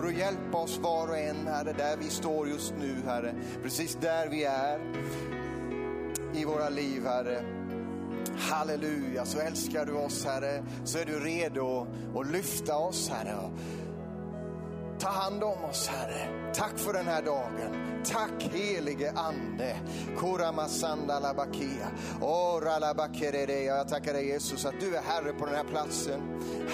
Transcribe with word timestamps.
för 0.00 0.06
att 0.06 0.18
hjälpa 0.18 0.58
oss 0.58 0.78
var 0.78 1.08
och 1.08 1.18
en, 1.18 1.46
Herre, 1.46 1.72
där 1.72 1.96
vi 1.96 2.10
står 2.10 2.48
just 2.48 2.74
nu, 2.78 2.94
Herre. 3.06 3.34
Precis 3.62 3.98
där 4.00 4.28
vi 4.28 4.44
är 4.44 4.80
i 6.34 6.44
våra 6.44 6.68
liv, 6.68 7.04
Herre. 7.04 7.44
Halleluja, 8.38 9.24
så 9.24 9.38
älskar 9.38 9.86
du 9.86 9.92
oss 9.92 10.24
Herre, 10.24 10.64
så 10.84 10.98
är 10.98 11.04
du 11.04 11.20
redo 11.20 11.86
att 12.16 12.30
lyfta 12.30 12.76
oss 12.76 13.10
Herre. 13.10 13.50
Ta 15.00 15.08
hand 15.08 15.42
om 15.42 15.64
oss 15.64 15.88
Herre. 15.88 16.52
Tack 16.54 16.78
för 16.78 16.92
den 16.92 17.06
här 17.06 17.22
dagen. 17.22 18.00
Tack 18.04 18.42
helige 18.42 19.12
Ande. 19.12 19.76
Kuramasanda 20.18 21.20
labakia. 21.20 21.88
Ora. 22.20 22.78
Jag 23.66 23.88
tackar 23.88 24.12
dig 24.12 24.26
Jesus 24.26 24.64
att 24.64 24.80
du 24.80 24.96
är 24.96 25.02
Herre 25.02 25.32
på 25.32 25.46
den 25.46 25.54
här 25.54 25.64
platsen. 25.64 26.20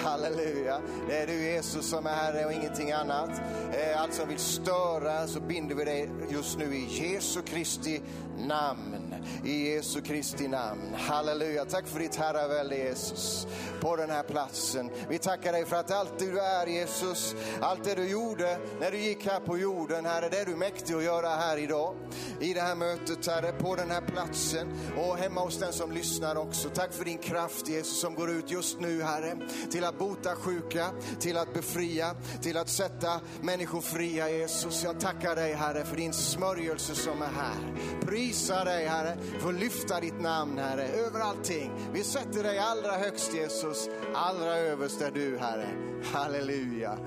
Halleluja. 0.03 0.81
Det 1.09 1.17
är 1.17 1.27
du 1.27 1.43
Jesus 1.43 1.89
som 1.89 2.05
är 2.05 2.13
Herre 2.13 2.45
och 2.45 2.53
ingenting 2.53 2.91
annat. 2.91 3.29
Eh, 3.73 4.01
allt 4.01 4.13
som 4.13 4.29
vill 4.29 4.39
störa 4.39 5.27
så 5.27 5.39
binder 5.39 5.75
vi 5.75 5.85
dig 5.85 6.09
just 6.29 6.57
nu 6.57 6.75
i 6.75 6.85
Jesu 6.89 7.41
Kristi 7.41 8.01
namn. 8.37 9.14
I 9.43 9.73
Jesu 9.73 10.01
Kristi 10.01 10.47
namn. 10.47 10.93
Halleluja. 10.93 11.65
Tack 11.65 11.87
för 11.87 11.99
ditt 11.99 12.15
herravälde 12.15 12.77
Jesus 12.77 13.47
på 13.81 13.95
den 13.95 14.09
här 14.09 14.23
platsen. 14.23 14.89
Vi 15.09 15.17
tackar 15.17 15.51
dig 15.51 15.65
för 15.65 15.75
att 15.75 15.91
allt 15.91 16.19
du 16.19 16.39
är 16.39 16.67
Jesus, 16.67 17.35
allt 17.61 17.83
det 17.83 17.95
du 17.95 18.09
gjorde 18.09 18.57
när 18.79 18.91
du 18.91 18.97
gick 18.97 19.25
här 19.25 19.39
på 19.39 19.57
jorden, 19.57 20.05
Herre, 20.05 20.29
det 20.29 20.37
är 20.37 20.45
du 20.45 20.55
mäktig 20.55 20.93
att 20.93 21.03
göra 21.03 21.29
här 21.29 21.57
idag. 21.57 21.95
I 22.39 22.53
det 22.53 22.61
här 22.61 22.75
mötet, 22.75 23.27
Herre, 23.27 23.51
på 23.51 23.75
den 23.75 23.91
här 23.91 24.01
platsen 24.01 24.67
och 24.97 25.17
hemma 25.17 25.41
hos 25.41 25.59
den 25.59 25.73
som 25.73 25.91
lyssnar 25.91 26.35
också. 26.35 26.69
Tack 26.69 26.93
för 26.93 27.05
din 27.05 27.17
kraft 27.17 27.67
Jesus 27.67 28.01
som 28.01 28.15
går 28.15 28.31
ut 28.31 28.51
just 28.51 28.79
nu, 28.79 29.01
Herre, 29.01 29.37
till 29.71 29.83
att 29.83 29.99
bota 29.99 30.35
sjuka, 30.35 30.85
till 31.19 31.37
att 31.37 31.53
befria, 31.53 32.15
till 32.41 32.57
att 32.57 32.69
sätta 32.69 33.21
människor 33.41 33.81
fria, 33.81 34.29
Jesus. 34.29 34.83
Jag 34.83 34.99
tackar 34.99 35.35
dig, 35.35 35.53
Herre, 35.53 35.85
för 35.85 35.95
din 35.95 36.13
smörjelse 36.13 36.95
som 36.95 37.21
är 37.21 37.25
här. 37.25 37.75
Prisa 38.01 38.63
dig, 38.63 38.87
Herre, 38.87 39.14
för 39.39 39.49
att 39.49 39.59
lyfta 39.59 39.99
ditt 39.99 40.21
namn, 40.21 40.57
Herre, 40.57 40.87
över 40.87 41.19
allting. 41.19 41.71
Vi 41.93 42.03
sätter 42.03 42.43
dig 42.43 42.59
allra 42.59 42.91
högst, 42.91 43.33
Jesus. 43.33 43.89
Allra 44.13 44.57
överst 44.57 45.01
är 45.01 45.11
du, 45.11 45.37
Herre. 45.37 45.67
Halleluja. 46.13 46.97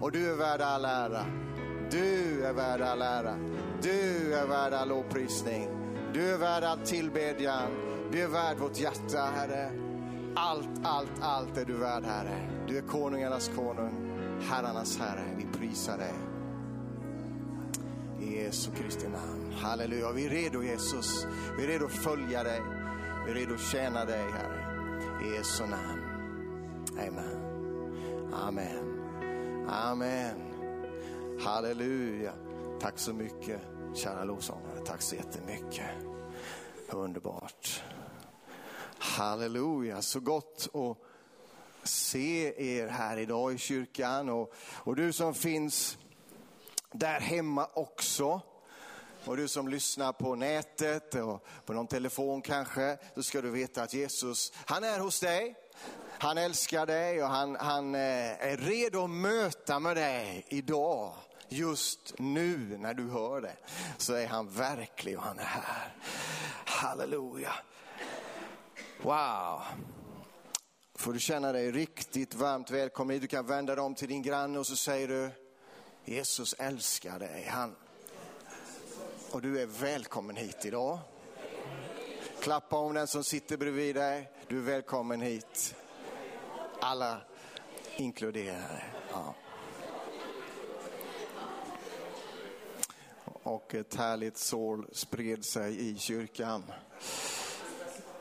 Och 0.00 0.12
du 0.12 0.30
är 0.30 0.36
värd 0.36 0.60
all 0.60 0.84
ära. 0.84 1.24
Du 1.90 2.44
är 2.44 2.52
värd 2.52 2.80
all 2.80 3.02
ära. 3.02 3.36
Du 3.82 4.34
är 4.34 4.46
värd 4.46 4.72
all 4.72 4.88
lovprisning. 4.88 5.68
Du 6.12 6.30
är 6.30 6.38
värd 6.38 6.64
all 6.64 6.78
tillbedjan. 6.78 7.70
Du 8.12 8.20
är 8.20 8.28
värd 8.28 8.58
vårt 8.58 8.78
hjärta, 8.78 9.28
Herre. 9.34 9.70
Allt, 10.34 10.68
allt, 10.82 11.12
allt 11.20 11.56
är 11.56 11.64
du 11.64 11.72
värd, 11.72 12.04
Herre. 12.04 12.48
Du 12.68 12.78
är 12.78 12.82
konungarnas 12.82 13.50
konung, 13.56 14.18
herrarnas 14.50 14.98
Herre. 14.98 15.24
Vi 15.36 15.58
prisar 15.58 15.98
dig. 15.98 16.14
I 18.36 18.38
Jesu 18.38 18.70
Kristi 18.70 19.08
namn. 19.08 19.52
Halleluja. 19.52 20.12
Vi 20.12 20.26
är 20.26 20.30
redo 20.30 20.62
Jesus. 20.62 21.26
Vi 21.56 21.64
är 21.64 21.68
redo 21.68 21.86
att 21.86 21.92
följa 21.92 22.42
dig. 22.42 22.62
Vi 23.24 23.30
är 23.30 23.34
redo 23.34 23.54
att 23.54 23.60
tjäna 23.60 24.04
dig, 24.04 24.30
Herre. 24.30 24.64
I 25.24 25.34
Jesu 25.34 25.66
namn. 25.66 26.02
Amen. 26.98 27.40
Amen. 28.32 29.00
Amen. 29.68 30.36
Halleluja. 31.40 32.32
Tack 32.80 32.98
så 32.98 33.12
mycket, 33.12 33.60
kära 33.94 34.24
lovsångare. 34.24 34.80
Tack 34.86 35.02
så 35.02 35.14
jättemycket. 35.16 35.86
Underbart. 36.90 37.82
Halleluja, 38.98 40.02
så 40.02 40.20
gott 40.20 40.68
att 40.74 40.98
se 41.88 42.54
er 42.80 42.88
här 42.88 43.16
idag 43.16 43.54
i 43.54 43.58
kyrkan 43.58 44.28
och, 44.28 44.54
och 44.58 44.96
du 44.96 45.12
som 45.12 45.34
finns 45.34 45.98
där 46.98 47.20
hemma 47.20 47.68
också. 47.74 48.40
Och 49.24 49.36
du 49.36 49.48
som 49.48 49.68
lyssnar 49.68 50.12
på 50.12 50.34
nätet 50.34 51.14
och 51.14 51.46
på 51.64 51.72
någon 51.72 51.86
telefon 51.86 52.42
kanske, 52.42 52.98
då 53.14 53.22
ska 53.22 53.40
du 53.40 53.50
veta 53.50 53.82
att 53.82 53.94
Jesus, 53.94 54.52
han 54.66 54.84
är 54.84 54.98
hos 55.00 55.20
dig. 55.20 55.54
Han 56.18 56.38
älskar 56.38 56.86
dig 56.86 57.22
och 57.22 57.28
han, 57.28 57.56
han 57.56 57.94
eh, 57.94 58.00
är 58.50 58.56
redo 58.56 59.04
att 59.04 59.10
möta 59.10 59.78
med 59.78 59.96
dig 59.96 60.46
idag. 60.48 61.14
Just 61.48 62.14
nu 62.18 62.78
när 62.78 62.94
du 62.94 63.10
hör 63.10 63.40
det 63.40 63.56
så 63.98 64.14
är 64.14 64.26
han 64.26 64.48
verklig 64.48 65.18
och 65.18 65.22
han 65.22 65.38
är 65.38 65.44
här. 65.44 65.94
Halleluja. 66.64 67.52
Wow. 69.02 69.62
Får 70.94 71.12
du 71.12 71.18
känna 71.18 71.52
dig 71.52 71.70
riktigt 71.70 72.34
varmt 72.34 72.70
välkommen. 72.70 73.20
Du 73.20 73.26
kan 73.26 73.46
vända 73.46 73.74
dig 73.74 73.84
om 73.84 73.94
till 73.94 74.08
din 74.08 74.22
granne 74.22 74.58
och 74.58 74.66
så 74.66 74.76
säger 74.76 75.08
du 75.08 75.30
Jesus 76.08 76.54
älskar 76.58 77.18
dig. 77.18 77.46
Han... 77.50 77.76
Och 79.30 79.42
du 79.42 79.60
är 79.60 79.66
välkommen 79.66 80.36
hit 80.36 80.64
idag. 80.64 80.98
Klappa 82.40 82.76
om 82.76 82.94
den 82.94 83.06
som 83.06 83.24
sitter 83.24 83.56
bredvid 83.56 83.96
dig. 83.96 84.30
Du 84.48 84.58
är 84.58 84.62
välkommen 84.62 85.20
hit. 85.20 85.74
Alla 86.80 87.20
inkluderade. 87.96 88.84
Ja. 89.10 89.34
Och 93.24 93.74
ett 93.74 93.94
härligt 93.94 94.38
sorl 94.38 94.86
spred 94.92 95.44
sig 95.44 95.90
i 95.90 95.98
kyrkan. 95.98 96.64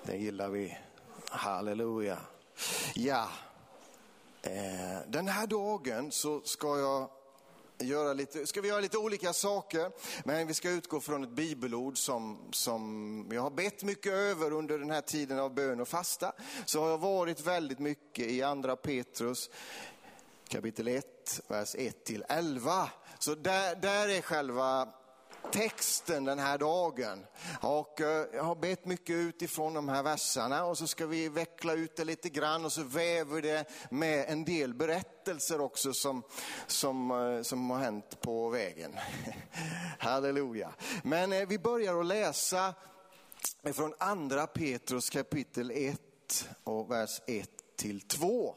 Det 0.03 0.17
gillar 0.17 0.49
vi. 0.49 0.77
Halleluja. 1.29 2.17
Ja, 2.95 3.29
eh, 4.41 4.99
den 5.07 5.27
här 5.27 5.47
dagen 5.47 6.11
så 6.11 6.41
ska 6.41 6.79
jag 6.79 7.09
göra 7.79 8.13
lite, 8.13 8.47
ska 8.47 8.61
vi 8.61 8.67
göra 8.67 8.81
lite 8.81 8.97
olika 8.97 9.33
saker, 9.33 9.91
men 10.23 10.47
vi 10.47 10.53
ska 10.53 10.69
utgå 10.69 10.99
från 10.99 11.23
ett 11.23 11.29
bibelord 11.29 11.97
som, 11.97 12.37
som 12.51 13.29
jag 13.31 13.41
har 13.41 13.49
bett 13.49 13.83
mycket 13.83 14.13
över 14.13 14.53
under 14.53 14.79
den 14.79 14.91
här 14.91 15.01
tiden 15.01 15.39
av 15.39 15.53
bön 15.53 15.81
och 15.81 15.87
fasta. 15.87 16.33
Så 16.65 16.81
har 16.81 16.89
jag 16.89 16.97
varit 16.97 17.47
väldigt 17.47 17.79
mycket 17.79 18.27
i 18.27 18.41
andra 18.41 18.75
Petrus 18.75 19.49
kapitel 20.47 20.87
1, 20.87 21.41
vers 21.47 21.75
1 21.75 22.03
till 22.03 22.23
11. 22.29 22.89
Så 23.19 23.35
där, 23.35 23.75
där 23.75 24.09
är 24.09 24.21
själva 24.21 24.87
texten 25.51 26.23
den 26.23 26.39
här 26.39 26.57
dagen. 26.57 27.25
Och 27.61 28.01
eh, 28.01 28.25
jag 28.33 28.43
har 28.43 28.55
bett 28.55 28.85
mycket 28.85 29.15
utifrån 29.15 29.73
de 29.73 29.89
här 29.89 30.03
verserna 30.03 30.65
och 30.65 30.77
så 30.77 30.87
ska 30.87 31.05
vi 31.05 31.29
veckla 31.29 31.73
ut 31.73 31.95
det 31.95 32.03
lite 32.05 32.29
grann 32.29 32.65
och 32.65 32.71
så 32.71 32.83
väver 32.83 33.41
det 33.41 33.69
med 33.89 34.25
en 34.29 34.45
del 34.45 34.73
berättelser 34.73 35.61
också 35.61 35.93
som, 35.93 36.23
som, 36.67 37.11
eh, 37.11 37.41
som 37.41 37.69
har 37.69 37.79
hänt 37.79 38.21
på 38.21 38.49
vägen. 38.49 38.95
Halleluja. 39.99 40.69
Men 41.03 41.33
eh, 41.33 41.47
vi 41.47 41.59
börjar 41.59 41.99
att 41.99 42.05
läsa 42.05 42.73
från 43.73 43.93
andra 43.97 44.47
Petrus 44.47 45.09
kapitel 45.09 45.71
1 45.71 46.49
och 46.63 46.91
vers 46.91 47.21
1 47.27 47.49
till 47.77 48.01
2 48.01 48.55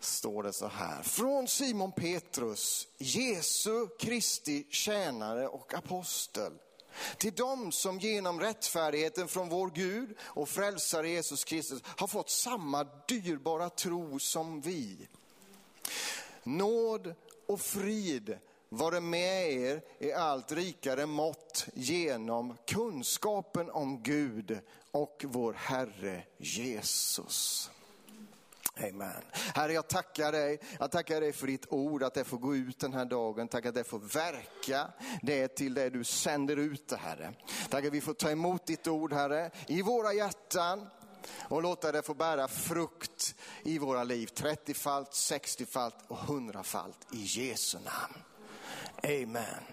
står 0.00 0.42
det 0.42 0.52
så 0.52 0.66
här. 0.66 1.02
Från 1.02 1.48
Simon 1.48 1.92
Petrus, 1.92 2.88
Jesu 2.98 3.86
Kristi 3.98 4.66
tjänare 4.70 5.48
och 5.48 5.74
apostel. 5.74 6.52
Till 7.16 7.34
dem 7.34 7.72
som 7.72 7.98
genom 7.98 8.40
rättfärdigheten 8.40 9.28
från 9.28 9.48
vår 9.48 9.70
Gud 9.70 10.16
och 10.20 10.48
frälsare 10.48 11.08
Jesus 11.08 11.44
Kristus 11.44 11.82
har 11.84 12.06
fått 12.06 12.30
samma 12.30 12.86
dyrbara 13.08 13.70
tro 13.70 14.18
som 14.18 14.60
vi. 14.60 15.08
Nåd 16.42 17.14
och 17.46 17.60
frid 17.60 18.38
vare 18.68 19.00
med 19.00 19.52
er 19.52 19.82
i 19.98 20.12
allt 20.12 20.52
rikare 20.52 21.06
mått 21.06 21.66
genom 21.74 22.56
kunskapen 22.66 23.70
om 23.70 24.02
Gud 24.02 24.58
och 24.90 25.24
vår 25.28 25.52
Herre 25.52 26.22
Jesus. 26.38 27.70
Amen. 28.88 29.22
Herre, 29.54 29.72
jag 29.72 29.88
tackar 29.88 30.32
dig. 30.32 30.60
Jag 30.78 30.90
tackar 30.90 31.20
dig 31.20 31.32
för 31.32 31.46
ditt 31.46 31.66
ord, 31.68 32.02
att 32.02 32.14
det 32.14 32.24
får 32.24 32.38
gå 32.38 32.56
ut 32.56 32.78
den 32.78 32.94
här 32.94 33.04
dagen. 33.04 33.48
Tack 33.48 33.66
att 33.66 33.74
det 33.74 33.84
får 33.84 33.98
verka 33.98 34.92
det 35.22 35.48
till 35.48 35.74
det 35.74 35.90
du 35.90 36.04
sänder 36.04 36.56
ut 36.56 36.88
det, 36.88 36.96
Herre. 36.96 37.32
Tack 37.68 37.84
att 37.84 37.92
vi 37.92 38.00
får 38.00 38.14
ta 38.14 38.30
emot 38.30 38.66
ditt 38.66 38.86
ord, 38.86 39.12
Herre, 39.12 39.50
i 39.66 39.82
våra 39.82 40.12
hjärtan 40.12 40.86
och 41.38 41.62
låta 41.62 41.92
det 41.92 42.02
få 42.02 42.14
bära 42.14 42.48
frukt 42.48 43.34
i 43.62 43.78
våra 43.78 44.04
liv. 44.04 44.28
30-falt, 44.34 45.10
60-falt 45.10 45.94
och 46.08 46.18
100-falt 46.18 47.06
i 47.12 47.22
Jesu 47.22 47.78
namn. 47.78 48.24
Amen. 49.02 49.64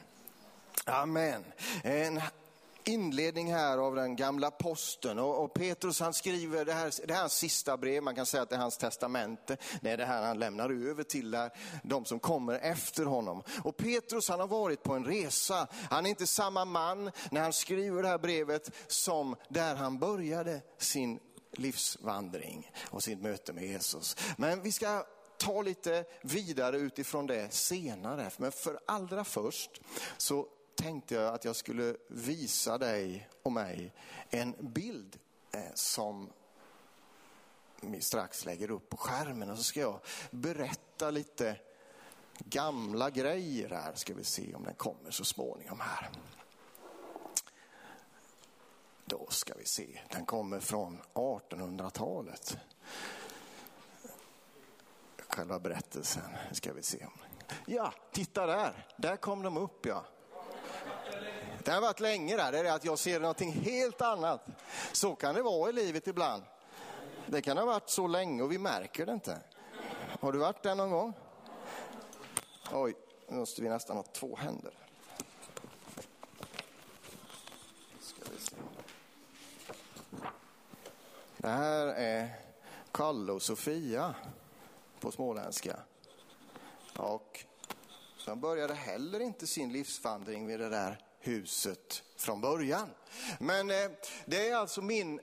Amen. 0.86 1.44
En 1.84 2.22
inledning 2.88 3.54
här 3.54 3.78
av 3.78 3.96
den 3.96 4.16
gamla 4.16 4.52
posten 4.52 5.20
och, 5.20 5.44
och 5.44 5.54
Petrus 5.54 6.00
han 6.00 6.14
skriver, 6.14 6.66
det 6.66 6.74
här, 6.74 6.94
det 7.08 7.14
här 7.14 7.20
är 7.20 7.22
hans 7.22 7.34
sista 7.34 7.78
brev, 7.78 8.04
man 8.04 8.16
kan 8.16 8.26
säga 8.26 8.44
att 8.44 8.50
det 8.50 8.56
är 8.56 8.60
hans 8.60 8.78
testamente. 8.78 9.58
Det 9.82 9.90
är 9.90 9.98
det 9.98 10.06
här 10.06 10.26
han 10.26 10.40
lämnar 10.40 10.90
över 10.90 11.04
till 11.04 11.32
där, 11.32 11.52
de 11.84 12.06
som 12.06 12.20
kommer 12.20 12.54
efter 12.54 13.06
honom. 13.06 13.44
Och 13.64 13.78
Petrus 13.78 14.30
han 14.30 14.40
har 14.40 14.48
varit 14.48 14.84
på 14.84 14.94
en 14.94 15.06
resa, 15.06 15.68
han 15.90 16.06
är 16.06 16.10
inte 16.10 16.28
samma 16.28 16.66
man 16.66 17.12
när 17.32 17.42
han 17.42 17.54
skriver 17.54 18.02
det 18.02 18.08
här 18.08 18.18
brevet 18.18 18.72
som 18.88 19.36
där 19.50 19.76
han 19.76 20.00
började 20.00 20.62
sin 20.78 21.20
livsvandring 21.52 22.72
och 22.90 23.04
sitt 23.04 23.22
möte 23.22 23.54
med 23.54 23.64
Jesus. 23.64 24.16
Men 24.38 24.62
vi 24.62 24.72
ska 24.72 25.06
ta 25.38 25.62
lite 25.62 26.06
vidare 26.22 26.78
utifrån 26.78 27.28
det 27.28 27.54
senare. 27.54 28.32
Men 28.38 28.52
för 28.52 28.80
allra 28.86 29.24
först 29.24 29.82
så 30.18 30.48
tänkte 30.78 31.16
jag 31.16 31.34
att 31.34 31.46
jag 31.46 31.56
skulle 31.56 31.96
visa 32.08 32.78
dig 32.78 33.30
och 33.44 33.52
mig 33.52 33.94
en 34.30 34.56
bild 34.60 35.20
eh, 35.52 35.62
som 35.74 36.30
vi 37.82 38.02
strax 38.02 38.46
lägger 38.46 38.72
upp 38.72 38.90
på 38.90 38.98
skärmen 38.98 39.50
och 39.50 39.58
så 39.58 39.64
ska 39.64 39.80
jag 39.80 40.00
berätta 40.32 41.12
lite 41.12 41.58
gamla 42.40 43.10
grejer 43.10 43.70
här. 43.70 43.96
Ska 43.96 44.14
vi 44.14 44.24
se 44.24 44.56
om 44.56 44.64
den 44.64 44.74
kommer 44.74 45.12
så 45.12 45.26
småningom 45.26 45.80
här. 45.80 46.10
Då 49.06 49.28
ska 49.30 49.54
vi 49.54 49.66
se, 49.66 50.02
den 50.10 50.26
kommer 50.26 50.60
från 50.60 51.02
1800-talet. 51.14 52.58
Själva 55.18 55.60
berättelsen 55.60 56.38
ska 56.52 56.74
vi 56.74 56.84
se. 56.84 57.08
Ja, 57.66 57.94
titta 58.12 58.46
där, 58.46 58.88
där 58.98 59.16
kom 59.16 59.42
de 59.42 59.58
upp 59.58 59.86
ja. 59.86 60.06
Det 61.68 61.74
har 61.74 61.82
varit 61.82 62.00
länge 62.00 62.38
där, 62.38 62.52
det 62.52 62.60
är 62.60 62.76
att 62.76 62.86
jag 62.86 63.00
ser 63.00 63.20
någonting 63.20 63.52
helt 63.52 64.02
annat. 64.02 64.46
Så 64.92 65.16
kan 65.16 65.36
det 65.36 65.42
vara 65.42 65.70
i 65.70 65.74
livet 65.74 66.08
ibland. 66.08 66.44
Det 67.26 67.42
kan 67.42 67.58
ha 67.58 67.66
varit 67.66 67.90
så 67.90 68.08
länge 68.08 68.44
och 68.44 68.52
vi 68.52 68.58
märker 68.58 69.06
det 69.06 69.12
inte. 69.12 69.42
Har 70.20 70.32
du 70.32 70.40
varit 70.40 70.64
där 70.64 70.76
någon 70.76 70.92
gång? 70.92 71.14
Oj, 72.72 72.96
nu 73.28 73.38
måste 73.38 73.62
vi 73.62 73.70
nästan 73.70 73.98
ha 73.98 74.04
två 74.04 74.36
händer. 74.36 74.74
Det 81.38 81.50
här 81.50 81.88
är 81.88 82.30
Kalle 82.92 83.32
och 83.32 83.42
Sofia 83.42 84.16
på 85.00 85.12
småländska. 85.12 85.80
Och 86.98 87.46
de 88.26 88.40
började 88.40 88.74
heller 88.74 89.20
inte 89.20 89.48
sin 89.48 89.72
livsvandring 89.72 90.48
vid 90.48 90.60
det 90.60 90.70
där 90.70 91.07
huset 91.28 92.04
från 92.18 92.42
början. 92.42 92.90
Men 93.40 93.72
eh, 93.72 93.90
det 94.26 94.50
är 94.50 94.56
alltså 94.56 94.82
min 94.82 95.20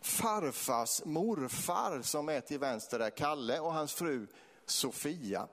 farfars 0.00 1.04
morfar 1.04 2.02
som 2.02 2.28
är 2.28 2.40
till 2.40 2.58
vänster 2.58 2.98
där, 2.98 3.10
Kalle 3.10 3.60
och 3.60 3.72
hans 3.72 3.94
fru 3.94 4.26
Sofia. 4.66 5.48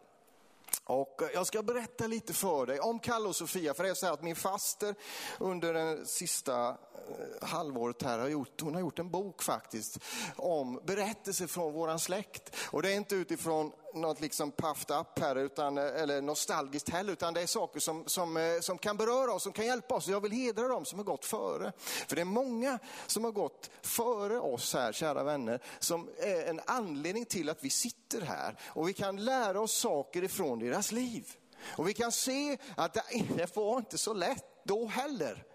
Och 0.84 1.22
eh, 1.22 1.30
jag 1.34 1.48
ska 1.48 1.64
berätta 1.64 2.08
lite 2.08 2.34
för 2.34 2.66
dig 2.66 2.80
om 2.80 3.00
Kalle 3.00 3.30
och 3.30 3.36
Sofia, 3.36 3.74
för 3.74 3.84
det 3.84 3.90
är 3.90 3.94
så 3.94 4.06
här 4.06 4.14
att 4.14 4.24
min 4.24 4.36
faster 4.36 4.96
under 5.40 5.74
det 5.74 6.06
sista 6.06 6.68
eh, 6.70 7.48
halvåret 7.48 8.04
här 8.04 8.20
har 8.20 8.28
gjort, 8.28 8.62
hon 8.62 8.74
har 8.74 8.82
gjort 8.82 9.00
en 9.00 9.10
bok 9.10 9.44
faktiskt 9.44 10.00
om 10.36 10.82
berättelser 10.86 11.48
från 11.48 11.74
våran 11.74 12.00
släkt. 12.00 12.56
Och 12.72 12.82
det 12.82 12.92
är 12.92 12.96
inte 12.96 13.16
utifrån 13.16 13.72
något 13.94 14.22
liksom 14.22 14.52
puffed 14.52 14.98
up 15.00 15.20
här, 15.20 15.36
utan, 15.36 15.78
eh, 15.78 16.02
eller 16.02 16.22
nostalgiskt 16.22 16.90
heller, 16.90 17.14
utan 17.14 17.34
det 17.34 17.42
är 17.42 17.48
saker 17.48 17.80
som, 17.80 18.04
som, 18.08 18.38
eh, 18.38 18.60
som 18.62 18.78
kan 18.78 18.98
beröra 18.98 19.34
oss, 19.34 19.44
som 19.44 19.54
kan 19.54 19.66
hjälpa 19.66 19.96
oss. 19.96 20.08
Jag 20.08 20.22
vill 20.22 20.32
hedra 20.32 20.68
dem 20.68 20.86
som 20.86 21.00
har 21.00 21.04
gått 21.04 21.26
före. 21.26 21.72
För 22.08 22.16
det 22.16 22.22
är 22.22 22.26
många 22.26 22.80
som 23.08 23.24
har 23.24 23.32
gått 23.32 23.70
före 23.82 24.40
oss 24.40 24.74
här, 24.74 24.92
kära 24.92 25.24
vänner, 25.24 25.64
som 25.80 26.10
är 26.18 26.46
en 26.46 26.62
anledning 26.66 27.26
till 27.26 27.50
att 27.50 27.64
vi 27.64 27.70
sitter 27.70 28.22
här. 28.22 28.60
Och 28.66 28.90
vi 28.90 28.94
kan 28.94 29.26
lära 29.26 29.62
oss 29.62 29.78
saker 29.78 30.24
ifrån 30.24 30.60
deras 30.60 30.92
liv. 30.92 31.36
Och 31.66 31.88
vi 31.88 31.94
kan 31.94 32.12
se 32.12 32.58
att 32.76 32.94
det, 32.94 33.04
det 33.38 33.56
var 33.56 33.78
inte 33.78 33.98
så 33.98 34.14
lätt 34.14 34.46
då 34.64 34.86
heller. 34.86 35.46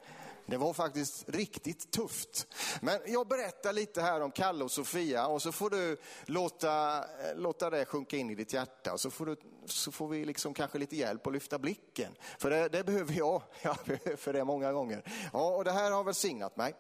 Det 0.47 0.57
var 0.57 0.73
faktiskt 0.73 1.25
riktigt 1.29 1.91
tufft. 1.91 2.47
Men 2.81 3.01
jag 3.07 3.29
berättar 3.29 3.73
lite 3.73 4.03
här 4.03 4.21
om 4.21 4.31
Kalle 4.31 4.65
och 4.65 4.71
Sofia 4.71 5.27
och 5.27 5.43
så 5.43 5.53
får 5.53 5.71
du 5.71 5.97
låta, 6.25 6.99
eh, 6.99 7.37
låta 7.37 7.71
det 7.71 7.85
sjunka 7.85 8.17
in 8.17 8.31
i 8.31 8.35
ditt 8.35 8.53
hjärta. 8.53 8.93
Och 8.93 9.01
så 9.01 9.11
får, 9.11 9.27
du, 9.27 9.37
så 9.67 9.93
får 9.93 10.09
vi 10.09 10.25
liksom 10.25 10.55
kanske 10.55 10.79
lite 10.79 10.97
hjälp 10.97 11.27
att 11.27 11.33
lyfta 11.33 11.59
blicken. 11.59 12.17
För 12.39 12.51
det, 12.51 12.69
det 12.69 12.85
behöver 12.85 13.15
jag. 13.15 13.43
Jag 13.63 13.77
behöver 13.85 14.33
det 14.33 14.45
många 14.45 14.73
gånger. 14.73 15.03
Ja, 15.33 15.57
och 15.57 15.65
det 15.65 15.73
här 15.73 15.91
har 15.91 16.05
välsignat 16.05 16.57
mig. 16.57 16.75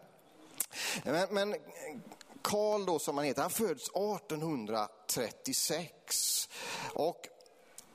Men, 1.05 1.28
men 1.31 1.55
Karl 2.43 2.87
då 2.87 2.99
som 2.99 3.17
han 3.17 3.26
heter, 3.26 3.43
han 3.43 3.50
föds 3.50 3.88
1836. 3.88 6.49
Och 6.93 7.28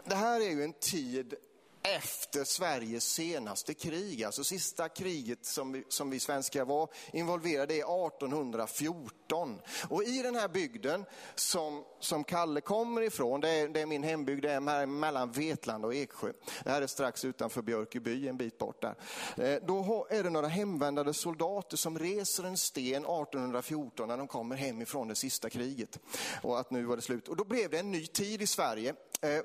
det 0.04 0.16
här 0.16 0.42
är 0.42 0.50
ju 0.50 0.64
en 0.64 0.74
tid 0.74 1.36
efter 1.84 2.44
Sveriges 2.44 3.04
senaste 3.04 3.74
krig, 3.74 4.24
alltså 4.24 4.44
sista 4.44 4.90
kriget 4.90 5.46
som 5.46 5.72
vi, 5.72 5.84
som 5.90 6.10
vi 6.10 6.20
svenskar 6.20 6.66
var 6.66 6.90
involverade 7.14 7.74
i 7.74 7.80
1814. 7.80 9.62
Och 9.90 10.04
i 10.04 10.22
den 10.22 10.36
här 10.36 10.48
bygden 10.48 11.06
som, 11.36 11.84
som 12.00 12.24
Kalle 12.24 12.62
kommer 12.62 13.02
ifrån, 13.02 13.42
det 13.42 13.50
är, 13.50 13.68
det 13.68 13.82
är 13.82 13.86
min 13.86 14.04
hembygd, 14.04 14.42
det 14.42 14.52
är 14.52 14.86
mellan 14.86 15.32
Vetlanda 15.32 15.88
och 15.88 15.96
Eksjö. 15.96 16.32
Det 16.64 16.70
här 16.70 16.82
är 16.82 16.88
strax 16.88 17.26
utanför 17.26 17.62
Björkeby, 17.62 18.28
en 18.28 18.38
bit 18.38 18.58
bort 18.58 18.82
där. 18.82 18.96
Eh, 19.38 19.62
då 19.68 20.08
är 20.10 20.24
det 20.24 20.30
några 20.30 20.48
hemvändande 20.48 21.14
soldater 21.14 21.78
som 21.78 22.00
reser 22.00 22.44
en 22.44 22.58
sten 22.58 23.06
1814 23.06 24.08
när 24.08 24.18
de 24.18 24.28
kommer 24.28 24.56
hem 24.56 24.82
ifrån 24.82 25.08
det 25.08 25.16
sista 25.16 25.50
kriget. 25.50 26.00
Och 26.42 26.60
att 26.60 26.72
nu 26.72 26.84
var 26.84 26.96
det 26.96 27.02
slut. 27.02 27.28
Och 27.28 27.36
då 27.36 27.44
blev 27.44 27.70
det 27.70 27.80
en 27.80 27.92
ny 27.92 28.08
tid 28.08 28.42
i 28.42 28.48
Sverige. 28.48 28.96
Eh, 29.22 29.42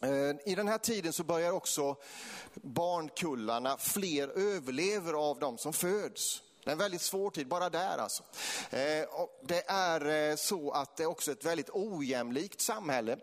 Eh, 0.00 0.50
I 0.52 0.54
den 0.54 0.68
här 0.68 0.78
tiden 0.78 1.12
så 1.12 1.24
börjar 1.24 1.52
också 1.52 1.96
barnkullarna, 2.54 3.76
fler 3.78 4.28
överlever 4.28 5.12
av 5.12 5.38
de 5.38 5.58
som 5.58 5.72
föds. 5.72 6.42
Det 6.64 6.70
är 6.70 6.72
en 6.72 6.78
väldigt 6.78 7.00
svår 7.00 7.30
tid, 7.30 7.48
bara 7.48 7.70
där 7.70 7.98
alltså. 7.98 8.22
Eh, 8.70 9.08
det 9.42 9.62
är 9.66 10.30
eh, 10.30 10.36
så 10.36 10.70
att 10.70 10.96
det 10.96 11.02
är 11.02 11.06
också 11.06 11.32
ett 11.32 11.44
väldigt 11.44 11.70
ojämlikt 11.72 12.60
samhälle. 12.60 13.16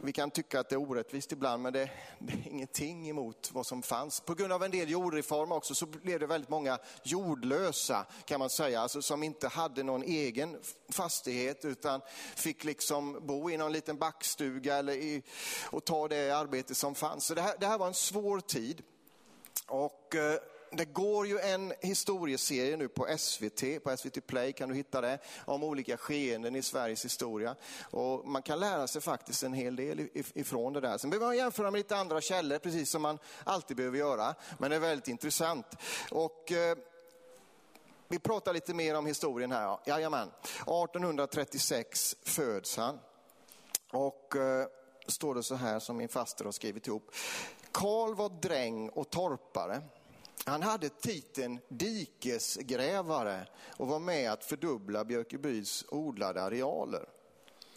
Vi 0.00 0.12
kan 0.12 0.30
tycka 0.30 0.60
att 0.60 0.68
det 0.68 0.74
är 0.74 0.90
orättvist 0.90 1.32
ibland, 1.32 1.62
men 1.62 1.72
det, 1.72 1.90
det, 2.18 2.32
är 2.32 2.48
ingenting 2.50 3.08
emot 3.08 3.50
vad 3.52 3.66
som 3.66 3.82
fanns. 3.82 4.20
På 4.20 4.34
grund 4.34 4.52
av 4.52 4.62
en 4.62 4.70
del 4.70 4.90
jordreformer 4.90 5.56
också 5.56 5.74
så 5.74 5.86
blev 5.86 6.20
det 6.20 6.26
väldigt 6.26 6.50
många 6.50 6.78
jordlösa 7.02 8.06
kan 8.24 8.38
man 8.38 8.50
säga, 8.50 8.80
alltså 8.80 9.02
som 9.02 9.22
inte 9.22 9.48
hade 9.48 9.82
någon 9.82 10.02
egen 10.02 10.58
fastighet 10.88 11.64
utan 11.64 12.00
fick 12.36 12.64
liksom 12.64 13.26
bo 13.26 13.50
i 13.50 13.56
någon 13.56 13.72
liten 13.72 13.98
backstuga 13.98 14.76
eller 14.76 14.92
i, 14.92 15.22
och 15.64 15.84
ta 15.84 16.08
det 16.08 16.30
arbete 16.30 16.74
som 16.74 16.94
fanns. 16.94 17.26
Så 17.26 17.34
det 17.34 17.42
här, 17.42 17.54
det 17.60 17.66
här 17.66 17.78
var 17.78 17.86
en 17.86 17.94
svår 17.94 18.40
tid. 18.40 18.82
Och 19.66 20.14
eh, 20.14 20.38
det 20.70 20.84
går 20.84 21.26
ju 21.26 21.38
en 21.38 21.72
historieserie 21.80 22.76
nu 22.76 22.88
på 22.88 23.06
SVT, 23.18 23.84
på 23.84 23.96
SVT 23.96 24.26
Play 24.26 24.52
kan 24.52 24.68
du 24.68 24.74
hitta 24.74 25.00
det, 25.00 25.18
om 25.44 25.62
olika 25.62 25.96
skeenden 25.96 26.56
i 26.56 26.62
Sveriges 26.62 27.04
historia. 27.04 27.56
Och 27.90 28.28
man 28.28 28.42
kan 28.42 28.60
lära 28.60 28.86
sig 28.86 29.02
faktiskt 29.02 29.42
en 29.42 29.52
hel 29.52 29.76
del 29.76 30.08
ifrån 30.14 30.72
det 30.72 30.80
där. 30.80 30.98
Sen 30.98 31.10
behöver 31.10 31.26
man 31.26 31.36
jämföra 31.36 31.70
med 31.70 31.78
lite 31.78 31.96
andra 31.96 32.20
källor, 32.20 32.58
precis 32.58 32.90
som 32.90 33.02
man 33.02 33.18
alltid 33.44 33.76
behöver 33.76 33.98
göra. 33.98 34.34
Men 34.58 34.70
det 34.70 34.76
är 34.76 34.80
väldigt 34.80 35.08
intressant. 35.08 35.66
Och, 36.10 36.52
eh, 36.52 36.76
vi 38.08 38.18
pratar 38.18 38.52
lite 38.52 38.74
mer 38.74 38.94
om 38.94 39.06
historien 39.06 39.52
här. 39.52 39.78
Jajamän. 39.86 40.30
1836 40.66 42.16
föds 42.22 42.76
han. 42.76 42.98
Och 43.90 44.36
eh, 44.36 44.66
står 45.06 45.34
det 45.34 45.42
så 45.42 45.54
här 45.54 45.78
som 45.78 45.96
min 45.96 46.08
faster 46.08 46.44
har 46.44 46.52
skrivit 46.52 46.86
ihop. 46.86 47.10
Karl 47.72 48.14
var 48.14 48.28
dräng 48.28 48.88
och 48.88 49.10
torpare. 49.10 49.82
Han 50.48 50.62
hade 50.62 50.88
titeln 50.88 51.60
dikesgrävare 51.68 53.46
och 53.76 53.88
var 53.88 53.98
med 53.98 54.32
att 54.32 54.44
fördubbla 54.44 55.04
Björkebys 55.04 55.84
odlade 55.88 56.42
arealer. 56.42 57.08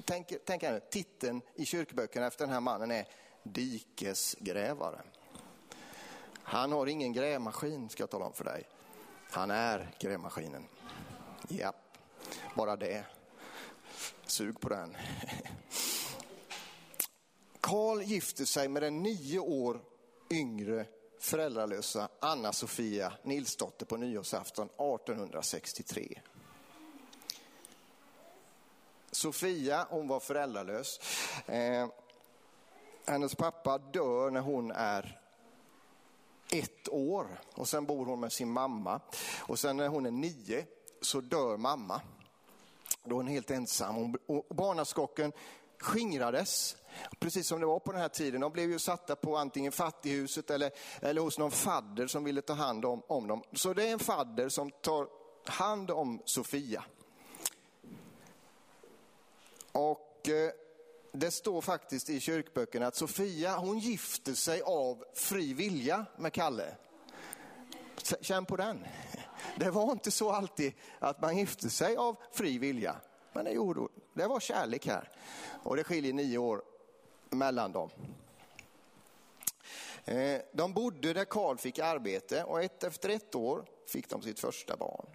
Tänk, 0.05 0.33
tänk 0.45 0.63
här, 0.63 0.79
titeln 0.79 1.41
i 1.55 1.65
kyrkböckerna 1.65 2.27
efter 2.27 2.45
den 2.45 2.53
här 2.53 2.59
mannen 2.59 2.91
är 2.91 3.07
dikesgrävare. 3.43 5.01
Han 6.43 6.71
har 6.71 6.87
ingen 6.87 7.13
grävmaskin 7.13 7.89
ska 7.89 8.03
jag 8.03 8.09
tala 8.09 8.25
om 8.25 8.33
för 8.33 8.43
dig. 8.43 8.67
Han 9.31 9.51
är 9.51 9.95
grävmaskinen. 9.99 10.67
Ja, 11.47 11.73
bara 12.55 12.75
det. 12.75 13.05
Sug 14.25 14.59
på 14.59 14.69
den. 14.69 14.97
Karl 17.59 18.01
gifte 18.01 18.45
sig 18.45 18.67
med 18.67 18.83
den 18.83 19.03
nio 19.03 19.39
år 19.39 19.81
yngre 20.29 20.85
föräldralösa 21.21 22.09
Anna-Sofia 22.19 23.13
Nilsdotter 23.23 23.85
på 23.85 23.97
nyårsafton 23.97 24.65
1863. 24.65 26.21
Sofia, 29.11 29.87
hon 29.89 30.07
var 30.07 30.19
föräldralös. 30.19 30.99
Eh, 31.45 31.87
hennes 33.05 33.35
pappa 33.35 33.77
dör 33.77 34.29
när 34.29 34.41
hon 34.41 34.71
är 34.71 35.21
ett 36.51 36.89
år 36.89 37.41
och 37.53 37.67
sen 37.67 37.85
bor 37.85 38.05
hon 38.05 38.19
med 38.19 38.31
sin 38.31 38.51
mamma. 38.51 39.01
Och 39.39 39.59
sen 39.59 39.77
när 39.77 39.87
hon 39.87 40.05
är 40.05 40.11
nio 40.11 40.65
så 41.01 41.21
dör 41.21 41.57
mamma. 41.57 42.01
Då 43.03 43.09
är 43.09 43.17
hon 43.17 43.27
helt 43.27 43.51
ensam. 43.51 44.15
Och 44.25 44.55
barnaskocken 44.55 45.33
skingrades 45.81 46.75
Precis 47.19 47.47
som 47.47 47.59
det 47.59 47.65
var 47.65 47.79
på 47.79 47.91
den 47.91 48.01
här 48.01 48.09
tiden. 48.09 48.41
De 48.41 48.51
blev 48.51 48.71
ju 48.71 48.79
satta 48.79 49.15
på 49.15 49.38
antingen 49.38 49.71
fattighuset 49.71 50.50
eller, 50.50 50.71
eller 51.00 51.21
hos 51.21 51.38
någon 51.38 51.51
fadder 51.51 52.07
som 52.07 52.23
ville 52.23 52.41
ta 52.41 52.53
hand 52.53 52.85
om, 52.85 53.03
om 53.07 53.27
dem. 53.27 53.43
Så 53.53 53.73
det 53.73 53.88
är 53.88 53.93
en 53.93 54.00
fadder 54.00 54.50
som 54.50 54.71
tar 54.71 55.07
hand 55.45 55.91
om 55.91 56.21
Sofia. 56.25 56.83
Och 59.71 60.29
eh, 60.29 60.51
det 61.11 61.31
står 61.31 61.61
faktiskt 61.61 62.09
i 62.09 62.19
kyrkböckerna 62.19 62.88
att 62.88 62.95
Sofia 62.95 63.57
hon 63.57 63.79
gifter 63.79 64.33
sig 64.33 64.61
av 64.61 65.03
fri 65.13 65.53
vilja 65.53 66.05
med 66.17 66.33
Kalle. 66.33 66.75
Känn 68.21 68.45
på 68.45 68.55
den. 68.55 68.85
Det 69.55 69.71
var 69.71 69.91
inte 69.91 70.11
så 70.11 70.31
alltid 70.31 70.73
att 71.00 71.21
man 71.21 71.38
gifte 71.38 71.69
sig 71.69 71.95
av 71.95 72.15
fri 72.31 72.57
vilja. 72.57 72.95
Men 73.33 73.45
det 73.45 73.51
gjorde 73.51 73.88
Det 74.13 74.27
var 74.27 74.39
kärlek 74.39 74.88
här. 74.88 75.09
Och 75.63 75.75
det 75.75 75.83
skiljer 75.83 76.13
nio 76.13 76.38
år 76.38 76.61
mellan 77.29 77.71
dem. 77.71 77.89
Eh, 80.05 80.41
de 80.51 80.73
bodde 80.73 81.13
där 81.13 81.25
Karl 81.25 81.57
fick 81.57 81.79
arbete 81.79 82.43
och 82.43 82.63
ett, 82.63 82.83
efter 82.83 83.09
ett 83.09 83.35
år 83.35 83.65
fick 83.88 84.09
de 84.09 84.21
sitt 84.21 84.39
första 84.39 84.77
barn. 84.77 85.05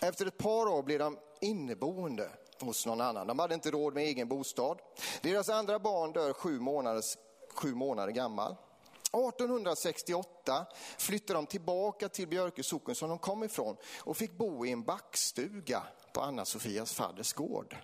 Efter 0.00 0.26
ett 0.26 0.38
par 0.38 0.66
år 0.66 0.82
blev 0.82 0.98
de 0.98 1.18
inneboende 1.40 2.30
hos 2.60 2.86
någon 2.86 3.00
annan. 3.00 3.26
De 3.26 3.38
hade 3.38 3.54
inte 3.54 3.70
råd 3.70 3.94
med 3.94 4.04
egen 4.04 4.28
bostad. 4.28 4.78
Deras 5.22 5.48
andra 5.48 5.78
barn 5.78 6.12
dör 6.12 6.32
sju, 6.32 6.60
månaders, 6.60 7.16
sju 7.54 7.74
månader 7.74 8.12
gammal. 8.12 8.56
1868 9.12 10.66
flyttade 10.98 11.38
de 11.38 11.46
tillbaka 11.46 12.08
till 12.08 12.28
Björke 12.28 12.62
socken 12.62 12.94
som 12.94 13.08
de 13.08 13.18
kom 13.18 13.44
ifrån 13.44 13.76
och 13.98 14.16
fick 14.16 14.32
bo 14.32 14.66
i 14.66 14.72
en 14.72 14.82
backstuga 14.82 15.82
på 16.12 16.20
Anna-Sofias 16.20 16.94
fadders 16.94 17.32
gård. 17.32 17.76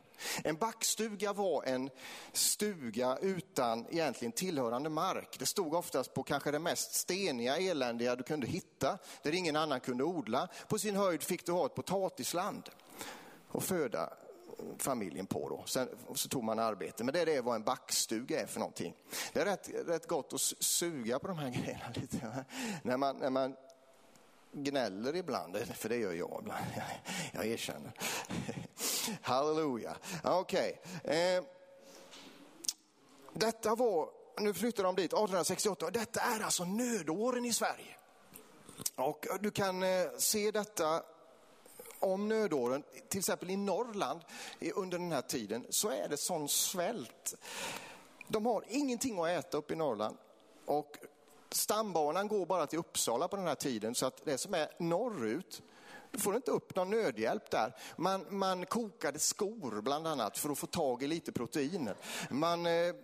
En 0.44 0.56
backstuga 0.56 1.32
var 1.32 1.64
en 1.64 1.90
stuga 2.32 3.18
utan 3.22 3.86
egentligen 3.90 4.32
tillhörande 4.32 4.88
mark. 4.88 5.36
Det 5.38 5.46
stod 5.46 5.74
oftast 5.74 6.14
på 6.14 6.22
kanske 6.22 6.50
det 6.50 6.58
mest 6.58 6.94
steniga, 6.94 7.56
eländiga 7.56 8.16
du 8.16 8.22
kunde 8.22 8.46
hitta, 8.46 8.98
där 9.22 9.34
ingen 9.34 9.56
annan 9.56 9.80
kunde 9.80 10.04
odla. 10.04 10.48
På 10.68 10.78
sin 10.78 10.96
höjd 10.96 11.22
fick 11.22 11.46
du 11.46 11.52
ha 11.52 11.66
ett 11.66 11.74
potatisland 11.74 12.68
och 13.48 13.62
föda 13.62 14.12
familjen 14.78 15.26
på. 15.26 15.48
Då. 15.48 15.62
Sen 15.66 15.88
så 16.14 16.28
tog 16.28 16.44
man 16.44 16.58
arbete. 16.58 17.04
Men 17.04 17.14
det 17.14 17.20
är 17.20 17.26
det 17.26 17.40
vad 17.40 17.54
en 17.54 17.62
backstuga 17.62 18.40
är 18.40 18.46
för 18.46 18.60
någonting. 18.60 18.94
Det 19.32 19.40
är 19.40 19.44
rätt, 19.44 19.70
rätt 19.86 20.08
gott 20.08 20.32
att 20.32 20.40
suga 20.40 21.18
på 21.18 21.28
de 21.28 21.38
här 21.38 21.50
grejerna 21.50 21.84
lite. 21.94 22.44
När 22.82 22.96
man, 22.96 23.16
när 23.16 23.30
man 23.30 23.56
gnäller 24.64 25.16
ibland, 25.16 25.56
för 25.74 25.88
det 25.88 25.96
gör 25.96 26.12
jag 26.12 26.38
ibland. 26.42 26.64
Jag 27.32 27.46
erkänner. 27.46 27.92
Halleluja. 29.22 29.96
Okej. 30.24 30.80
Okay. 31.02 31.16
Eh, 31.16 31.44
detta 33.32 33.74
var, 33.74 34.08
nu 34.40 34.54
flyttar 34.54 34.82
de 34.82 34.94
dit 34.96 35.04
1868, 35.04 35.90
detta 35.90 36.20
är 36.20 36.40
alltså 36.40 36.64
nödåren 36.64 37.44
i 37.44 37.52
Sverige. 37.52 37.96
Och 38.94 39.26
du 39.40 39.50
kan 39.50 39.82
eh, 39.82 40.06
se 40.18 40.50
detta 40.50 41.02
om 41.98 42.28
nödåren, 42.28 42.82
till 43.08 43.18
exempel 43.18 43.50
i 43.50 43.56
Norrland 43.56 44.20
under 44.74 44.98
den 44.98 45.12
här 45.12 45.22
tiden, 45.22 45.66
så 45.70 45.90
är 45.90 46.08
det 46.08 46.16
sån 46.16 46.48
svält. 46.48 47.34
De 48.28 48.46
har 48.46 48.64
ingenting 48.68 49.18
att 49.18 49.28
äta 49.28 49.58
uppe 49.58 49.72
i 49.72 49.76
Norrland. 49.76 50.16
Och 50.64 50.96
stambanan 51.50 52.28
går 52.28 52.46
bara 52.46 52.66
till 52.66 52.78
Uppsala 52.78 53.28
på 53.28 53.36
den 53.36 53.46
här 53.46 53.54
tiden, 53.54 53.94
så 53.94 54.06
att 54.06 54.24
det 54.24 54.38
som 54.38 54.54
är 54.54 54.68
norrut, 54.78 55.62
du 56.10 56.18
får 56.18 56.36
inte 56.36 56.50
upp 56.50 56.76
någon 56.76 56.90
nödhjälp 56.90 57.50
där. 57.50 57.76
Man, 57.96 58.26
man 58.30 58.66
kokade 58.66 59.18
skor 59.18 59.80
bland 59.82 60.06
annat 60.06 60.38
för 60.38 60.50
att 60.50 60.58
få 60.58 60.66
tag 60.66 61.02
i 61.02 61.06
lite 61.06 61.32
proteiner. 61.32 61.96
Man 62.30 62.66
eh, 62.66 62.94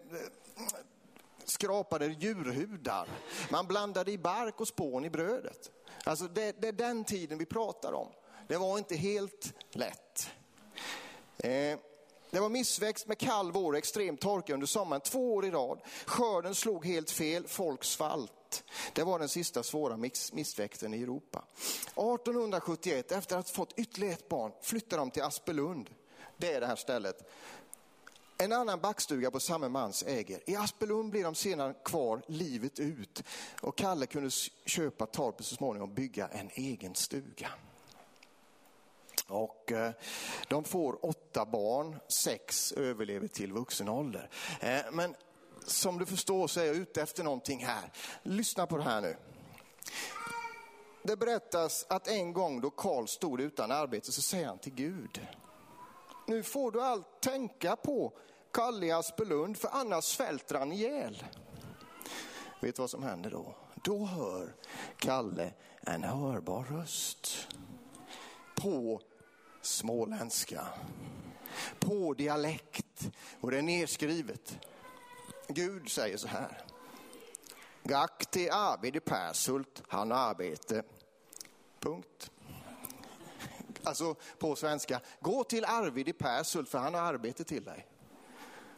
skrapade 1.44 2.06
djurhudar. 2.06 3.08
Man 3.50 3.66
blandade 3.66 4.12
i 4.12 4.18
bark 4.18 4.60
och 4.60 4.68
spån 4.68 5.04
i 5.04 5.10
brödet. 5.10 5.70
Alltså 6.04 6.24
det, 6.24 6.60
det 6.60 6.68
är 6.68 6.72
den 6.72 7.04
tiden 7.04 7.38
vi 7.38 7.46
pratar 7.46 7.92
om. 7.92 8.08
Det 8.48 8.56
var 8.56 8.78
inte 8.78 8.96
helt 8.96 9.54
lätt. 9.70 10.30
Eh, 11.38 11.78
det 12.32 12.40
var 12.40 12.48
missväxt 12.48 13.06
med 13.06 13.18
kall 13.18 13.52
vår 13.52 13.72
och 13.72 13.78
extrem 13.78 14.16
torka 14.16 14.54
under 14.54 14.66
sommaren 14.66 15.00
två 15.00 15.34
år 15.34 15.44
i 15.44 15.50
rad. 15.50 15.80
Skörden 16.06 16.54
slog 16.54 16.86
helt 16.86 17.10
fel, 17.10 17.46
folk 17.48 17.84
svalt. 17.84 18.64
Det 18.92 19.02
var 19.02 19.18
den 19.18 19.28
sista 19.28 19.62
svåra 19.62 19.96
missväxten 20.32 20.94
i 20.94 21.02
Europa. 21.02 21.44
1871, 21.58 23.12
efter 23.12 23.36
att 23.36 23.48
ha 23.48 23.54
fått 23.54 23.78
ytterligare 23.78 24.14
ett 24.14 24.28
barn, 24.28 24.52
flyttade 24.62 25.02
de 25.02 25.10
till 25.10 25.22
Aspelund. 25.22 25.90
Det 26.36 26.52
är 26.52 26.60
det 26.60 26.66
här 26.66 26.76
stället. 26.76 27.30
En 28.38 28.52
annan 28.52 28.80
backstuga 28.80 29.30
på 29.30 29.40
samma 29.40 29.68
mans 29.68 30.04
äger. 30.06 30.50
I 30.50 30.56
Aspelund 30.56 31.10
blir 31.10 31.24
de 31.24 31.34
senare 31.34 31.74
kvar 31.84 32.22
livet 32.26 32.80
ut. 32.80 33.22
Och 33.60 33.76
Kalle 33.76 34.06
kunde 34.06 34.30
köpa 34.66 35.06
torpet 35.06 35.46
så 35.46 35.54
småningom 35.54 35.88
och 35.88 35.94
bygga 35.94 36.28
en 36.28 36.50
egen 36.54 36.94
stuga. 36.94 37.48
Och 39.32 39.72
eh, 39.72 39.92
de 40.48 40.64
får 40.64 41.06
åtta 41.06 41.44
barn, 41.44 41.98
sex 42.08 42.72
överlever 42.72 43.28
till 43.28 43.52
vuxen 43.52 43.88
ålder. 43.88 44.30
Eh, 44.60 44.80
men 44.92 45.14
som 45.66 45.98
du 45.98 46.06
förstår 46.06 46.46
så 46.46 46.60
är 46.60 46.64
jag 46.64 46.76
ute 46.76 47.02
efter 47.02 47.24
någonting 47.24 47.64
här. 47.64 47.92
Lyssna 48.22 48.66
på 48.66 48.76
det 48.76 48.82
här 48.82 49.00
nu. 49.00 49.16
Det 51.02 51.16
berättas 51.16 51.86
att 51.88 52.08
en 52.08 52.32
gång 52.32 52.60
då 52.60 52.70
Karl 52.70 53.06
stod 53.06 53.40
utan 53.40 53.70
arbete 53.70 54.12
så 54.12 54.22
säger 54.22 54.46
han 54.46 54.58
till 54.58 54.74
Gud. 54.74 55.26
Nu 56.26 56.42
får 56.42 56.70
du 56.70 56.82
allt 56.82 57.20
tänka 57.20 57.76
på 57.76 58.12
Kalle 58.52 58.86
i 58.86 58.92
Aspelund 58.92 59.56
för 59.56 59.68
annars 59.72 60.04
svälter 60.04 60.58
han 60.58 60.72
ihjäl. 60.72 61.24
Vet 62.60 62.76
du 62.76 62.82
vad 62.82 62.90
som 62.90 63.02
händer 63.02 63.30
då? 63.30 63.54
Då 63.74 64.04
hör 64.04 64.54
Kalle 64.98 65.52
en 65.80 66.02
hörbar 66.02 66.64
röst 66.64 67.48
på 68.54 69.00
småländska. 69.62 70.66
På 71.78 72.14
dialekt. 72.14 73.10
Och 73.40 73.50
det 73.50 73.58
är 73.58 73.62
nedskrivet. 73.62 74.58
Gud 75.48 75.90
säger 75.90 76.16
så 76.16 76.28
här. 76.28 76.62
Gakti 77.82 78.48
arbete 78.48 78.50
Arvid 78.50 78.96
i 78.96 79.00
Persult, 79.00 79.82
han 79.88 80.10
har 80.10 80.18
arbete. 80.18 80.82
Punkt. 81.80 82.30
Alltså 83.82 84.14
på 84.38 84.56
svenska, 84.56 85.00
gå 85.20 85.44
till 85.44 85.64
Arvid 85.64 86.08
i 86.08 86.12
Persult 86.12 86.68
för 86.68 86.78
han 86.78 86.94
har 86.94 87.00
arbete 87.00 87.44
till 87.44 87.64
dig. 87.64 87.86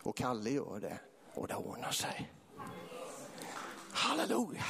Och 0.02 0.16
Kalle 0.16 0.50
gör 0.50 0.80
det 0.80 0.98
och 1.34 1.48
det 1.48 1.54
ordnar 1.54 1.90
sig. 1.90 2.32
Halleluja! 3.92 4.64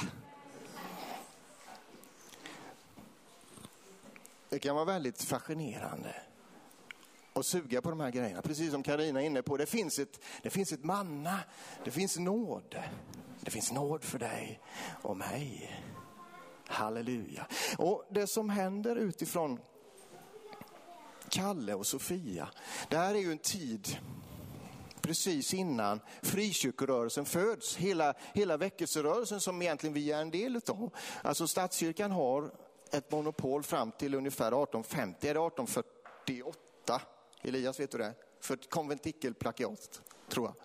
Det 4.49 4.59
kan 4.59 4.75
vara 4.75 4.85
väldigt 4.85 5.21
fascinerande 5.21 6.15
att 7.33 7.45
suga 7.45 7.81
på 7.81 7.89
de 7.89 7.99
här 7.99 8.11
grejerna. 8.11 8.41
Precis 8.41 8.71
som 8.71 8.83
Karina 8.83 9.21
är 9.21 9.25
inne 9.25 9.41
på, 9.41 9.57
det 9.57 9.65
finns, 9.65 9.99
ett, 9.99 10.19
det 10.41 10.49
finns 10.49 10.71
ett 10.71 10.83
manna, 10.83 11.39
det 11.83 11.91
finns 11.91 12.17
nåd. 12.17 12.75
Det 13.41 13.51
finns 13.51 13.71
nåd 13.71 14.03
för 14.03 14.19
dig 14.19 14.59
och 15.01 15.17
mig. 15.17 15.81
Halleluja. 16.67 17.47
Och 17.77 18.05
det 18.09 18.27
som 18.27 18.49
händer 18.49 18.95
utifrån 18.95 19.59
Kalle 21.29 21.73
och 21.73 21.85
Sofia, 21.85 22.49
det 22.89 22.97
här 22.97 23.15
är 23.15 23.19
ju 23.19 23.31
en 23.31 23.37
tid 23.37 23.97
precis 25.01 25.53
innan 25.53 25.99
frikyrkorörelsen 26.21 27.25
föds. 27.25 27.75
Hela, 27.75 28.13
hela 28.33 28.57
väckelserörelsen 28.57 29.41
som 29.41 29.61
egentligen 29.61 29.93
vi 29.93 30.11
är 30.11 30.21
en 30.21 30.31
del 30.31 30.61
av. 30.67 30.93
Alltså 31.21 31.47
statskyrkan 31.47 32.11
har 32.11 32.51
ett 32.97 33.11
monopol 33.11 33.63
fram 33.63 33.91
till 33.91 34.15
ungefär 34.15 34.47
1850, 34.47 35.27
är 35.27 35.33
det 35.33 35.39
1848? 35.39 37.01
Elias, 37.41 37.79
vet 37.79 37.91
du 37.91 37.97
det? 37.97 38.13
För 38.41 38.53
ett 38.53 38.69
konventikelplakat, 38.69 40.01
tror 40.29 40.45
jag. 40.45 40.55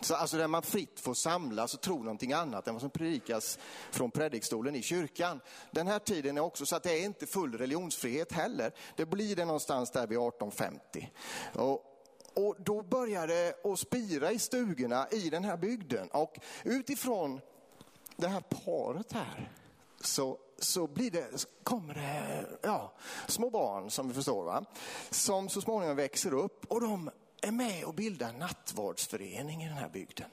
Så 0.00 0.14
alltså 0.14 0.36
där 0.36 0.48
man 0.48 0.62
fritt 0.62 1.00
får 1.00 1.14
samlas 1.14 1.74
och 1.74 1.80
tro 1.80 1.98
någonting 1.98 2.32
annat 2.32 2.68
än 2.68 2.74
vad 2.74 2.80
som 2.80 2.90
predikas 2.90 3.58
från 3.90 4.10
predikstolen 4.10 4.74
i 4.74 4.82
kyrkan. 4.82 5.40
Den 5.70 5.86
här 5.86 5.98
tiden 5.98 6.36
är 6.36 6.40
också 6.40 6.66
så 6.66 6.76
att 6.76 6.82
det 6.82 7.00
är 7.00 7.04
inte 7.04 7.26
full 7.26 7.58
religionsfrihet 7.58 8.32
heller. 8.32 8.72
Det 8.96 9.06
blir 9.06 9.36
det 9.36 9.44
någonstans 9.44 9.90
där 9.90 10.06
vid 10.06 10.18
1850. 10.18 11.12
Och 11.54 11.86
och 12.34 12.56
då 12.58 12.82
börjar 12.82 13.26
det 13.26 13.54
att 13.64 13.78
spira 13.78 14.32
i 14.32 14.38
stugorna 14.38 15.08
i 15.10 15.30
den 15.30 15.44
här 15.44 15.56
bygden. 15.56 16.08
Och 16.08 16.38
utifrån 16.64 17.40
det 18.16 18.28
här 18.28 18.40
paret 18.40 19.12
här 19.12 19.52
så 20.00 20.38
så 20.62 20.86
blir 20.86 21.10
det, 21.10 21.46
kommer 21.62 21.94
det 21.94 22.46
ja, 22.62 22.92
små 23.26 23.50
barn 23.50 23.90
som 23.90 24.08
vi 24.08 24.14
förstår, 24.14 24.44
va? 24.44 24.64
som 25.10 25.48
så 25.48 25.60
småningom 25.60 25.96
växer 25.96 26.34
upp 26.34 26.64
och 26.64 26.80
de 26.80 27.10
är 27.42 27.50
med 27.52 27.84
och 27.84 27.94
bildar 27.94 28.32
nattvardsförening 28.32 29.62
i 29.62 29.68
den 29.68 29.76
här 29.76 29.88
bygden. 29.88 30.28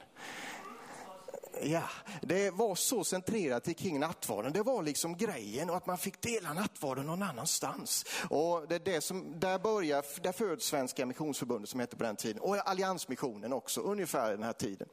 Ja, 1.62 1.82
det 2.22 2.50
var 2.50 2.74
så 2.74 3.04
centrerat 3.04 3.76
kring 3.76 4.00
nattvarden. 4.00 4.52
Det 4.52 4.62
var 4.62 4.82
liksom 4.82 5.16
grejen 5.16 5.70
och 5.70 5.76
att 5.76 5.86
man 5.86 5.98
fick 5.98 6.20
dela 6.20 6.52
nattvarden 6.52 7.06
någon 7.06 7.22
annanstans. 7.22 8.04
Och 8.30 8.68
det 8.68 8.74
är 8.74 8.78
det 8.78 9.00
som, 9.00 9.40
där 9.40 9.58
börjar, 9.58 10.04
där 10.22 10.32
föds 10.32 10.66
Svenska 10.66 11.06
Missionsförbundet 11.06 11.70
som 11.70 11.80
hette 11.80 11.96
på 11.96 12.04
den 12.04 12.16
tiden 12.16 12.42
och 12.42 12.68
Alliansmissionen 12.68 13.52
också, 13.52 13.80
ungefär 13.80 14.30
den 14.30 14.42
här 14.42 14.52
tiden. 14.52 14.88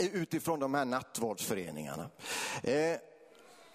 Utifrån 0.00 0.60
de 0.60 0.74
här 0.74 0.84
nattvardsföreningarna. 0.84 2.10
Eh, 2.62 2.96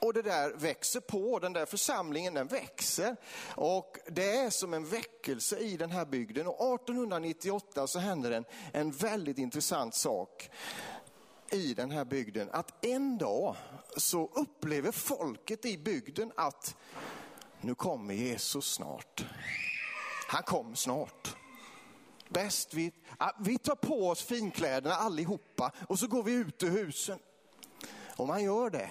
och 0.02 0.14
det 0.14 0.22
där 0.22 0.54
växer 0.56 1.00
på, 1.00 1.40
den 1.40 1.54
där 1.54 1.66
församlingen 1.66 2.34
den 2.34 2.48
växer. 2.48 3.16
Och 3.56 3.98
det 4.08 4.38
är 4.38 4.50
som 4.50 4.74
en 4.74 4.86
väckelse 4.86 5.58
i 5.58 5.78
den 5.78 5.92
här 5.92 6.06
bygden. 6.06 6.48
Och 6.48 6.76
1898 6.76 7.88
så 7.88 8.00
händer 8.00 8.32
en, 8.32 8.46
en 8.74 8.92
väldigt 8.92 9.38
intressant 9.38 9.96
sak 9.96 10.50
i 11.52 11.74
den 11.74 11.92
här 11.92 12.06
bygden. 12.06 12.50
Att 12.52 12.86
en 12.86 13.18
dag 13.18 13.56
så 13.98 14.30
upplever 14.34 14.92
folket 14.92 15.66
i 15.66 15.78
bygden 15.78 16.32
att 16.36 16.76
nu 17.62 17.76
kommer 17.76 18.14
Jesus 18.14 18.74
snart. 18.74 19.26
Han 20.28 20.44
kommer 20.44 20.76
snart. 20.76 21.36
Bäst 22.30 22.74
vi, 22.74 22.92
vi 23.40 23.58
tar 23.58 23.76
på 23.76 24.10
oss 24.10 24.24
finkläderna 24.24 24.96
allihopa 24.96 25.72
och 25.88 26.00
så 26.00 26.08
går 26.08 26.24
vi 26.24 26.32
ut 26.32 26.64
ur 26.64 26.70
husen. 26.70 27.20
Och 28.16 28.28
man 28.28 28.44
gör 28.44 28.70
det. 28.70 28.90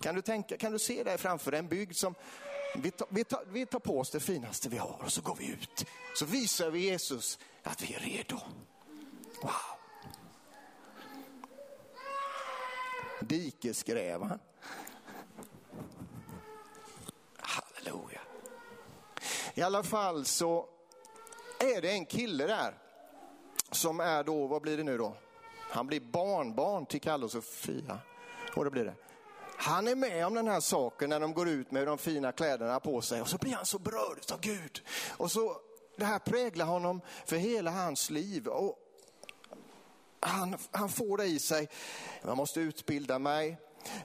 Kan 0.00 0.14
du, 0.14 0.22
tänka, 0.22 0.56
kan 0.56 0.72
du 0.72 0.78
se 0.78 1.02
dig 1.02 1.18
framför? 1.18 1.52
En 1.52 1.68
bygd 1.68 1.96
som 1.96 2.14
vi 2.74 2.90
tar, 2.90 3.06
vi, 3.10 3.24
tar, 3.24 3.44
vi 3.48 3.66
tar 3.66 3.78
på 3.78 4.00
oss 4.00 4.10
det 4.10 4.20
finaste 4.20 4.68
vi 4.68 4.78
har 4.78 5.00
och 5.04 5.12
så 5.12 5.20
går 5.20 5.34
vi 5.34 5.46
ut. 5.46 5.86
Så 6.14 6.24
visar 6.24 6.70
vi 6.70 6.78
Jesus 6.78 7.38
att 7.62 7.82
vi 7.82 7.94
är 7.94 7.98
redo. 7.98 8.38
Wow. 9.42 9.52
Dikesgrävaren. 13.20 14.38
Halleluja. 17.36 18.20
I 19.54 19.62
alla 19.62 19.82
fall 19.82 20.24
så 20.24 20.68
är 21.60 21.82
det 21.82 21.90
en 21.90 22.06
kille 22.06 22.46
där 22.46 22.74
som 23.70 24.00
är 24.00 24.24
då, 24.24 24.46
vad 24.46 24.62
blir 24.62 24.76
det 24.76 24.82
nu 24.82 24.98
då? 24.98 25.16
Han 25.70 25.86
blir 25.86 26.00
barnbarn 26.00 26.86
till 26.86 27.00
Kalle 27.00 27.24
och 27.24 27.30
Sofia. 27.30 27.98
Och 28.54 28.64
det 28.64 28.70
blir 28.70 28.84
det. 28.84 28.94
Han 29.60 29.88
är 29.88 29.94
med 29.94 30.26
om 30.26 30.34
den 30.34 30.48
här 30.48 30.60
saken 30.60 31.10
när 31.10 31.20
de 31.20 31.34
går 31.34 31.48
ut 31.48 31.70
med 31.70 31.86
de 31.86 31.98
fina 31.98 32.32
kläderna 32.32 32.80
på 32.80 33.00
sig 33.00 33.20
och 33.20 33.28
så 33.28 33.38
blir 33.38 33.52
han 33.52 33.66
så 33.66 33.78
berörd 33.78 34.18
av 34.32 34.40
Gud. 34.40 34.82
Och 35.16 35.30
så 35.30 35.56
det 35.96 36.04
här 36.04 36.18
präglar 36.18 36.66
honom 36.66 37.00
för 37.26 37.36
hela 37.36 37.70
hans 37.70 38.10
liv. 38.10 38.46
Och 38.46 38.78
han, 40.20 40.56
han 40.70 40.88
får 40.88 41.16
det 41.16 41.24
i 41.24 41.38
sig, 41.38 41.68
jag 42.22 42.36
måste 42.36 42.60
utbilda 42.60 43.18
mig, 43.18 43.56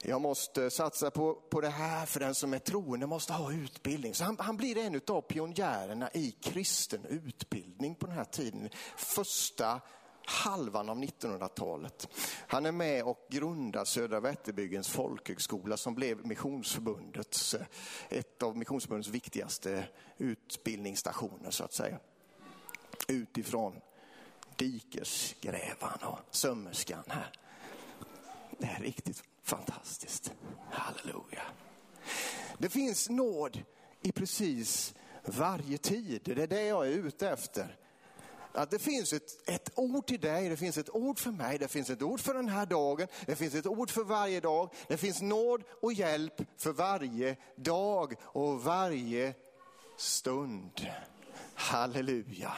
jag 0.02 0.22
måste 0.22 0.70
satsa 0.70 1.12
på, 1.12 1.34
på 1.34 1.62
det 1.62 1.70
här 1.70 2.06
för 2.06 2.20
den 2.20 2.36
som 2.36 2.54
är 2.54 2.60
troende 2.60 3.08
måste 3.08 3.34
ha 3.34 3.52
utbildning. 3.52 4.14
Så 4.14 4.24
han, 4.24 4.38
han 4.40 4.58
blir 4.58 4.78
en 4.78 5.02
av 5.08 5.22
pionjärerna 5.22 6.10
i 6.14 6.32
kristen 6.32 7.06
utbildning 7.06 7.96
på 7.96 8.06
den 8.06 8.16
här 8.16 8.26
tiden. 8.26 8.70
Första 8.96 9.82
halvan 10.26 10.90
av 10.90 10.98
1900-talet. 10.98 12.08
Han 12.48 12.66
är 12.66 12.72
med 12.72 13.04
och 13.04 13.28
grundar 13.30 13.86
Södra 13.86 14.20
Vätterbyggens 14.20 14.90
folkhögskola 14.90 15.78
som 15.78 15.96
blev 15.96 16.28
Missionsförbundets, 16.28 17.54
eh, 17.54 17.66
ett 18.10 18.44
av 18.44 18.58
Missionsförbundets 18.58 19.10
viktigaste 19.10 19.88
utbildningsstationer 20.18 21.52
så 21.52 21.64
att 21.64 21.74
säga. 21.74 22.00
Utifrån 23.08 23.74
dikesgrävaren 24.56 26.04
och 26.04 26.20
sömmerskan 26.32 27.04
här. 27.08 27.32
Det 28.58 28.66
är 28.66 28.80
riktigt 28.80 29.24
fantastiskt. 29.44 30.34
Halleluja. 30.72 31.42
Det 32.58 32.70
finns 32.70 33.10
nåd 33.10 33.64
i 34.02 34.12
precis 34.12 34.94
varje 35.26 35.78
tid. 35.78 36.22
Det 36.24 36.44
är 36.44 36.48
det 36.48 36.66
jag 36.66 36.88
är 36.88 36.92
ute 36.92 37.30
efter. 37.30 37.78
Att 38.54 38.72
det 38.72 38.80
finns 38.80 39.14
ett, 39.14 39.50
ett 39.50 39.70
ord 39.76 40.08
till 40.08 40.20
dig, 40.20 40.50
det 40.50 40.58
finns 40.58 40.78
ett 40.78 40.90
ord 40.90 41.20
för 41.20 41.32
mig, 41.32 41.58
det 41.58 41.68
finns 41.68 41.90
ett 41.90 42.02
ord 42.02 42.20
för 42.20 42.34
den 42.34 42.50
här 42.50 42.66
dagen, 42.66 43.08
det 43.26 43.36
finns 43.36 43.56
ett 43.56 43.68
ord 43.68 43.90
för 43.90 44.04
varje 44.04 44.40
dag. 44.40 44.74
Det 44.88 44.98
finns 44.98 45.22
nåd 45.22 45.64
och 45.82 45.94
hjälp 45.94 46.42
för 46.58 46.72
varje 46.72 47.38
dag 47.56 48.16
och 48.24 48.64
varje 48.64 49.34
stund. 49.98 50.88
Halleluja. 51.54 52.54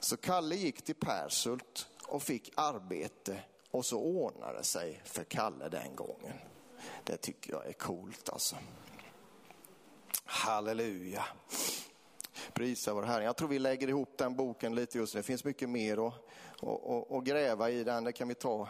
Så 0.00 0.16
Kalle 0.16 0.54
gick 0.54 0.82
till 0.82 0.94
Persult 0.94 1.88
och 2.06 2.22
fick 2.22 2.52
arbete 2.56 3.40
och 3.70 3.86
så 3.86 4.00
ordnade 4.00 4.58
det 4.58 4.64
sig 4.64 5.02
för 5.04 5.24
Kalle 5.24 5.68
den 5.68 5.96
gången. 5.96 6.32
Det 7.04 7.16
tycker 7.16 7.52
jag 7.52 7.66
är 7.66 7.72
coolt 7.72 8.28
alltså. 8.28 8.56
Halleluja. 10.24 11.24
Prisa 12.52 12.94
vår 12.94 13.02
Herre. 13.02 13.24
Jag 13.24 13.36
tror 13.36 13.48
vi 13.48 13.58
lägger 13.58 13.88
ihop 13.88 14.18
den 14.18 14.36
boken 14.36 14.74
lite 14.74 14.98
just 14.98 15.14
nu. 15.14 15.20
Det 15.20 15.24
finns 15.24 15.44
mycket 15.44 15.68
mer 15.68 16.06
att, 16.06 16.14
att, 16.62 17.12
att, 17.12 17.24
gräva 17.24 17.70
i 17.70 17.84
den. 17.84 18.04
Det 18.04 18.12
kan 18.12 18.28
vi 18.28 18.34
ta, 18.34 18.68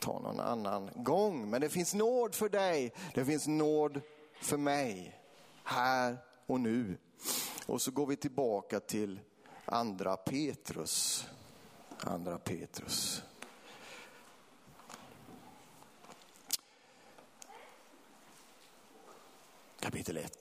ta 0.00 0.18
någon 0.20 0.40
annan 0.40 0.90
gång. 0.94 1.50
Men 1.50 1.60
det 1.60 1.68
finns 1.68 1.94
nåd 1.94 2.34
för 2.34 2.48
dig. 2.48 2.92
Det 3.14 3.24
finns 3.24 3.46
nåd 3.46 4.00
för 4.40 4.56
mig. 4.56 5.20
Här 5.64 6.16
och 6.46 6.60
nu. 6.60 6.96
Och 7.66 7.82
så 7.82 7.90
går 7.90 8.06
vi 8.06 8.16
tillbaka 8.16 8.80
till 8.80 9.20
andra 9.64 10.16
Petrus. 10.16 11.26
Andra 12.00 12.38
Petrus. 12.38 13.22
Kapitel 19.80 20.16
1. 20.16 20.32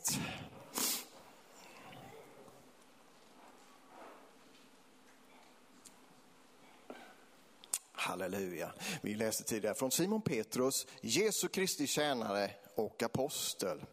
Halleluja. 8.06 8.72
Vi 9.02 9.16
läste 9.16 9.44
tidigare 9.44 9.76
från 9.76 9.92
Simon 9.92 10.22
Petrus, 10.22 10.88
Jesu 11.02 11.48
Kristi 11.48 11.88
tjänare 11.88 12.52
och 12.76 13.04
apostel. 13.04 13.86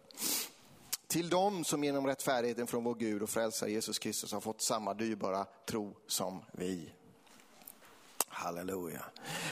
Till 1.07 1.29
dem 1.29 1.65
som 1.65 1.85
genom 1.85 2.07
rättfärdigheten 2.07 2.67
från 2.67 2.85
vår 2.85 2.95
Gud 2.95 3.23
och 3.23 3.31
frälsare 3.31 3.71
Jesus 3.71 3.99
Kristus 3.99 4.33
har 4.33 4.41
fått 4.41 4.63
samma 4.63 4.95
dyrbara 4.95 5.47
tro 5.67 5.97
som 6.07 6.45
vi. 6.53 6.93
Halleluja. 8.29 9.05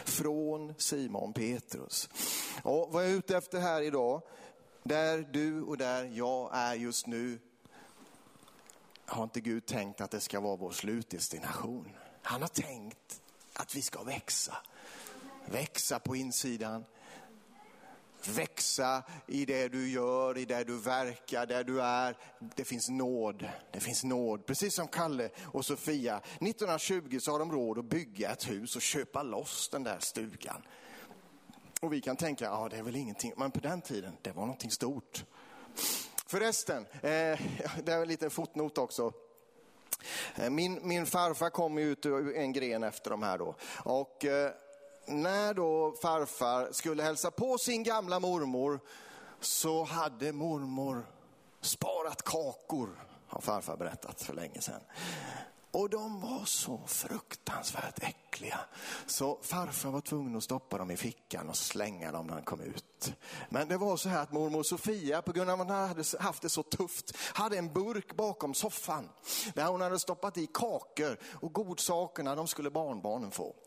Från 0.04 0.74
Simon 0.78 1.32
Petrus. 1.32 2.08
Och 2.62 2.92
vad 2.92 3.04
jag 3.04 3.10
är 3.10 3.16
ute 3.16 3.36
efter 3.36 3.60
här 3.60 3.82
idag, 3.82 4.22
där 4.82 5.18
du 5.18 5.62
och 5.62 5.78
där 5.78 6.04
jag 6.04 6.50
är 6.52 6.74
just 6.74 7.06
nu, 7.06 7.38
har 9.06 9.24
inte 9.24 9.40
Gud 9.40 9.66
tänkt 9.66 10.00
att 10.00 10.10
det 10.10 10.20
ska 10.20 10.40
vara 10.40 10.56
vår 10.56 10.70
slutdestination. 10.70 11.88
Han 12.22 12.40
har 12.42 12.48
tänkt 12.48 13.19
att 13.60 13.74
vi 13.74 13.82
ska 13.82 14.02
växa. 14.02 14.56
Växa 15.44 15.98
på 15.98 16.16
insidan, 16.16 16.84
växa 18.28 19.02
i 19.26 19.44
det 19.44 19.68
du 19.68 19.90
gör, 19.90 20.38
i 20.38 20.44
det 20.44 20.64
du 20.64 20.78
verkar, 20.78 21.46
där 21.46 21.64
du 21.64 21.82
är. 21.82 22.16
Det 22.56 22.64
finns 22.64 22.88
nåd. 22.88 23.48
Det 23.72 23.80
finns 23.80 24.04
nåd. 24.04 24.46
Precis 24.46 24.74
som 24.74 24.88
Kalle 24.88 25.30
och 25.42 25.64
Sofia. 25.64 26.16
1920 26.18 27.18
så 27.20 27.32
har 27.32 27.38
de 27.38 27.52
råd 27.52 27.78
att 27.78 27.84
bygga 27.84 28.30
ett 28.30 28.50
hus 28.50 28.76
och 28.76 28.82
köpa 28.82 29.22
loss 29.22 29.68
den 29.68 29.82
där 29.82 29.98
stugan. 29.98 30.62
Och 31.80 31.92
vi 31.92 32.00
kan 32.00 32.16
tänka, 32.16 32.44
ja 32.44 32.68
det 32.70 32.76
är 32.76 32.82
väl 32.82 32.96
ingenting, 32.96 33.32
men 33.36 33.50
på 33.50 33.60
den 33.60 33.82
tiden, 33.82 34.12
det 34.22 34.32
var 34.32 34.42
någonting 34.42 34.70
stort. 34.70 35.24
Förresten, 36.26 36.86
eh, 36.92 37.00
det 37.84 37.92
är 37.92 38.02
en 38.02 38.08
liten 38.08 38.30
fotnot 38.30 38.78
också. 38.78 39.12
Eh, 40.34 40.50
min, 40.50 40.80
min 40.82 41.06
farfar 41.06 41.50
kom 41.50 41.78
ut 41.78 42.06
ur 42.06 42.36
en 42.36 42.52
gren 42.52 42.82
efter 42.82 43.10
de 43.10 43.22
här 43.22 43.38
då. 43.38 43.54
Och 43.84 44.24
eh, 44.24 44.50
när 45.06 45.54
då 45.54 45.94
farfar 46.02 46.68
skulle 46.72 47.02
hälsa 47.02 47.30
på 47.30 47.58
sin 47.58 47.82
gamla 47.82 48.20
mormor 48.20 48.80
så 49.40 49.84
hade 49.84 50.32
mormor 50.32 51.06
sparat 51.60 52.22
kakor, 52.22 52.88
har 53.26 53.40
farfar 53.40 53.76
berättat 53.76 54.22
för 54.22 54.34
länge 54.34 54.60
sedan. 54.60 54.80
Och 55.72 55.90
de 55.90 56.20
var 56.20 56.44
så 56.44 56.80
fruktansvärt 56.86 58.02
äckliga. 58.02 58.60
Så 59.06 59.38
farfar 59.42 59.90
var 59.90 60.00
tvungen 60.00 60.36
att 60.36 60.42
stoppa 60.42 60.78
dem 60.78 60.90
i 60.90 60.96
fickan 60.96 61.48
och 61.48 61.56
slänga 61.56 62.12
dem 62.12 62.26
när 62.26 62.34
han 62.34 62.42
kom 62.42 62.60
ut. 62.60 63.12
Men 63.48 63.68
det 63.68 63.76
var 63.76 63.96
så 63.96 64.08
här 64.08 64.22
att 64.22 64.32
mormor 64.32 64.62
Sofia, 64.62 65.22
på 65.22 65.32
grund 65.32 65.50
av 65.50 65.60
att 65.60 65.66
hon 65.66 65.76
hade 65.76 66.04
haft 66.20 66.42
det 66.42 66.48
så 66.48 66.62
tufft, 66.62 67.16
hade 67.16 67.58
en 67.58 67.72
burk 67.72 68.16
bakom 68.16 68.54
soffan. 68.54 69.08
Där 69.54 69.66
hon 69.66 69.80
hade 69.80 69.98
stoppat 69.98 70.38
i 70.38 70.46
kakor 70.46 71.18
och 71.32 71.52
godsakerna, 71.52 72.34
de 72.34 72.48
skulle 72.48 72.70
barnbarnen 72.70 73.30
få. 73.30 73.54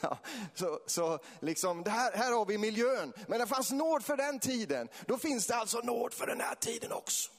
Ja, 0.00 0.18
så, 0.54 0.80
så 0.86 1.18
liksom, 1.40 1.82
det 1.82 1.90
här, 1.90 2.12
här 2.16 2.32
har 2.32 2.46
vi 2.46 2.58
miljön, 2.58 3.12
men 3.28 3.40
det 3.40 3.46
fanns 3.46 3.72
nåd 3.72 4.04
för 4.04 4.16
den 4.16 4.38
tiden. 4.38 4.88
Då 5.06 5.18
finns 5.18 5.46
det 5.46 5.56
alltså 5.56 5.78
nåd 5.78 6.12
för 6.12 6.26
den 6.26 6.40
här 6.40 6.54
tiden 6.54 6.92
också. 6.92 7.30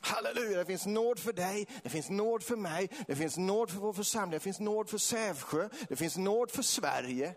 Halleluja, 0.00 0.58
det 0.58 0.64
finns 0.64 0.86
nåd 0.86 1.18
för 1.18 1.32
dig, 1.32 1.68
det 1.82 1.88
finns 1.88 2.10
nåd 2.10 2.42
för 2.42 2.56
mig, 2.56 2.90
det 3.06 3.16
finns 3.16 3.36
nåd 3.36 3.70
för 3.70 3.78
vår 3.78 3.92
församling, 3.92 4.30
det 4.30 4.40
finns 4.40 4.60
nåd 4.60 4.88
för 4.88 4.98
Sävsjö, 4.98 5.68
det 5.88 5.96
finns 5.96 6.16
nåd 6.16 6.50
för 6.50 6.62
Sverige. 6.62 7.34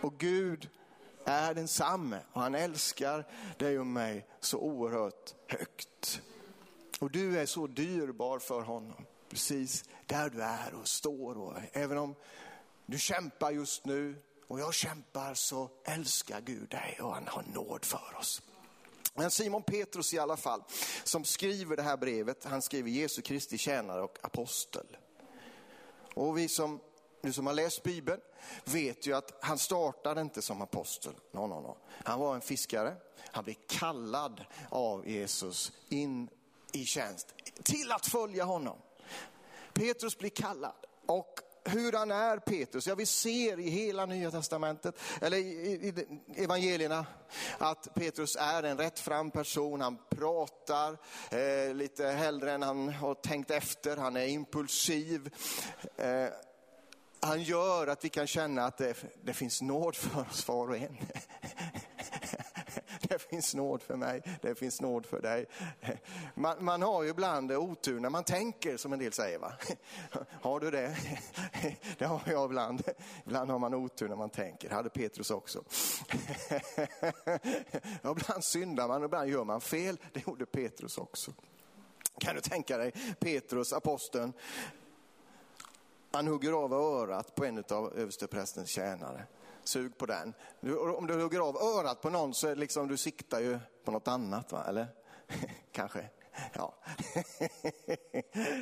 Och 0.00 0.18
Gud 0.18 0.68
är 1.24 1.54
densamme 1.54 2.20
och 2.32 2.42
han 2.42 2.54
älskar 2.54 3.24
dig 3.58 3.78
och 3.78 3.86
mig 3.86 4.26
så 4.40 4.58
oerhört 4.58 5.34
högt. 5.48 6.20
Och 7.00 7.10
du 7.10 7.38
är 7.38 7.46
så 7.46 7.66
dyrbar 7.66 8.38
för 8.38 8.60
honom, 8.60 9.06
precis 9.28 9.84
där 10.06 10.30
du 10.30 10.42
är 10.42 10.74
och 10.74 10.88
står. 10.88 11.38
Och 11.38 11.54
även 11.72 11.98
om 11.98 12.14
du 12.86 12.98
kämpar 12.98 13.50
just 13.50 13.84
nu 13.84 14.22
och 14.46 14.60
jag 14.60 14.74
kämpar 14.74 15.34
så 15.34 15.70
älskar 15.84 16.40
Gud 16.40 16.68
dig 16.68 16.98
och 17.00 17.14
han 17.14 17.26
har 17.26 17.42
nåd 17.42 17.84
för 17.84 18.16
oss. 18.18 18.42
Men 19.14 19.30
Simon 19.30 19.62
Petrus 19.62 20.14
i 20.14 20.18
alla 20.18 20.36
fall, 20.36 20.62
som 21.04 21.24
skriver 21.24 21.76
det 21.76 21.82
här 21.82 21.96
brevet, 21.96 22.44
han 22.44 22.62
skriver 22.62 22.90
Jesu 22.90 23.22
Kristi 23.22 23.58
tjänare 23.58 24.02
och 24.02 24.18
apostel. 24.22 24.96
Och 26.14 26.38
vi 26.38 26.48
som, 26.48 26.80
du 27.22 27.32
som 27.32 27.46
har 27.46 27.54
läst 27.54 27.82
Bibeln 27.82 28.20
vet 28.64 29.06
ju 29.06 29.12
att 29.12 29.38
han 29.40 29.58
startade 29.58 30.20
inte 30.20 30.42
som 30.42 30.62
apostel. 30.62 31.12
No, 31.32 31.40
no, 31.40 31.60
no. 31.60 31.76
Han 32.04 32.20
var 32.20 32.34
en 32.34 32.40
fiskare, 32.40 32.96
han 33.32 33.44
blev 33.44 33.56
kallad 33.68 34.44
av 34.70 35.08
Jesus 35.08 35.72
in 35.88 36.28
i 36.72 36.84
tjänst 36.84 37.34
till 37.62 37.92
att 37.92 38.06
följa 38.06 38.44
honom. 38.44 38.78
Petrus 39.72 40.18
blir 40.18 40.30
kallad 40.30 40.86
och 41.06 41.40
hur 41.64 41.92
han 41.92 42.10
är 42.10 42.38
Petrus. 42.38 42.86
Ja, 42.86 42.94
vi 42.94 43.06
ser 43.06 43.60
i 43.60 43.70
hela 43.70 44.06
nya 44.06 44.30
testamentet, 44.30 45.00
eller 45.20 45.36
i, 45.36 45.40
i, 45.40 45.88
i 45.88 46.44
evangelierna, 46.44 47.06
att 47.58 47.94
Petrus 47.94 48.36
är 48.40 48.62
en 48.62 48.78
rättfram 48.78 49.30
person. 49.30 49.80
Han 49.80 49.98
pratar 50.10 50.96
eh, 51.30 51.74
lite 51.74 52.06
hellre 52.06 52.52
än 52.52 52.62
han 52.62 52.88
har 52.88 53.14
tänkt 53.14 53.50
efter. 53.50 53.96
Han 53.96 54.16
är 54.16 54.26
impulsiv. 54.26 55.30
Eh, 55.96 56.26
han 57.20 57.42
gör 57.42 57.86
att 57.86 58.04
vi 58.04 58.08
kan 58.08 58.26
känna 58.26 58.64
att 58.64 58.78
det, 58.78 58.94
det 59.22 59.32
finns 59.32 59.62
nåd 59.62 59.96
för 59.96 60.20
oss 60.20 60.48
var 60.48 60.68
och 60.68 60.76
en. 60.76 60.96
Det 63.18 63.18
finns 63.18 63.54
nåd 63.54 63.82
för 63.82 63.96
mig, 63.96 64.22
det 64.42 64.54
finns 64.54 64.80
nåd 64.80 65.06
för 65.06 65.20
dig. 65.20 65.46
Man, 66.34 66.64
man, 66.64 66.82
har 66.82 67.02
ju 67.02 67.08
ibland 67.08 67.52
otur 67.52 68.00
när 68.00 68.10
man 68.10 68.24
tänker, 68.24 68.76
som 68.76 68.92
en 68.92 68.98
del 68.98 69.12
säger. 69.12 69.38
Va? 69.38 69.52
Har 70.42 70.60
du 70.60 70.70
det? 70.70 70.96
Det 71.98 72.04
har 72.04 72.22
jag 72.26 72.44
ibland. 72.44 72.82
Ibland 73.24 73.50
har 73.50 73.58
man 73.58 73.74
otur 73.74 74.08
när 74.08 74.16
man 74.16 74.30
tänker, 74.30 74.68
det 74.68 74.74
hade 74.74 74.88
Petrus 74.88 75.30
också. 75.30 75.64
Ibland 78.02 78.44
syndar 78.44 78.88
man, 78.88 79.04
ibland 79.04 79.30
gör 79.30 79.44
man 79.44 79.60
fel. 79.60 79.98
Det 80.12 80.26
gjorde 80.26 80.46
Petrus 80.46 80.98
också. 80.98 81.32
Kan 82.18 82.34
du 82.34 82.40
tänka 82.40 82.78
dig 82.78 82.92
Petrus, 83.20 83.72
aposteln, 83.72 84.32
han 86.10 86.26
hugger 86.26 86.52
av 86.52 86.72
örat 86.72 87.34
på 87.34 87.44
en 87.44 87.64
av 87.70 87.92
översteprästens 87.98 88.68
tjänare. 88.68 89.26
Sug 89.68 89.98
på 89.98 90.06
den. 90.06 90.34
Om 90.96 91.06
du 91.06 91.22
hugger 91.22 91.40
av 91.40 91.56
örat 91.56 92.00
på 92.00 92.10
någon 92.10 92.34
så 92.34 92.54
liksom, 92.54 92.88
du 92.88 92.96
siktar 92.96 93.40
ju 93.40 93.58
på 93.84 93.90
något 93.90 94.08
annat, 94.08 94.52
va? 94.52 94.64
eller? 94.68 94.86
Kanske. 95.72 96.08
Ja. 96.52 96.74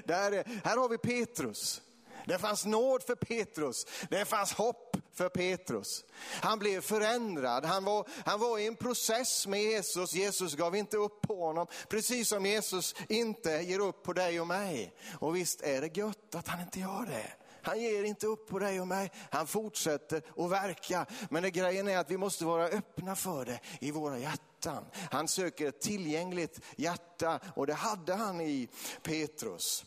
Där, 0.05 0.63
här 0.65 0.77
har 0.77 0.89
vi 0.89 0.99
Petrus. 0.99 1.83
Det 2.27 2.39
fanns 2.39 2.65
nåd 2.65 3.03
för 3.03 3.15
Petrus. 3.15 3.87
Det 4.11 4.25
fanns 4.25 4.53
hopp 4.53 4.97
för 5.15 5.29
Petrus. 5.29 6.05
Han 6.43 6.59
blev 6.59 6.81
förändrad. 6.81 7.65
Han 7.65 7.85
var, 7.85 8.09
han 8.25 8.41
var 8.41 8.59
i 8.59 8.67
en 8.67 8.77
process 8.77 9.47
med 9.47 9.63
Jesus. 9.63 10.15
Jesus 10.15 10.55
gav 10.55 10.77
inte 10.77 10.97
upp 10.97 11.23
på 11.23 11.47
honom. 11.47 11.67
Precis 11.89 12.29
som 12.29 12.47
Jesus 12.47 12.95
inte 13.09 13.51
ger 13.51 13.79
upp 13.79 14.03
på 14.03 14.13
dig 14.13 14.41
och 14.41 14.47
mig. 14.47 14.95
Och 15.19 15.37
visst 15.37 15.63
är 15.63 15.81
det 15.81 15.97
gött 15.97 16.35
att 16.35 16.49
han 16.49 16.61
inte 16.61 16.81
gör 16.81 17.07
det. 17.07 17.46
Han 17.67 17.81
ger 17.81 18.05
inte 18.05 18.27
upp 18.27 18.49
på 18.49 18.59
dig 18.59 18.81
och 18.81 18.89
mig. 18.89 19.13
Han 19.31 19.47
fortsätter 19.47 20.23
att 20.37 20.51
verka. 20.51 21.07
Men 21.31 21.43
det 21.43 21.51
grejen 21.51 21.89
är 21.89 21.99
att 21.99 22.11
vi 22.11 22.17
måste 22.17 22.45
vara 22.45 22.67
öppna 22.67 23.17
för 23.17 23.45
det 23.45 23.61
i 23.81 23.91
våra 23.91 24.19
hjärtan. 24.19 24.85
Han 25.11 25.29
söker 25.29 25.69
ett 25.69 25.81
tillgängligt 25.81 26.61
hjärta 26.77 27.41
och 27.55 27.67
det 27.67 27.75
hade 27.75 28.15
han 28.15 28.41
i 28.41 28.69
Petrus. 29.03 29.85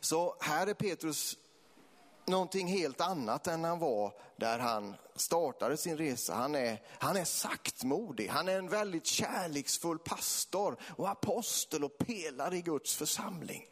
Så 0.00 0.36
här 0.40 0.66
är 0.66 0.74
Petrus 0.74 1.36
någonting 2.26 2.66
helt 2.66 3.00
annat 3.00 3.46
än 3.46 3.64
han 3.64 3.78
var 3.78 4.12
där 4.36 4.58
han 4.58 4.96
startade 5.16 5.76
sin 5.76 5.96
resa. 5.96 6.34
Han 6.34 6.54
är, 6.54 6.82
han 6.98 7.16
är 7.16 7.24
saktmodig, 7.24 8.28
han 8.28 8.48
är 8.48 8.58
en 8.58 8.68
väldigt 8.68 9.06
kärleksfull 9.06 9.98
pastor 9.98 10.76
och 10.96 11.08
apostel 11.08 11.84
och 11.84 11.98
pelare 11.98 12.56
i 12.56 12.62
Guds 12.62 12.96
församling. 12.96 13.66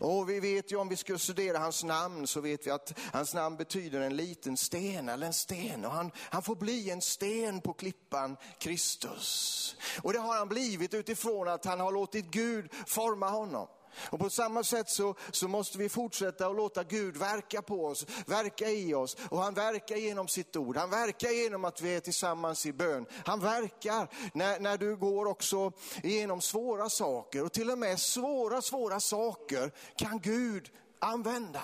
Och 0.00 0.30
vi 0.30 0.40
vet 0.40 0.72
ju 0.72 0.76
om 0.76 0.88
vi 0.88 0.96
skulle 0.96 1.18
studera 1.18 1.58
hans 1.58 1.84
namn 1.84 2.26
så 2.26 2.40
vet 2.40 2.66
vi 2.66 2.70
att 2.70 2.98
hans 3.12 3.34
namn 3.34 3.56
betyder 3.56 4.00
en 4.00 4.16
liten 4.16 4.56
sten 4.56 5.08
eller 5.08 5.26
en 5.26 5.32
sten. 5.32 5.84
Och 5.84 5.90
han, 5.90 6.10
han 6.16 6.42
får 6.42 6.56
bli 6.56 6.90
en 6.90 7.00
sten 7.00 7.60
på 7.60 7.72
klippan 7.72 8.36
Kristus. 8.58 9.76
Och 10.02 10.12
det 10.12 10.18
har 10.18 10.34
han 10.38 10.48
blivit 10.48 10.94
utifrån 10.94 11.48
att 11.48 11.64
han 11.64 11.80
har 11.80 11.92
låtit 11.92 12.26
Gud 12.26 12.72
forma 12.86 13.28
honom. 13.28 13.68
Och 14.10 14.18
på 14.18 14.30
samma 14.30 14.64
sätt 14.64 14.88
så, 14.88 15.14
så 15.30 15.48
måste 15.48 15.78
vi 15.78 15.88
fortsätta 15.88 16.46
att 16.46 16.56
låta 16.56 16.84
Gud 16.84 17.16
verka 17.16 17.62
på 17.62 17.86
oss, 17.86 18.06
verka 18.26 18.70
i 18.70 18.94
oss. 18.94 19.16
Och 19.28 19.38
han 19.38 19.54
verkar 19.54 19.96
genom 19.96 20.28
sitt 20.28 20.56
ord, 20.56 20.76
han 20.76 20.90
verkar 20.90 21.30
genom 21.30 21.64
att 21.64 21.80
vi 21.80 21.96
är 21.96 22.00
tillsammans 22.00 22.66
i 22.66 22.72
bön. 22.72 23.06
Han 23.26 23.40
verkar 23.40 24.08
när, 24.34 24.60
när 24.60 24.78
du 24.78 24.96
går 24.96 25.26
också 25.26 25.72
igenom 26.02 26.40
svåra 26.40 26.88
saker 26.88 27.44
och 27.44 27.52
till 27.52 27.70
och 27.70 27.78
med 27.78 28.00
svåra, 28.00 28.62
svåra 28.62 29.00
saker 29.00 29.72
kan 29.96 30.20
Gud 30.20 30.70
använda. 30.98 31.62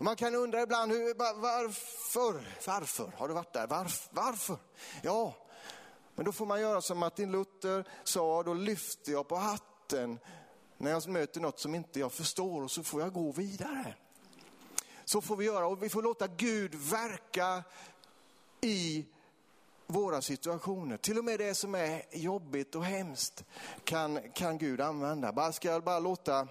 Man 0.00 0.16
kan 0.16 0.34
undra 0.34 0.62
ibland, 0.62 0.92
hur, 0.92 1.14
varför? 1.40 2.56
Varför? 2.66 3.12
Har 3.16 3.28
du 3.28 3.34
varit 3.34 3.52
där? 3.52 3.66
Varf, 3.66 4.08
varför? 4.10 4.56
Ja, 5.02 5.34
men 6.14 6.24
då 6.24 6.32
får 6.32 6.46
man 6.46 6.60
göra 6.60 6.80
som 6.80 6.98
Martin 6.98 7.32
Luther 7.32 7.84
sa, 8.04 8.42
då 8.42 8.54
lyfter 8.54 9.12
jag 9.12 9.28
på 9.28 9.36
hatten 9.36 10.18
när 10.80 10.90
jag 10.90 11.08
möter 11.08 11.40
något 11.40 11.60
som 11.60 11.74
inte 11.74 12.00
jag 12.00 12.12
förstår 12.12 12.62
och 12.62 12.70
så 12.70 12.82
får 12.82 13.00
jag 13.00 13.12
gå 13.12 13.32
vidare. 13.32 13.94
Så 15.04 15.20
får 15.20 15.36
vi 15.36 15.44
göra 15.44 15.66
och 15.66 15.82
vi 15.82 15.88
får 15.88 16.02
låta 16.02 16.26
Gud 16.26 16.74
verka 16.74 17.64
i 18.60 19.04
våra 19.86 20.22
situationer. 20.22 20.96
Till 20.96 21.18
och 21.18 21.24
med 21.24 21.38
det 21.38 21.54
som 21.54 21.74
är 21.74 22.02
jobbigt 22.12 22.74
och 22.74 22.84
hemskt 22.84 23.44
kan, 23.84 24.20
kan 24.34 24.58
Gud 24.58 24.80
använda. 24.80 25.32
Bara 25.32 25.52
ska 25.52 25.68
jag 25.68 25.82
bara 25.82 25.98
låta 25.98 26.48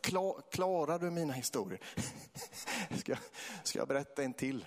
Klar, 0.00 0.42
klarar 0.50 0.98
du 0.98 1.10
mina 1.10 1.32
historier? 1.32 1.80
Ska, 2.98 3.16
ska 3.62 3.78
jag 3.78 3.88
berätta 3.88 4.22
en 4.22 4.34
till? 4.34 4.66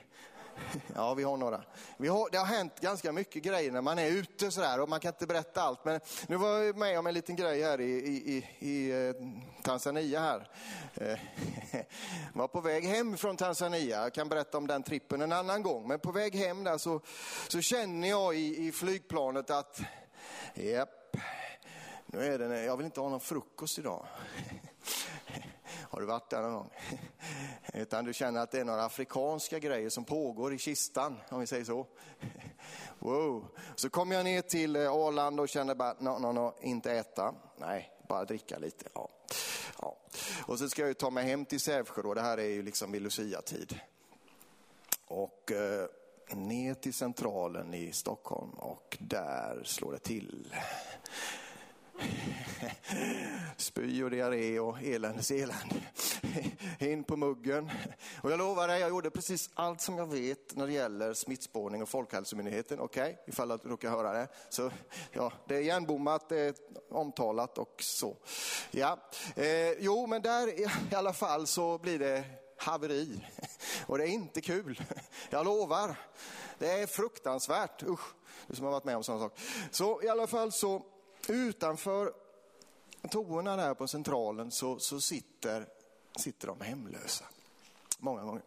Ja, 0.95 1.13
vi 1.13 1.23
har 1.23 1.37
några. 1.37 1.63
Vi 1.97 2.07
har, 2.07 2.29
det 2.31 2.37
har 2.37 2.45
hänt 2.45 2.79
ganska 2.79 3.11
mycket 3.11 3.43
grejer 3.43 3.71
när 3.71 3.81
man 3.81 3.99
är 3.99 4.07
ute 4.07 4.51
sådär 4.51 4.79
och 4.79 4.89
man 4.89 4.99
kan 4.99 5.09
inte 5.09 5.27
berätta 5.27 5.61
allt. 5.61 5.85
Men 5.85 5.99
nu 6.27 6.35
var 6.35 6.57
jag 6.57 6.77
med 6.77 6.99
om 6.99 7.07
en 7.07 7.13
liten 7.13 7.35
grej 7.35 7.63
här 7.63 7.81
i, 7.81 7.91
i, 7.91 8.37
i, 8.37 8.67
i 8.69 9.07
eh, 9.07 9.13
Tanzania 9.63 10.19
här. 10.19 10.49
Jag 10.93 11.11
eh, 11.11 11.17
var 12.33 12.47
på 12.47 12.61
väg 12.61 12.83
hem 12.83 13.17
från 13.17 13.37
Tanzania, 13.37 14.03
jag 14.03 14.13
kan 14.13 14.29
berätta 14.29 14.57
om 14.57 14.67
den 14.67 14.83
trippen 14.83 15.21
en 15.21 15.31
annan 15.31 15.63
gång. 15.63 15.87
Men 15.87 15.99
på 15.99 16.11
väg 16.11 16.35
hem 16.35 16.63
där 16.63 16.77
så, 16.77 17.01
så 17.47 17.61
känner 17.61 18.09
jag 18.09 18.35
i, 18.35 18.67
i 18.67 18.71
flygplanet 18.71 19.49
att, 19.49 19.81
japp, 20.53 21.17
nu 22.05 22.33
är 22.33 22.39
det, 22.39 22.63
jag 22.63 22.77
vill 22.77 22.85
inte 22.85 22.99
ha 22.99 23.09
någon 23.09 23.19
frukost 23.19 23.79
idag. 23.79 24.05
Har 25.91 25.99
du 25.99 26.05
varit 26.05 26.29
där 26.29 26.41
någon 26.41 26.53
gång? 26.53 26.69
Utan 27.73 28.05
du 28.05 28.13
känner 28.13 28.41
att 28.41 28.51
det 28.51 28.59
är 28.59 28.65
några 28.65 28.85
afrikanska 28.85 29.59
grejer 29.59 29.89
som 29.89 30.05
pågår 30.05 30.53
i 30.53 30.57
kistan, 30.57 31.17
om 31.29 31.39
vi 31.39 31.47
säger 31.47 31.65
så. 31.65 31.87
Wow. 32.99 33.47
Så 33.75 33.89
kommer 33.89 34.15
jag 34.15 34.23
ner 34.23 34.41
till 34.41 34.75
eh, 34.75 34.91
Arlanda 34.91 35.41
och 35.43 35.49
känner 35.49 35.75
bara, 35.75 35.93
no, 35.99 36.19
no, 36.19 36.31
no, 36.31 36.53
inte 36.61 36.91
äta. 36.91 37.35
Nej, 37.57 37.91
bara 38.09 38.25
dricka 38.25 38.57
lite. 38.57 38.85
Ja. 38.93 39.09
Ja. 39.81 39.97
Och 40.45 40.59
så 40.59 40.69
ska 40.69 40.87
jag 40.87 40.97
ta 40.97 41.09
mig 41.09 41.25
hem 41.25 41.45
till 41.45 41.59
Sävsjö 41.59 42.01
då, 42.01 42.13
det 42.13 42.21
här 42.21 42.37
är 42.37 42.49
ju 42.49 42.61
liksom 42.61 42.91
vid 42.91 43.01
Lucia-tid. 43.01 43.79
Och 45.07 45.51
eh, 45.51 45.87
ner 46.35 46.73
till 46.73 46.93
centralen 46.93 47.73
i 47.73 47.91
Stockholm 47.91 48.51
och 48.51 48.97
där 48.99 49.61
slår 49.63 49.91
det 49.91 49.99
till. 49.99 50.55
Spy 53.57 54.03
och 54.03 54.11
diarré 54.11 54.59
och 54.59 54.81
eländes 54.83 55.31
elände. 55.31 55.75
In 56.79 57.03
på 57.03 57.17
muggen. 57.17 57.71
Och 58.21 58.31
jag 58.31 58.37
lovar 58.37 58.67
dig, 58.67 58.79
jag 58.79 58.89
gjorde 58.89 59.09
precis 59.09 59.49
allt 59.53 59.81
som 59.81 59.97
jag 59.97 60.11
vet 60.11 60.55
när 60.55 60.67
det 60.67 60.73
gäller 60.73 61.13
smittspårning 61.13 61.81
och 61.81 61.89
Folkhälsomyndigheten. 61.89 62.79
Okej, 62.79 63.03
okay? 63.03 63.15
ifall 63.27 63.47
du 63.47 63.69
råkar 63.69 63.89
höra 63.89 64.13
det. 64.13 64.27
Så, 64.49 64.71
ja, 65.11 65.33
det 65.47 65.55
är 65.55 65.59
igenbommat, 65.59 66.29
det 66.29 66.39
är 66.39 66.55
omtalat 66.89 67.57
och 67.57 67.75
så. 67.79 68.17
Ja. 68.71 68.99
Eh, 69.35 69.71
jo, 69.71 70.07
men 70.07 70.21
där 70.21 70.59
i 70.59 70.95
alla 70.95 71.13
fall 71.13 71.47
så 71.47 71.77
blir 71.77 71.99
det 71.99 72.23
haveri. 72.57 73.27
Och 73.85 73.97
det 73.97 74.03
är 74.03 74.07
inte 74.07 74.41
kul. 74.41 74.83
Jag 75.29 75.45
lovar. 75.45 75.95
Det 76.59 76.71
är 76.71 76.87
fruktansvärt. 76.87 77.83
Usch, 77.83 78.13
du 78.47 78.55
som 78.55 78.65
har 78.65 78.71
varit 78.71 78.83
med 78.83 78.95
om 78.95 79.03
sådana 79.03 79.23
saker. 79.23 79.43
Så 79.71 80.03
i 80.03 80.09
alla 80.09 80.27
fall 80.27 80.51
så 80.51 80.85
utanför 81.27 82.13
toorna 83.09 83.55
där 83.55 83.73
på 83.73 83.87
centralen 83.87 84.51
så, 84.51 84.79
så 84.79 85.01
sitter, 85.01 85.67
sitter 86.15 86.47
de 86.47 86.61
hemlösa. 86.61 87.25
Många 87.99 88.23
gånger. 88.23 88.43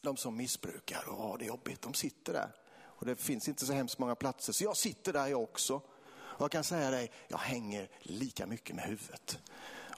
De 0.00 0.16
som 0.16 0.36
missbrukar 0.36 1.08
och 1.08 1.16
har 1.16 1.38
det 1.38 1.44
jobbigt, 1.44 1.82
de 1.82 1.94
sitter 1.94 2.32
där. 2.32 2.52
Och 2.80 3.06
det 3.06 3.16
finns 3.16 3.48
inte 3.48 3.66
så 3.66 3.72
hemskt 3.72 3.98
många 3.98 4.14
platser, 4.14 4.52
så 4.52 4.64
jag 4.64 4.76
sitter 4.76 5.12
där 5.12 5.26
jag 5.26 5.42
också. 5.42 5.74
Och 6.10 6.40
jag 6.44 6.50
kan 6.50 6.64
säga 6.64 6.90
dig, 6.90 7.12
jag 7.28 7.38
hänger 7.38 7.88
lika 8.00 8.46
mycket 8.46 8.76
med 8.76 8.84
huvudet. 8.84 9.38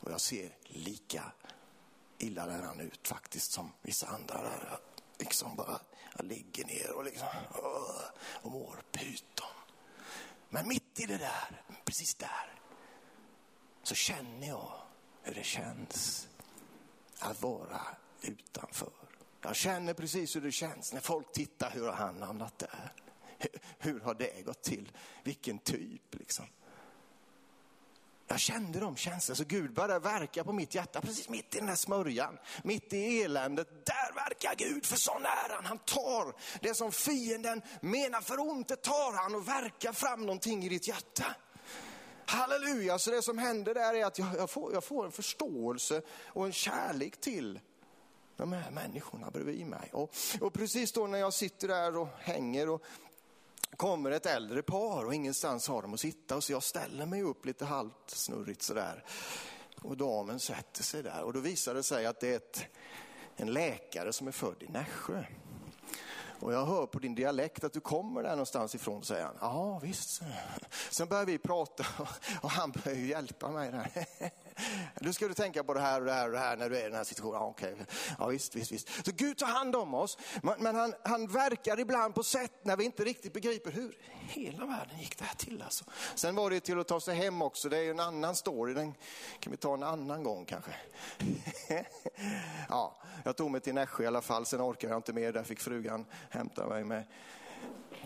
Och 0.01 0.11
jag 0.11 0.21
ser 0.21 0.57
lika 0.65 1.33
illa 2.19 2.47
däran 2.47 2.81
ut 2.81 3.09
faktiskt 3.09 3.53
som 3.53 3.73
vissa 3.83 4.07
andra 4.07 4.43
där. 4.43 4.79
Liksom 5.19 5.57
bara, 5.57 5.81
jag 6.17 6.27
ligger 6.27 6.65
ner 6.65 6.93
och 6.93 7.05
liksom, 7.05 7.29
och 8.43 8.51
mår 8.51 8.83
pyton. 8.93 9.47
Men 10.49 10.69
mitt 10.69 11.01
i 11.01 11.07
det 11.07 11.19
där, 11.19 11.63
precis 11.85 12.15
där, 12.15 12.60
så 13.83 13.95
känner 13.95 14.49
jag 14.49 14.73
hur 15.23 15.35
det 15.35 15.45
känns 15.45 16.29
att 17.19 17.43
vara 17.43 17.81
utanför. 18.23 18.93
Jag 19.43 19.57
känner 19.57 19.95
precis 19.95 20.37
hur 20.37 20.41
det 20.41 20.53
känns 20.53 20.93
när 20.93 21.01
folk 21.01 21.33
tittar, 21.33 21.71
hur 21.71 21.87
har 21.87 21.93
han 21.93 22.23
hamnat 22.23 22.59
där? 22.59 22.93
Hur 23.79 24.01
har 24.01 24.15
det 24.15 24.43
gått 24.43 24.63
till? 24.63 24.93
Vilken 25.25 25.59
typ 25.59 26.15
liksom. 26.15 26.47
Jag 28.27 28.41
kände 28.41 28.81
de 28.81 28.97
känslorna, 28.97 29.37
så 29.37 29.45
Gud 29.45 29.75
började 29.75 29.99
verka 29.99 30.45
på 30.45 30.53
mitt 30.53 30.75
hjärta, 30.75 31.01
precis 31.01 31.29
mitt 31.29 31.55
i 31.55 31.59
den 31.59 31.67
där 31.67 31.75
smörjan, 31.75 32.39
mitt 32.63 32.93
i 32.93 33.23
eländet. 33.23 33.87
Där 33.87 34.15
verkar 34.15 34.55
Gud, 34.55 34.87
för 34.87 34.97
sån 34.97 35.25
är 35.25 35.55
han. 35.55 35.65
Han 35.65 35.79
tar 35.79 36.35
det 36.61 36.75
som 36.75 36.93
fienden 36.93 37.63
menar 37.81 38.21
för 38.21 38.41
ont, 38.41 38.69
det 38.69 38.77
tar 38.77 39.13
han 39.13 39.35
och 39.35 39.49
verkar 39.49 39.93
fram 39.93 40.21
någonting 40.21 40.65
i 40.65 40.69
ditt 40.69 40.89
hjärta. 40.89 41.35
Halleluja, 42.31 42.99
så 42.99 43.11
det 43.11 43.23
som 43.23 43.39
händer 43.39 43.75
där 43.75 43.95
är 43.95 44.05
att 44.05 44.19
jag, 44.19 44.29
jag, 44.37 44.51
får, 44.51 44.73
jag 44.73 44.85
får 44.85 45.05
en 45.05 45.13
förståelse 45.13 46.03
och 46.27 46.47
en 46.47 46.53
kärlek 46.53 47.21
till 47.21 47.61
de 48.37 48.53
här 48.53 48.71
människorna 48.71 49.31
bredvid 49.31 49.67
mig. 49.67 49.91
Och, 49.93 50.15
och 50.41 50.53
precis 50.53 50.93
då 50.93 51.07
när 51.07 51.19
jag 51.19 51.33
sitter 51.33 51.69
där 51.69 51.97
och 51.97 52.09
hänger 52.19 52.69
och 52.69 52.83
kommer 53.77 54.11
ett 54.11 54.27
äldre 54.27 54.63
par 54.63 55.05
och 55.05 55.15
ingenstans 55.15 55.69
har 55.69 55.83
de 55.83 55.95
att 55.95 56.01
sitta. 56.01 56.37
och 56.37 56.45
Så 56.45 56.53
jag 56.53 56.63
ställer 56.63 57.07
mig 57.07 57.23
upp 57.23 57.47
lite 57.47 57.65
halvt 57.65 58.11
snurrigt 58.11 58.63
sådär. 58.63 59.05
Och 59.83 59.97
damen 59.97 60.41
sätter 60.41 60.83
sig 60.83 61.03
där 61.03 61.23
och 61.23 61.33
då 61.33 61.41
visar 61.41 61.75
det 61.75 61.83
sig 61.83 62.07
att 62.07 62.21
det 62.21 62.29
är 62.29 62.37
ett, 62.37 62.65
en 63.37 63.53
läkare 63.53 64.13
som 64.13 64.29
är 64.29 64.33
född 64.33 64.63
i 64.63 64.73
Nässjö. 64.73 65.25
Och 66.41 66.53
jag 66.53 66.67
hör 66.67 66.87
på 66.87 66.99
din 66.99 67.15
dialekt 67.15 67.65
att 67.65 67.73
du 67.73 67.81
kommer 67.81 68.23
där 68.23 68.31
någonstans 68.31 68.75
ifrån, 68.75 69.05
säger 69.05 69.25
han. 69.25 69.37
Ja, 69.41 69.79
visst. 69.79 70.23
Sen 70.91 71.09
börjar 71.09 71.25
vi 71.25 71.39
prata 71.39 71.87
och 72.43 72.51
han 72.51 72.71
börjar 72.71 72.99
ju 72.99 73.07
hjälpa 73.07 73.51
mig 73.51 73.71
där. 73.71 74.07
Nu 75.01 75.13
ska 75.13 75.29
du 75.29 75.35
tänka 75.35 75.65
på 75.65 75.75
det 75.75 75.81
här 75.81 76.01
och 76.01 76.07
det 76.07 76.13
här 76.13 76.27
och 76.27 76.33
det 76.33 76.39
här 76.39 76.57
när 76.57 76.71
du 76.71 76.77
är 76.77 76.81
i 76.81 76.85
den 76.85 76.95
här 76.95 77.05
situationen. 77.05 77.41
Ja, 77.41 77.47
okay. 77.47 77.75
ja 78.19 78.27
visst, 78.27 78.57
visst, 78.57 78.73
visst. 78.73 79.07
Så 79.07 79.13
Gud 79.15 79.39
tar 79.39 79.47
hand 79.47 79.77
om 79.77 79.95
oss, 79.95 80.19
men 80.43 80.77
han, 80.77 80.95
han 81.05 81.27
verkar 81.27 81.81
ibland 81.81 82.15
på 82.15 82.23
sätt 82.23 82.53
när 82.63 82.77
vi 82.77 82.85
inte 82.85 83.05
riktigt 83.05 83.33
begriper 83.33 83.71
hur 83.71 83.99
hela 84.21 84.67
världen 84.67 84.99
gick 84.99 85.19
det 85.19 85.25
här 85.25 85.35
till. 85.35 85.63
Alltså. 85.63 85.85
Sen 86.15 86.35
var 86.35 86.51
det 86.51 86.61
till 86.61 86.81
att 86.81 86.89
ta 86.89 87.01
sig 87.01 87.15
hem 87.15 87.43
också, 87.43 87.69
det 87.69 87.79
är 87.79 87.83
ju 87.83 87.91
en 87.91 88.01
annan 88.01 88.37
story, 88.37 88.75
den 88.75 88.95
kan 89.41 89.51
vi 89.51 89.57
ta 89.57 89.75
en 89.75 89.83
annan 89.83 90.23
gång 90.23 90.45
kanske. 90.45 90.71
ja, 92.69 93.03
jag 93.25 93.37
tog 93.37 93.51
mig 93.51 93.61
till 93.61 93.75
Nässjö 93.75 94.05
i 94.05 94.07
alla 94.07 94.23
fall, 94.23 94.47
sen 94.47 94.61
orkade 94.61 94.93
jag 94.93 94.99
inte 94.99 95.13
mer, 95.13 95.33
där 95.33 95.43
fick 95.43 95.61
frugan 95.61 96.07
hämta 96.31 96.67
mig 96.67 96.85
med 96.85 97.05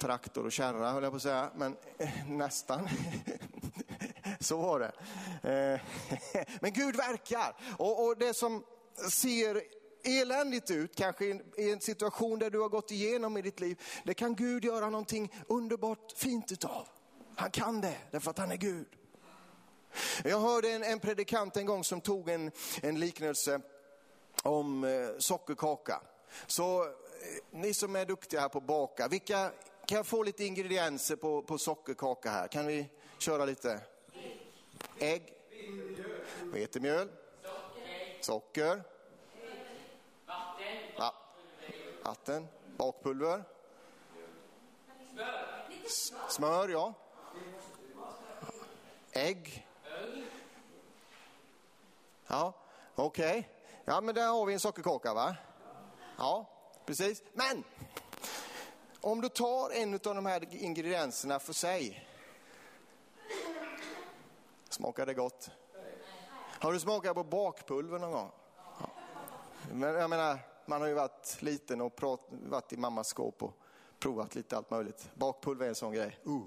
traktor 0.00 0.44
och 0.46 0.52
kärra 0.52 0.90
höll 0.90 1.02
jag 1.02 1.12
på 1.12 1.16
att 1.16 1.22
säga, 1.22 1.50
men 1.54 1.76
eh, 1.98 2.08
nästan. 2.28 2.88
Så 4.40 4.56
var 4.56 4.80
det. 4.80 4.92
Eh, 5.50 5.80
men 6.60 6.72
Gud 6.72 6.96
verkar 6.96 7.56
och 7.78 8.16
det 8.18 8.34
som 8.34 8.64
ser 9.10 9.62
eländigt 10.04 10.70
ut, 10.70 10.96
kanske 10.96 11.24
i 11.56 11.72
en 11.72 11.80
situation 11.80 12.38
där 12.38 12.50
du 12.50 12.60
har 12.60 12.68
gått 12.68 12.90
igenom 12.90 13.36
i 13.36 13.42
ditt 13.42 13.60
liv, 13.60 13.82
det 14.04 14.14
kan 14.14 14.34
Gud 14.34 14.64
göra 14.64 14.90
någonting 14.90 15.32
underbart 15.48 16.12
fint 16.16 16.52
utav. 16.52 16.88
Han 17.36 17.50
kan 17.50 17.80
det, 17.80 17.96
därför 18.10 18.30
att 18.30 18.38
han 18.38 18.52
är 18.52 18.56
Gud. 18.56 18.86
Jag 20.24 20.40
hörde 20.40 20.70
en, 20.70 20.82
en 20.82 21.00
predikant 21.00 21.56
en 21.56 21.66
gång 21.66 21.84
som 21.84 22.00
tog 22.00 22.28
en, 22.28 22.50
en 22.82 23.00
liknelse 23.00 23.60
om 24.42 24.84
eh, 24.84 25.08
sockerkaka. 25.18 26.00
Så 26.46 26.82
eh, 26.82 26.88
ni 27.50 27.74
som 27.74 27.96
är 27.96 28.06
duktiga 28.06 28.40
här 28.40 28.48
på 28.48 28.58
att 28.58 28.66
baka, 28.66 29.08
vilka, 29.08 29.50
kan 29.86 29.96
jag 29.96 30.06
få 30.06 30.22
lite 30.22 30.44
ingredienser 30.44 31.16
på, 31.16 31.42
på 31.42 31.58
sockerkaka 31.58 32.30
här? 32.30 32.48
Kan 32.48 32.66
vi 32.66 32.88
köra 33.18 33.44
lite? 33.44 33.80
Ägg, 34.98 35.34
vetemjöl, 36.42 37.08
socker, 38.20 38.82
va, 40.98 41.14
vatten, 42.04 42.48
bakpulver, 42.76 43.44
smör, 46.28 46.68
ja. 46.68 46.94
Ägg. 49.12 49.66
Ja, 52.26 52.52
okej. 52.94 53.38
Okay. 53.38 53.44
Ja, 53.84 54.00
men 54.00 54.14
där 54.14 54.28
har 54.28 54.46
vi 54.46 54.52
en 54.52 54.60
sockerkaka 54.60 55.14
va? 55.14 55.36
Ja, 56.18 56.46
precis. 56.86 57.22
Men 57.32 57.64
om 59.00 59.20
du 59.20 59.28
tar 59.28 59.70
en 59.70 59.94
av 59.94 60.00
de 60.00 60.26
här 60.26 60.54
ingredienserna 60.54 61.38
för 61.38 61.52
sig 61.52 62.08
Smakar 64.74 65.06
det 65.06 65.14
gott? 65.14 65.50
Har 66.36 66.72
du 66.72 66.80
smakat 66.80 67.14
på 67.14 67.24
bakpulver 67.24 67.98
någon 67.98 68.12
gång? 68.12 68.30
Ja. 68.80 68.90
Men 69.72 69.94
jag 69.94 70.10
menar, 70.10 70.38
man 70.66 70.80
har 70.80 70.88
ju 70.88 70.94
varit 70.94 71.36
liten 71.42 71.80
och 71.80 71.96
prat, 71.96 72.20
varit 72.30 72.72
i 72.72 72.76
mammas 72.76 73.08
skåp 73.08 73.42
och 73.42 73.58
provat 73.98 74.34
lite 74.34 74.56
allt 74.56 74.70
möjligt. 74.70 75.10
Bakpulver 75.14 75.64
är 75.64 75.68
en 75.68 75.74
sån 75.74 75.92
grej. 75.92 76.20
Uh. 76.26 76.42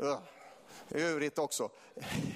Uh. 0.00 0.18
Övrigt 0.88 1.38
också. 1.38 1.70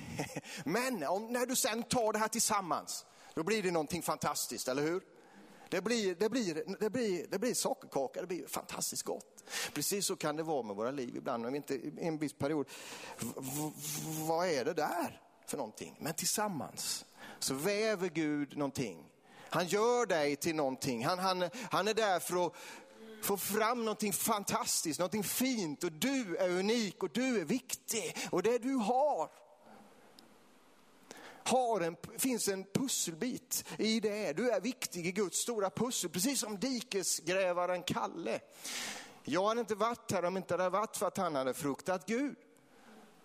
Men 0.65 1.05
om, 1.07 1.27
när 1.27 1.47
du 1.47 1.57
sen 1.57 1.83
tar 1.83 2.13
det 2.13 2.19
här 2.19 2.29
tillsammans, 2.29 3.07
då 3.35 3.43
blir 3.43 3.63
det 3.63 3.71
någonting 3.71 4.03
fantastiskt, 4.03 4.69
eller 4.69 4.83
hur? 4.83 5.03
Det 5.73 5.83
blir, 5.83 6.15
det, 6.15 6.29
blir, 6.29 6.77
det, 6.81 6.91
blir, 6.91 7.27
det 7.31 7.39
blir 7.39 7.55
sockerkaka, 7.55 8.21
det 8.21 8.27
blir 8.27 8.47
fantastiskt 8.47 9.03
gott. 9.03 9.45
Precis 9.75 10.07
så 10.07 10.17
kan 10.17 10.37
det 10.37 10.43
vara 10.43 10.63
med 10.63 10.77
våra 10.77 10.91
liv 10.91 11.17
ibland, 11.17 11.43
men 11.45 11.55
inte 11.55 11.75
i 11.75 11.93
en 12.01 12.19
viss 12.19 12.33
period. 12.33 12.67
V 13.19 13.73
vad 14.29 14.49
är 14.49 14.65
det 14.65 14.75
där 14.75 15.21
för 15.47 15.57
någonting? 15.57 15.97
Men 16.01 16.15
tillsammans 16.15 17.05
så 17.39 17.55
väver 17.55 18.09
Gud 18.09 18.57
någonting. 18.57 19.07
Han 19.51 19.67
gör 19.67 20.07
dig 20.07 20.37
till 20.37 20.55
någonting. 20.55 21.05
Han, 21.05 21.19
han, 21.19 21.51
han 21.71 21.89
är 21.89 21.95
där 21.95 22.21
för 22.21 22.47
att 22.47 22.53
få 23.23 23.37
fram 23.37 23.85
någonting 23.85 24.13
fantastiskt, 24.13 24.99
någonting 24.99 25.25
fint 25.25 25.85
och 25.85 25.93
du 25.93 26.37
är 26.37 26.51
unik 26.51 27.03
och 27.03 27.11
du 27.13 27.41
är 27.41 27.45
viktig. 27.45 28.17
Och 28.31 28.43
det 28.43 28.59
du 28.59 28.75
har 28.75 29.31
har 31.45 31.81
en, 31.81 31.97
finns 32.19 32.49
en 32.49 32.65
pusselbit 32.65 33.65
i 33.79 34.01
det. 34.01 34.33
Du 34.33 34.51
är 34.51 34.61
viktig 34.61 35.07
i 35.07 35.13
Guds 35.13 35.39
stora 35.39 35.71
pussel, 35.71 36.11
precis 36.11 36.41
som 36.41 36.59
dikesgrävaren 36.59 37.83
Kalle. 37.83 38.41
Jag 39.25 39.49
hade 39.49 39.61
inte 39.61 39.75
varit 39.75 40.13
här 40.13 40.25
om 40.25 40.37
inte 40.37 40.57
det 40.57 40.63
hade 40.63 40.79
varit 40.79 40.97
för 40.97 41.07
att 41.07 41.17
han 41.17 41.35
hade 41.35 41.55
fruktat 41.55 42.07
Gud. 42.07 42.37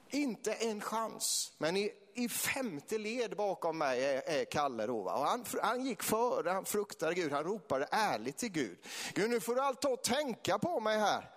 Inte 0.10 0.54
en 0.54 0.82
chans. 0.82 1.54
Men 1.58 1.78
i, 1.78 1.92
i 2.14 2.30
femte 2.30 2.98
led 2.98 3.36
bakom 3.36 3.78
mig 3.78 4.06
är, 4.06 4.22
är 4.26 4.46
Kalle 4.46 4.86
då. 4.86 4.98
Och 4.98 5.12
han, 5.12 5.46
han 5.62 5.86
gick 5.86 6.04
före, 6.04 6.50
han 6.50 6.66
fruktade 6.66 7.14
Gud, 7.14 7.32
han 7.32 7.44
ropade 7.44 7.88
ärligt 7.92 8.38
till 8.38 8.52
Gud. 8.52 8.78
Gud 9.14 9.30
nu 9.30 9.40
får 9.40 9.56
du 9.56 9.62
allt 9.62 9.82
ta 9.82 9.90
och 9.90 10.04
tänka 10.04 10.60
på 10.60 10.80
mig 10.80 11.00
här. 11.00 11.30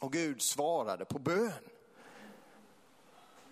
Och 0.00 0.12
Gud 0.12 0.42
svarade 0.42 1.04
på 1.04 1.18
bön. 1.18 1.52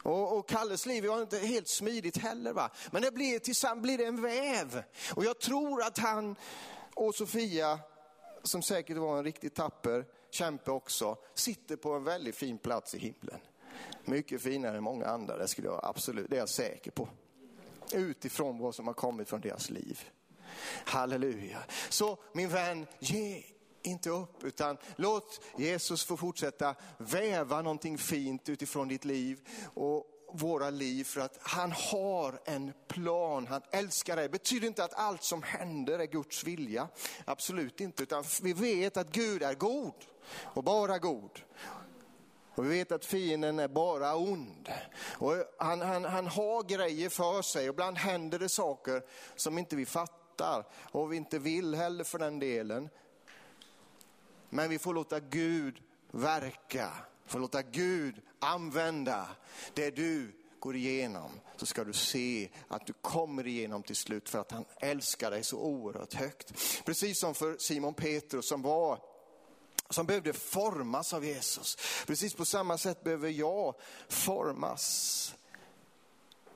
Och, 0.03 0.38
och 0.38 0.49
Kalles 0.49 0.87
liv 0.87 1.07
var 1.07 1.23
inte 1.23 1.38
helt 1.38 1.69
smidigt 1.69 2.17
heller. 2.17 2.53
Va? 2.53 2.71
Men 2.91 3.03
det 3.03 3.11
blir, 3.11 3.38
tillsammans 3.38 3.83
blir 3.83 3.99
det 3.99 4.05
en 4.05 4.23
väv. 4.23 4.83
Och 5.15 5.25
jag 5.25 5.38
tror 5.41 5.83
att 5.83 5.99
han 5.99 6.37
och 6.95 7.15
Sofia, 7.15 7.79
som 8.43 8.62
säkert 8.62 8.97
var 8.97 9.19
en 9.19 9.25
riktigt 9.25 9.55
tapper 9.55 10.05
kämpe 10.31 10.71
också, 10.71 11.17
sitter 11.35 11.77
på 11.77 11.93
en 11.93 12.05
väldigt 12.05 12.37
fin 12.37 12.59
plats 12.59 12.95
i 12.95 12.99
himlen. 12.99 13.41
Mycket 14.05 14.43
finare 14.43 14.77
än 14.77 14.83
många 14.83 15.07
andra, 15.07 15.37
det 15.37 15.49
skulle 15.49 15.69
jag 15.69 15.81
absolut, 15.83 16.31
det 16.31 16.37
är 16.37 16.41
jag 16.41 16.49
säker 16.49 16.91
på. 16.91 17.09
Utifrån 17.93 18.59
vad 18.59 18.75
som 18.75 18.87
har 18.87 18.95
kommit 18.95 19.29
från 19.29 19.41
deras 19.41 19.71
liv. 19.71 20.01
Halleluja. 20.85 21.59
Så 21.88 22.19
min 22.33 22.49
vän, 22.49 22.87
ge 22.99 23.45
inte 23.83 24.11
upp, 24.11 24.45
utan 24.45 24.77
låt 24.97 25.40
Jesus 25.57 26.05
få 26.05 26.16
fortsätta 26.16 26.75
väva 26.99 27.62
någonting 27.62 27.99
fint 27.99 28.49
utifrån 28.49 28.88
ditt 28.88 29.05
liv 29.05 29.49
och 29.75 30.07
våra 30.33 30.71
liv 30.71 31.05
för 31.05 31.21
att 31.21 31.38
han 31.42 31.73
har 31.73 32.40
en 32.45 32.73
plan, 32.88 33.47
han 33.47 33.62
älskar 33.71 34.16
dig. 34.16 34.25
Det 34.25 34.33
betyder 34.33 34.66
inte 34.66 34.85
att 34.85 34.95
allt 34.95 35.23
som 35.23 35.42
händer 35.42 35.99
är 35.99 36.07
Guds 36.07 36.45
vilja, 36.45 36.88
absolut 37.25 37.81
inte, 37.81 38.03
utan 38.03 38.25
vi 38.42 38.53
vet 38.53 38.97
att 38.97 39.12
Gud 39.12 39.42
är 39.42 39.55
god 39.55 39.95
och 40.42 40.64
bara 40.64 40.99
god. 40.99 41.40
Och 42.55 42.64
vi 42.64 42.68
vet 42.68 42.92
att 42.92 43.05
fienden 43.05 43.59
är 43.59 43.68
bara 43.68 44.16
ond. 44.16 44.68
Och 45.18 45.35
han, 45.59 45.81
han, 45.81 46.05
han 46.05 46.27
har 46.27 46.62
grejer 46.62 47.09
för 47.09 47.42
sig 47.42 47.68
och 47.68 47.75
ibland 47.75 47.99
händer 47.99 48.38
det 48.38 48.49
saker 48.49 49.03
som 49.37 49.59
inte 49.59 49.77
vi 49.77 49.87
fattar 49.87 50.66
och 50.75 51.12
vi 51.12 51.16
inte 51.16 51.38
vill 51.38 51.75
heller 51.75 52.05
för 52.05 52.18
den 52.18 52.38
delen. 52.38 52.88
Men 54.55 54.71
vi 54.71 54.79
får 54.79 54.95
låta 54.95 55.21
Gud 55.21 55.83
verka, 56.11 56.93
får 57.27 57.38
låta 57.38 57.62
Gud 57.62 58.15
använda 58.38 59.29
det 59.75 59.91
du 59.91 60.33
går 60.59 60.77
igenom 60.77 61.31
så 61.57 61.67
ska 61.67 61.85
du 61.85 61.93
se 61.93 62.49
att 62.69 62.87
du 62.87 62.93
kommer 62.93 63.47
igenom 63.47 63.83
till 63.83 63.97
slut 63.97 64.29
för 64.29 64.38
att 64.38 64.53
han 64.53 64.65
älskar 64.81 65.31
dig 65.31 65.45
så 65.45 65.59
oerhört 65.59 66.15
högt. 66.15 66.55
Precis 66.85 67.21
som 67.21 67.35
för 67.35 67.57
Simon 67.59 67.95
Petrus 67.95 68.49
som 68.49 68.62
var 68.62 68.99
som 69.91 70.07
behövde 70.07 70.33
formas 70.33 71.12
av 71.12 71.25
Jesus. 71.25 71.77
Precis 72.07 72.35
på 72.35 72.45
samma 72.45 72.79
sätt 72.79 73.05
behöver 73.05 73.29
jag 73.29 73.75
formas 74.09 75.35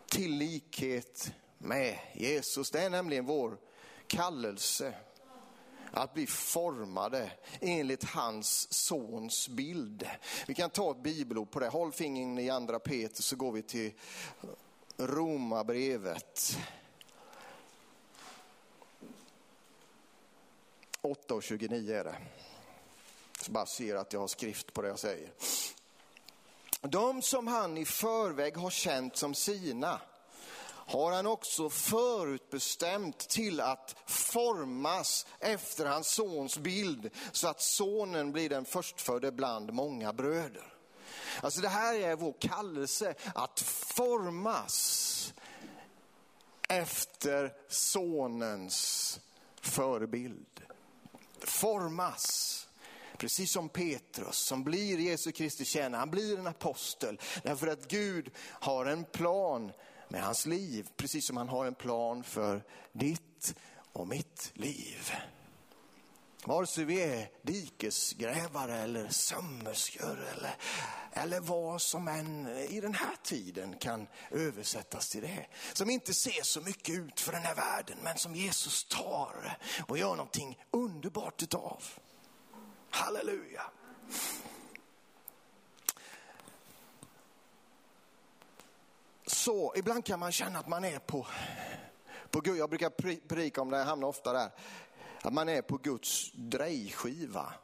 till 0.07 0.37
likhet 0.37 1.33
med 1.59 1.99
Jesus. 2.15 2.71
Det 2.71 2.81
är 2.81 2.91
nämligen 2.91 3.27
vår 3.27 3.59
kallelse 4.07 4.95
att 5.97 6.15
bli 6.15 6.27
formade 6.27 7.31
enligt 7.61 8.05
hans 8.05 8.73
sons 8.73 9.49
bild. 9.49 10.09
Vi 10.47 10.55
kan 10.55 10.71
ta 10.71 10.91
ett 10.91 11.03
bibelord 11.03 11.51
på 11.51 11.61
det. 11.61 11.69
Håll 11.69 11.93
fingret 11.93 12.45
i 12.45 12.51
andra 12.51 12.79
Petrus 12.79 13.27
så 13.27 13.37
går 13.37 13.53
vi 13.53 13.63
till 13.63 13.93
Romarbrevet. 14.97 16.59
8 21.01 21.35
och 21.35 21.43
29 21.43 21.95
är 21.95 22.05
det. 22.05 22.17
Så 23.41 23.53
bara 23.53 23.67
ser 23.67 23.97
att 23.97 24.13
jag 24.13 24.21
har 24.21 24.29
skrift 24.29 24.73
på 24.73 24.83
det 24.83 24.89
jag 24.89 24.99
säger. 24.99 25.31
De 26.81 27.23
som 27.23 27.47
han 27.47 27.79
i 27.79 27.85
förväg 27.85 28.57
har 28.57 28.71
känt 28.71 29.17
som 29.17 29.35
sina 29.35 30.01
har 30.87 31.13
han 31.13 31.27
också 31.27 31.71
förutbestämt 31.71 33.19
till 33.19 33.61
att 33.61 33.97
formas 34.07 35.27
efter 35.41 35.87
hans 35.87 36.09
sons 36.09 36.59
bild 36.59 37.11
så 37.33 37.49
att 37.49 37.63
sonen 37.63 38.33
blir 38.33 38.49
den 38.49 38.65
förstfödde 38.65 39.33
bland 39.33 39.73
många 39.73 40.13
bröder. 40.13 40.73
Alltså 41.41 41.61
det 41.61 41.69
här 41.69 41.95
är 41.95 42.17
vår 42.17 42.35
kallelse 42.41 43.15
att 43.35 43.61
formas 43.97 45.35
efter 46.69 47.53
sonens 47.69 49.21
förebild. 49.61 50.61
Formas. 51.41 52.53
Precis 53.17 53.53
som 53.53 53.69
Petrus 53.69 54.37
som 54.37 54.65
blir 54.65 54.99
Jesu 54.99 55.33
Kristi 55.33 55.65
tjänare, 55.65 55.99
han 55.99 56.11
blir 56.11 56.39
en 56.39 56.47
apostel. 56.47 57.21
Därför 57.43 57.67
att 57.67 57.89
Gud 57.89 58.31
har 58.39 58.87
en 58.87 59.05
plan 59.05 59.73
med 60.09 60.23
hans 60.23 60.47
liv, 60.47 60.89
precis 60.97 61.27
som 61.27 61.37
han 61.37 61.49
har 61.49 61.67
en 61.67 61.75
plan 61.75 62.25
för 62.25 62.63
ditt 62.93 63.55
och 63.93 64.09
mitt 64.09 64.51
liv. 64.55 65.13
Vare 66.45 66.67
sig 66.67 66.85
vi 66.85 67.03
är 67.03 67.31
dikesgrävare 67.43 68.79
eller 68.79 69.09
sömmerskor 69.09 70.27
eller, 70.33 70.57
eller 71.13 71.41
vad 71.41 71.83
som 71.83 72.09
än 72.09 72.49
i 72.49 72.81
den 72.81 72.95
här 72.95 73.17
tiden 73.23 73.79
kan 73.79 74.07
översättas 74.31 75.09
till 75.09 75.23
det. 75.23 75.47
Som 75.73 75.91
inte 75.91 76.15
ser 76.15 76.43
så 76.43 76.61
mycket 76.61 76.95
ut 76.95 77.21
för 77.21 77.33
den 77.33 77.43
här 77.43 77.55
världen 77.55 77.99
men 78.03 78.19
som 78.19 78.35
Jesus 78.35 78.85
tar 78.85 79.59
och 79.89 79.99
gör 79.99 80.17
någonting 80.17 80.59
underbart 80.71 81.43
utav. 81.43 81.83
Halleluja. 82.91 83.63
Så 89.47 89.73
ibland 89.77 90.05
kan 90.05 90.19
man 90.19 90.33
känna 90.33 90.59
att 90.59 90.69
man 90.69 90.85
är 90.85 90.99
på, 90.99 91.27
på 92.31 92.41
Gud. 92.41 92.57
Jag 92.57 92.69
brukar 92.71 92.91
predika 93.29 93.63
om 93.63 93.71
det, 93.71 93.79
jag 93.79 93.85
hamnar 93.85 94.09
ofta 94.09 94.33
där. 94.33 94.51
Att 95.23 95.33
man 95.33 95.49
är 95.49 95.63
på 95.63 95.77
Guds 95.77 96.33
drejskiva. 96.35 97.55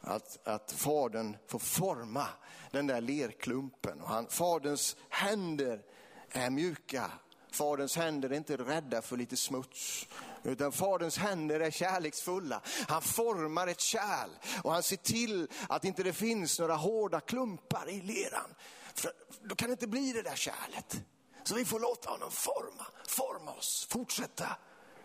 Att, 0.00 0.48
att 0.48 0.72
fadern 0.72 1.36
får 1.46 1.58
forma 1.58 2.26
den 2.70 2.86
där 2.86 3.00
lerklumpen. 3.00 4.00
Och 4.00 4.08
han, 4.08 4.26
faderns 4.26 4.96
händer 5.08 5.82
är 6.30 6.50
mjuka. 6.50 7.10
Faderns 7.52 7.96
händer 7.96 8.30
är 8.30 8.36
inte 8.36 8.56
rädda 8.56 9.02
för 9.02 9.16
lite 9.16 9.36
smuts. 9.36 10.08
Utan 10.42 10.72
faderns 10.72 11.18
händer 11.18 11.60
är 11.60 11.70
kärleksfulla. 11.70 12.60
Han 12.88 13.02
formar 13.02 13.66
ett 13.66 13.80
kärl 13.80 14.30
och 14.62 14.72
han 14.72 14.82
ser 14.82 14.96
till 14.96 15.48
att 15.68 15.84
inte 15.84 16.02
det 16.02 16.12
finns 16.12 16.58
några 16.60 16.74
hårda 16.74 17.20
klumpar 17.20 17.88
i 17.88 18.00
leran. 18.00 18.54
För 18.94 19.12
då 19.42 19.54
kan 19.54 19.68
det 19.68 19.72
inte 19.72 19.86
bli 19.86 20.12
det 20.12 20.22
där 20.22 20.36
kärlet. 20.36 21.00
Så 21.44 21.54
vi 21.54 21.64
får 21.64 21.80
låta 21.80 22.10
honom 22.10 22.30
forma, 22.30 22.86
forma 23.08 23.54
oss, 23.54 23.86
fortsätta 23.90 24.56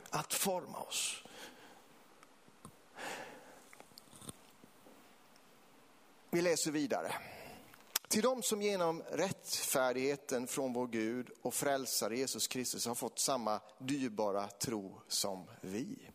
att 0.09 0.33
forma 0.33 0.79
oss. 0.79 1.23
Vi 6.29 6.41
läser 6.41 6.71
vidare. 6.71 7.13
Till 8.07 8.21
dem 8.21 8.43
som 8.43 8.61
genom 8.61 9.03
rättfärdigheten 9.11 10.47
från 10.47 10.73
vår 10.73 10.87
Gud 10.87 11.29
och 11.41 11.53
frälsare 11.53 12.17
Jesus 12.17 12.47
Kristus 12.47 12.85
har 12.85 12.95
fått 12.95 13.19
samma 13.19 13.61
dyrbara 13.79 14.47
tro 14.47 15.01
som 15.07 15.49
vi. 15.61 16.09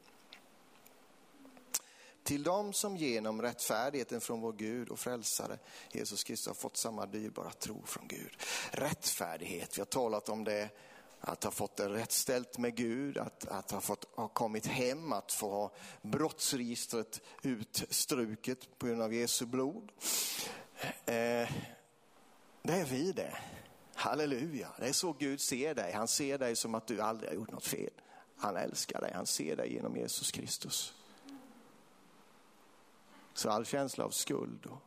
Till 2.24 2.42
dem 2.42 2.72
som 2.72 2.96
genom 2.96 3.42
rättfärdigheten 3.42 4.20
från 4.20 4.40
vår 4.40 4.52
Gud 4.52 4.88
och 4.88 4.98
frälsare 4.98 5.58
Jesus 5.92 6.24
Kristus 6.24 6.46
har 6.46 6.54
fått 6.54 6.76
samma 6.76 7.06
dyrbara 7.06 7.50
tro 7.50 7.82
från 7.86 8.08
Gud. 8.08 8.36
Rättfärdighet, 8.70 9.78
vi 9.78 9.80
har 9.80 9.86
talat 9.86 10.28
om 10.28 10.44
det, 10.44 10.68
att 11.20 11.44
ha 11.44 11.50
fått 11.50 11.76
det 11.76 11.88
rättställt 11.88 12.58
med 12.58 12.76
Gud, 12.76 13.18
att, 13.18 13.48
att 13.48 13.70
ha, 13.70 13.80
fått, 13.80 14.04
ha 14.16 14.28
kommit 14.28 14.66
hem, 14.66 15.12
att 15.12 15.32
få 15.32 15.50
ha 15.50 15.72
brottsregistret 16.02 17.20
utstruket 17.42 18.78
på 18.78 18.86
grund 18.86 19.02
av 19.02 19.14
Jesu 19.14 19.46
blod. 19.46 19.92
Eh, 21.06 21.48
det 22.62 22.72
är 22.72 22.84
vi 22.84 23.12
det. 23.12 23.36
Halleluja, 23.94 24.68
det 24.78 24.88
är 24.88 24.92
så 24.92 25.12
Gud 25.12 25.40
ser 25.40 25.74
dig. 25.74 25.92
Han 25.92 26.08
ser 26.08 26.38
dig 26.38 26.56
som 26.56 26.74
att 26.74 26.86
du 26.86 27.00
aldrig 27.00 27.30
har 27.30 27.34
gjort 27.34 27.52
något 27.52 27.66
fel. 27.66 27.90
Han 28.36 28.56
älskar 28.56 29.00
dig, 29.00 29.12
han 29.14 29.26
ser 29.26 29.56
dig 29.56 29.72
genom 29.72 29.96
Jesus 29.96 30.30
Kristus. 30.30 30.94
Så 33.34 33.50
all 33.50 33.66
känsla 33.66 34.04
av 34.04 34.10
skuld 34.10 34.66
och 34.66 34.78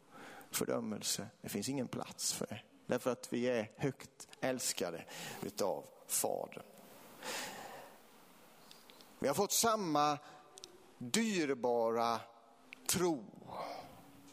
fördömelse, 0.52 1.28
det 1.42 1.50
finns 1.50 1.70
ingen 1.70 1.88
plats 1.88 2.34
för 2.34 2.46
det. 2.46 2.62
Därför 2.86 3.12
att 3.12 3.34
vi 3.34 3.46
är 3.46 3.72
högt 3.78 4.28
älskade 4.42 5.06
utav 5.42 5.86
Fadern. 6.08 6.64
Vi 9.20 9.28
har 9.28 9.36
fått 9.36 9.52
samma 9.52 10.18
dyrbara 10.98 12.20
tro 12.88 13.24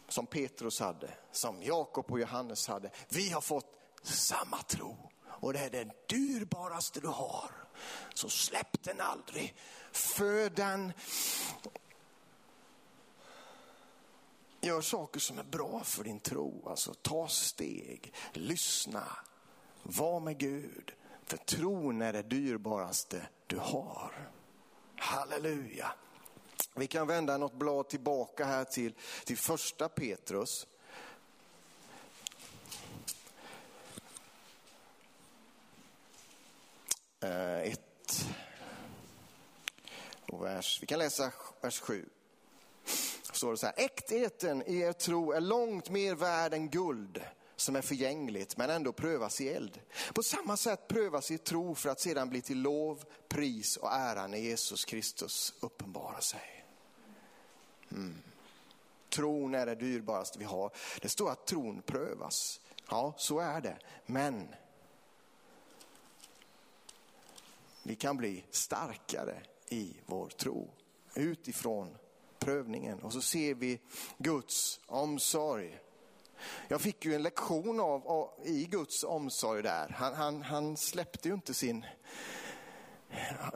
som 0.08 0.26
Petrus 0.26 0.80
hade, 0.80 1.10
som 1.32 1.62
Jakob 1.62 2.12
och 2.12 2.20
Johannes 2.20 2.68
hade. 2.68 2.90
Vi 3.08 3.30
har 3.30 3.40
fått 3.40 3.98
samma 4.02 4.62
tro 4.62 5.10
och 5.26 5.52
det 5.52 5.58
är 5.58 5.70
det 5.70 6.08
dyrbaraste 6.08 7.00
du 7.00 7.08
har. 7.08 7.50
Så 8.14 8.28
släpp 8.28 8.82
den 8.82 9.00
aldrig. 9.00 9.54
Föd 9.92 10.52
den. 10.52 10.92
Gör 14.64 14.80
saker 14.80 15.20
som 15.20 15.38
är 15.38 15.42
bra 15.42 15.80
för 15.84 16.04
din 16.04 16.20
tro. 16.20 16.68
Alltså 16.68 16.94
ta 16.94 17.28
steg, 17.28 18.14
lyssna, 18.32 19.04
var 19.82 20.20
med 20.20 20.38
Gud. 20.38 20.92
För 21.24 21.36
tron 21.36 22.02
är 22.02 22.12
det 22.12 22.22
dyrbaraste 22.22 23.26
du 23.46 23.56
har. 23.56 24.30
Halleluja. 24.96 25.92
Vi 26.74 26.86
kan 26.86 27.06
vända 27.06 27.36
något 27.36 27.54
blad 27.54 27.88
tillbaka 27.88 28.44
här 28.44 28.64
till, 28.64 28.94
till 29.24 29.38
första 29.38 29.88
Petrus. 29.88 30.66
Eh, 37.20 37.58
ett 37.58 38.26
och 40.28 40.44
vers, 40.44 40.78
vi 40.82 40.86
kan 40.86 40.98
läsa 40.98 41.32
vers 41.60 41.80
7 41.80 42.08
står 43.36 43.50
det 43.50 43.56
så 43.56 43.66
här, 43.66 43.74
äktheten 43.76 44.62
i 44.62 44.78
er 44.78 44.92
tro 44.92 45.32
är 45.32 45.40
långt 45.40 45.90
mer 45.90 46.14
värd 46.14 46.54
än 46.54 46.70
guld 46.70 47.22
som 47.56 47.76
är 47.76 47.82
förgängligt 47.82 48.56
men 48.56 48.70
ändå 48.70 48.92
prövas 48.92 49.40
i 49.40 49.48
eld. 49.48 49.80
På 50.14 50.22
samma 50.22 50.56
sätt 50.56 50.88
prövas 50.88 51.30
i 51.30 51.38
tro 51.38 51.74
för 51.74 51.88
att 51.88 52.00
sedan 52.00 52.30
bli 52.30 52.40
till 52.40 52.62
lov, 52.62 53.04
pris 53.28 53.76
och 53.76 53.92
ära 53.92 54.26
när 54.26 54.38
Jesus 54.38 54.84
Kristus 54.84 55.54
uppenbarar 55.60 56.20
sig. 56.20 56.64
Mm. 57.90 58.14
Tron 59.08 59.54
är 59.54 59.66
det 59.66 59.74
dyrbaraste 59.74 60.38
vi 60.38 60.44
har. 60.44 60.70
Det 61.00 61.08
står 61.08 61.30
att 61.30 61.46
tron 61.46 61.82
prövas. 61.82 62.60
Ja, 62.90 63.14
så 63.16 63.38
är 63.38 63.60
det. 63.60 63.78
Men 64.06 64.48
vi 67.82 67.94
kan 67.94 68.16
bli 68.16 68.44
starkare 68.50 69.42
i 69.68 69.96
vår 70.06 70.28
tro 70.28 70.70
utifrån 71.14 71.96
prövningen. 72.44 72.98
Och 72.98 73.12
så 73.12 73.20
ser 73.20 73.54
vi 73.54 73.80
Guds 74.18 74.80
omsorg. 74.86 75.78
Jag 76.68 76.80
fick 76.80 77.04
ju 77.04 77.14
en 77.14 77.22
lektion 77.22 77.80
av, 77.80 78.08
av 78.08 78.30
i 78.44 78.64
Guds 78.64 79.04
omsorg 79.04 79.62
där. 79.62 79.88
Han, 79.88 80.14
han, 80.14 80.42
han 80.42 80.76
släppte 80.76 81.28
ju 81.28 81.34
inte 81.34 81.54
sin 81.54 81.86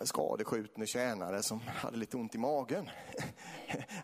skadeskjutne 0.03 0.87
tjänare 0.87 1.43
som 1.43 1.61
hade 1.61 1.97
lite 1.97 2.17
ont 2.17 2.35
i 2.35 2.39
magen. 2.39 2.91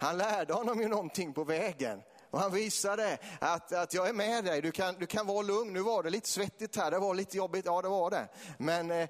Han 0.01 0.18
lärde 0.18 0.53
honom 0.53 0.80
ju 0.80 0.89
någonting 0.89 1.32
på 1.32 1.45
vägen. 1.45 2.03
Och 2.30 2.41
han 2.41 2.53
visade 2.53 3.18
att, 3.41 3.72
att 3.72 3.95
jag 3.95 4.09
är 4.09 4.12
med 4.12 4.45
dig, 4.45 4.62
du 4.62 4.72
kan, 4.72 4.95
du 4.95 5.07
kan 5.07 5.26
vara 5.26 5.43
lugn. 5.43 5.72
Nu 5.72 5.80
var 5.80 6.03
det 6.03 6.11
lite 6.11 6.28
svettigt 6.28 6.76
här, 6.76 6.91
det 6.91 6.99
var 6.99 7.14
lite 7.14 7.37
jobbigt, 7.37 7.66
ja 7.66 7.82
det 7.82 7.89
var 7.89 8.11
det. 8.11 8.28
Men 8.59 8.91
eh, 8.91 9.09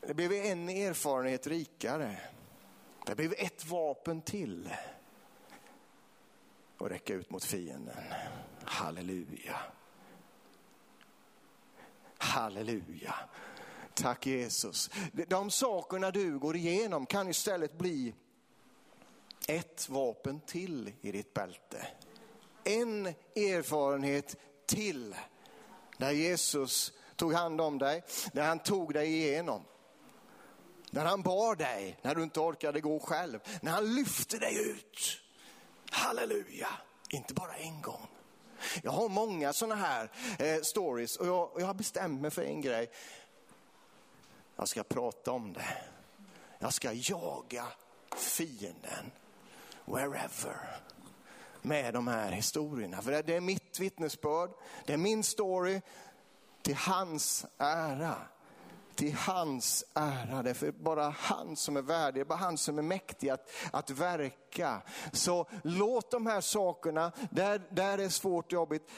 det 0.00 0.14
blev 0.14 0.32
en 0.32 0.68
erfarenhet 0.68 1.46
rikare. 1.46 2.16
Det 3.06 3.14
blev 3.14 3.34
ett 3.38 3.66
vapen 3.66 4.22
till. 4.22 4.70
att 6.78 6.90
räcka 6.90 7.14
ut 7.14 7.30
mot 7.30 7.44
fienden. 7.44 7.96
Halleluja. 8.64 9.56
Halleluja. 12.18 13.14
Tack 13.94 14.26
Jesus. 14.26 14.90
De 15.28 15.50
sakerna 15.50 16.10
du 16.10 16.38
går 16.38 16.56
igenom 16.56 17.06
kan 17.06 17.28
istället 17.28 17.78
bli 17.78 18.14
ett 19.48 19.88
vapen 19.88 20.40
till 20.40 20.92
i 21.00 21.12
ditt 21.12 21.34
bälte. 21.34 21.86
En 22.64 23.06
erfarenhet 23.36 24.36
till 24.66 25.14
där 25.96 26.10
Jesus 26.10 26.92
tog 27.16 27.32
hand 27.34 27.60
om 27.60 27.78
dig, 27.78 28.04
där 28.32 28.42
han 28.42 28.58
tog 28.58 28.94
dig 28.94 29.14
igenom. 29.14 29.64
När 30.90 31.04
han 31.04 31.22
bar 31.22 31.54
dig 31.54 31.98
när 32.02 32.14
du 32.14 32.22
inte 32.22 32.40
orkade 32.40 32.80
gå 32.80 33.00
själv, 33.00 33.38
när 33.62 33.72
han 33.72 33.94
lyfte 33.94 34.38
dig 34.38 34.70
ut. 34.70 35.20
Halleluja, 35.90 36.68
inte 37.08 37.34
bara 37.34 37.54
en 37.54 37.82
gång. 37.82 38.08
Jag 38.82 38.90
har 38.90 39.08
många 39.08 39.52
sådana 39.52 39.74
här 39.74 40.10
eh, 40.38 40.60
stories 40.62 41.16
och 41.16 41.26
jag, 41.26 41.50
jag 41.58 41.66
har 41.66 41.74
bestämt 41.74 42.20
mig 42.20 42.30
för 42.30 42.42
en 42.42 42.60
grej. 42.60 42.90
Jag 44.56 44.68
ska 44.68 44.82
prata 44.82 45.32
om 45.32 45.52
det. 45.52 45.82
Jag 46.58 46.74
ska 46.74 46.92
jaga 46.92 47.66
fienden 48.16 49.10
wherever 49.84 50.80
med 51.62 51.94
de 51.94 52.08
här 52.08 52.30
historierna. 52.30 53.02
För 53.02 53.22
det 53.22 53.36
är 53.36 53.40
mitt 53.40 53.80
vittnesbörd, 53.80 54.50
det 54.86 54.92
är 54.92 54.96
min 54.96 55.24
story 55.24 55.80
till 56.62 56.76
hans 56.76 57.46
ära. 57.58 58.16
Till 58.94 59.14
hans 59.14 59.84
ära, 59.94 60.42
det 60.42 60.62
är 60.62 60.72
bara 60.72 61.14
han 61.18 61.56
som 61.56 61.76
är 61.76 61.82
värdig, 61.82 62.14
det 62.14 62.20
är 62.20 62.24
bara 62.24 62.38
han 62.38 62.58
som 62.58 62.78
är 62.78 62.82
mäktig 62.82 63.28
att, 63.28 63.50
att 63.72 63.90
verka. 63.90 64.82
Så 65.12 65.46
låt 65.62 66.10
de 66.10 66.26
här 66.26 66.40
sakerna, 66.40 67.12
där, 67.30 67.62
där 67.70 67.96
det 67.96 68.04
är 68.04 68.08
svårt 68.08 68.46
och 68.46 68.52
jobbigt, 68.52 68.90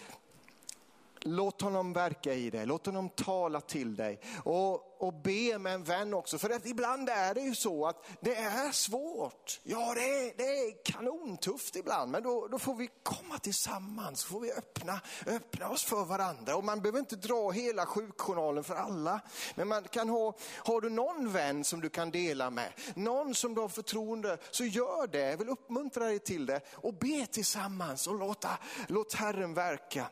Låt 1.25 1.61
honom 1.61 1.93
verka 1.93 2.35
i 2.35 2.51
dig, 2.51 2.67
låt 2.67 2.87
honom 2.87 3.09
tala 3.09 3.61
till 3.61 3.97
dig 3.97 4.21
och, 4.45 5.03
och 5.03 5.15
be 5.15 5.59
med 5.59 5.75
en 5.75 5.85
vän 5.85 6.15
också. 6.15 6.39
För 6.39 6.51
att 6.51 6.67
ibland 6.67 7.09
är 7.09 7.35
det 7.35 7.41
ju 7.41 7.55
så 7.55 7.87
att 7.87 8.07
det 8.21 8.35
är 8.35 8.73
svårt. 8.73 9.61
Ja, 9.63 9.95
det 9.95 10.01
är, 10.01 10.33
det 10.37 10.43
är 10.43 10.85
kanontufft 10.85 11.77
ibland, 11.77 12.11
men 12.11 12.23
då, 12.23 12.49
då 12.49 12.59
får 12.59 12.75
vi 12.75 12.89
komma 13.03 13.39
tillsammans, 13.39 14.25
får 14.25 14.41
vi 14.41 14.53
öppna, 14.53 15.01
öppna 15.27 15.69
oss 15.69 15.85
för 15.85 16.05
varandra. 16.05 16.57
Och 16.57 16.65
man 16.65 16.81
behöver 16.81 16.99
inte 16.99 17.17
dra 17.17 17.51
hela 17.51 17.87
sjukjournalen 17.87 18.65
för 18.65 18.75
alla, 18.75 19.21
men 19.55 19.69
man 19.69 19.83
kan 19.83 20.09
ha, 20.09 20.35
har 20.57 20.81
du 20.81 20.91
någon 20.91 21.33
vän 21.33 21.65
som 21.65 21.81
du 21.81 21.89
kan 21.89 22.11
dela 22.11 22.51
med, 22.51 22.73
någon 22.95 23.35
som 23.35 23.55
du 23.55 23.61
har 23.61 23.69
förtroende, 23.69 24.39
så 24.51 24.65
gör 24.65 25.07
det. 25.07 25.31
Jag 25.31 25.37
vill 25.37 25.49
uppmuntra 25.49 26.05
dig 26.05 26.19
till 26.19 26.47
det 26.47 26.61
och 26.75 26.95
be 26.95 27.27
tillsammans 27.27 28.07
och 28.07 28.19
låta, 28.19 28.51
låt 28.89 29.15
Herren 29.15 29.55
verka 29.55 30.07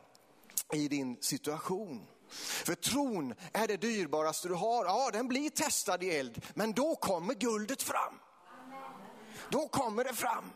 i 0.73 0.87
din 0.87 1.17
situation. 1.21 2.07
För 2.65 2.75
tron 2.75 3.33
är 3.53 3.67
det 3.67 3.77
dyrbaraste 3.77 4.47
du 4.47 4.53
har. 4.53 4.85
Ja, 4.85 5.09
den 5.13 5.27
blir 5.27 5.49
testad 5.49 6.03
i 6.03 6.09
eld, 6.09 6.45
men 6.53 6.71
då 6.71 6.95
kommer 6.95 7.33
guldet 7.33 7.81
fram. 7.81 8.13
Då 9.49 9.67
kommer 9.67 10.03
det 10.03 10.13
fram. 10.13 10.51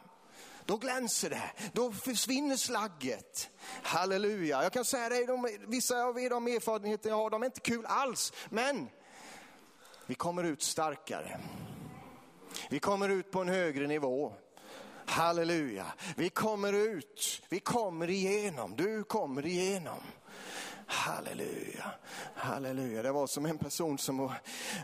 Då 0.66 0.78
glänser 0.78 1.30
det, 1.30 1.52
då 1.74 1.92
försvinner 1.92 2.56
slagget. 2.56 3.50
Halleluja. 3.84 4.64
Jag 4.64 4.74
kan 4.74 4.86
säga 4.86 5.10
dig, 5.10 5.26
de, 5.26 5.58
vissa 5.68 6.04
av 6.04 6.20
er, 6.20 6.30
de 6.30 6.48
erfarenheter 6.48 7.10
jag 7.10 7.18
har, 7.18 7.30
de 7.30 7.42
är 7.42 7.46
inte 7.46 7.60
kul 7.60 7.86
alls. 7.86 8.34
Men 8.50 8.90
vi 10.06 10.16
kommer 10.16 10.44
ut 10.44 10.62
starkare. 10.62 11.40
Vi 12.70 12.80
kommer 12.80 13.10
ut 13.10 13.32
på 13.32 13.42
en 13.42 13.50
högre 13.50 13.88
nivå. 13.88 14.34
Halleluja. 15.08 15.86
Vi 16.18 16.30
kommer 16.30 16.74
ut, 16.74 17.42
vi 17.50 17.60
kommer 17.60 18.10
igenom, 18.10 18.76
du 18.76 19.04
kommer 19.04 19.46
igenom. 19.46 20.00
Halleluja, 20.88 21.92
halleluja. 22.36 23.04
Det 23.04 23.12
var 23.12 23.28
som 23.28 23.46
en 23.46 23.58
person 23.58 23.98
som 23.98 24.32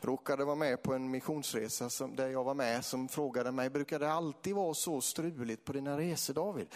råkade 0.02 0.46
vara 0.46 0.56
med 0.56 0.84
på 0.84 0.94
en 0.94 1.12
missionsresa 1.12 1.90
som, 1.90 2.16
där 2.16 2.28
jag 2.28 2.44
var 2.44 2.54
med 2.54 2.86
som 2.86 3.08
frågade 3.10 3.52
mig, 3.52 3.70
brukar 3.70 4.00
det 4.00 4.12
alltid 4.12 4.56
vara 4.56 4.74
så 4.74 5.02
struligt 5.02 5.66
på 5.66 5.74
dina 5.74 5.98
resor 5.98 6.34
David? 6.34 6.68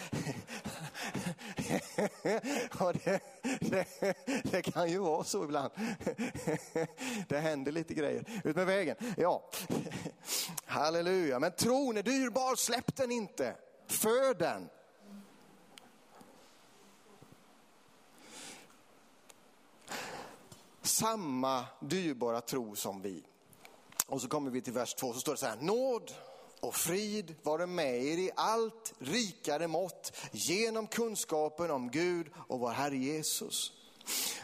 ja, 2.78 2.92
det, 3.04 3.20
det, 3.60 3.86
det, 4.44 4.62
kan 4.62 4.90
ju 4.90 4.98
vara 4.98 5.24
så 5.24 5.44
ibland. 5.44 5.72
det 7.28 7.38
händer 7.38 7.72
lite 7.72 7.94
grejer 7.94 8.24
ut 8.44 8.56
med 8.56 8.66
vägen. 8.66 8.96
Ja, 9.16 9.50
halleluja. 10.66 11.38
Men 11.38 11.52
tron 11.52 11.96
är 11.96 12.02
dyrbar, 12.02 12.56
släpp 12.56 12.96
den 12.96 13.10
inte. 13.10 13.56
Föd 13.88 14.38
den. 14.38 14.68
Samma 20.86 21.64
dyrbara 21.80 22.40
tro 22.40 22.76
som 22.76 23.02
vi. 23.02 23.22
Och 24.06 24.22
så 24.22 24.28
kommer 24.28 24.50
vi 24.50 24.60
till 24.60 24.72
vers 24.72 24.94
2 24.94 25.12
så 25.12 25.20
står 25.20 25.32
det 25.32 25.38
så 25.38 25.46
här, 25.46 25.56
nåd 25.56 26.12
och 26.60 26.74
frid 26.74 27.34
vare 27.42 27.66
med 27.66 28.04
er 28.04 28.18
i 28.18 28.30
allt 28.36 28.94
rikare 28.98 29.66
mått 29.66 30.12
genom 30.32 30.86
kunskapen 30.86 31.70
om 31.70 31.90
Gud 31.90 32.26
och 32.48 32.60
vår 32.60 32.70
Herre 32.70 32.96
Jesus. 32.96 33.72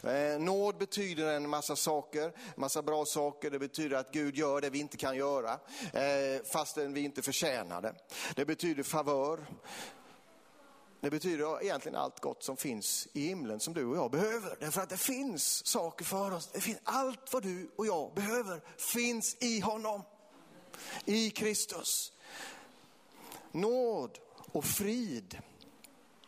Eh, 0.03 0.41
nåd 0.41 0.79
betyder 0.79 1.27
en 1.27 1.49
massa 1.49 1.77
saker, 1.77 2.33
massa 2.57 2.83
bra 2.83 3.05
saker. 3.05 3.51
Det 3.51 3.59
betyder 3.59 3.97
att 3.97 4.13
Gud 4.13 4.37
gör 4.37 4.61
det 4.61 4.71
vi 4.71 4.79
inte 4.79 4.97
kan 4.97 5.17
göra, 5.17 5.53
eh, 5.93 6.43
fastän 6.53 6.95
vi 6.95 7.01
inte 7.01 7.23
förtjänar 7.23 7.83
det. 7.83 7.95
Det 8.35 8.45
betyder 8.45 8.83
favör. 8.83 9.47
Det 11.03 11.11
betyder 11.11 11.63
egentligen 11.63 11.97
allt 11.97 12.21
gott 12.21 12.43
som 12.43 12.57
finns 12.57 13.09
i 13.13 13.27
himlen 13.27 13.61
som 13.61 13.75
du 13.75 13.85
och 13.85 13.97
jag 13.97 14.11
behöver. 14.11 14.57
Därför 14.61 14.81
att 14.81 14.89
det 14.89 14.97
finns 14.97 15.67
saker 15.67 16.05
för 16.05 16.31
oss. 16.31 16.51
Det 16.53 16.61
finns, 16.61 16.79
allt 16.85 17.33
vad 17.33 17.43
du 17.43 17.71
och 17.77 17.87
jag 17.87 18.15
behöver 18.15 18.61
finns 18.77 19.37
i 19.41 19.61
honom. 19.61 20.03
I 21.05 21.31
Kristus. 21.31 22.13
Nåd 23.53 24.19
och 24.53 24.65
frid. 24.65 25.39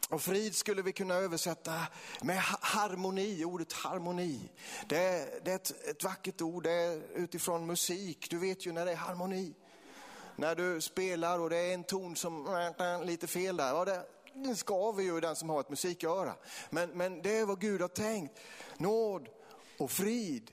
Och 0.08 0.22
frid 0.22 0.54
skulle 0.54 0.82
vi 0.82 0.92
kunna 0.92 1.14
översätta 1.14 1.86
med 2.22 2.38
harmoni, 2.60 3.44
ordet 3.44 3.72
harmoni. 3.72 4.40
Det 4.88 4.98
är, 4.98 5.40
det 5.44 5.50
är 5.50 5.56
ett, 5.56 5.88
ett 5.88 6.04
vackert 6.04 6.40
ord, 6.40 6.62
det 6.62 6.72
är 6.72 7.02
utifrån 7.14 7.66
musik. 7.66 8.30
Du 8.30 8.38
vet 8.38 8.66
ju 8.66 8.72
när 8.72 8.86
det 8.86 8.92
är 8.92 8.96
harmoni 8.96 9.54
när 10.36 10.54
du 10.54 10.80
spelar 10.80 11.38
och 11.38 11.50
det 11.50 11.56
är 11.56 11.74
en 11.74 11.84
ton 11.84 12.16
som 12.16 12.46
är 12.46 13.04
lite 13.04 13.26
fel 13.26 13.56
där. 13.56 13.68
Ja, 13.68 13.84
det, 13.84 14.02
den 14.34 14.56
skaver 14.56 15.02
ju 15.02 15.20
den 15.20 15.36
som 15.36 15.48
har 15.48 15.60
ett 15.60 15.70
musiköra. 15.70 16.34
Men, 16.70 16.90
men 16.90 17.22
det 17.22 17.38
är 17.38 17.44
vad 17.44 17.60
Gud 17.60 17.80
har 17.80 17.88
tänkt. 17.88 18.40
Nåd 18.76 19.28
och 19.78 19.90
frid 19.90 20.50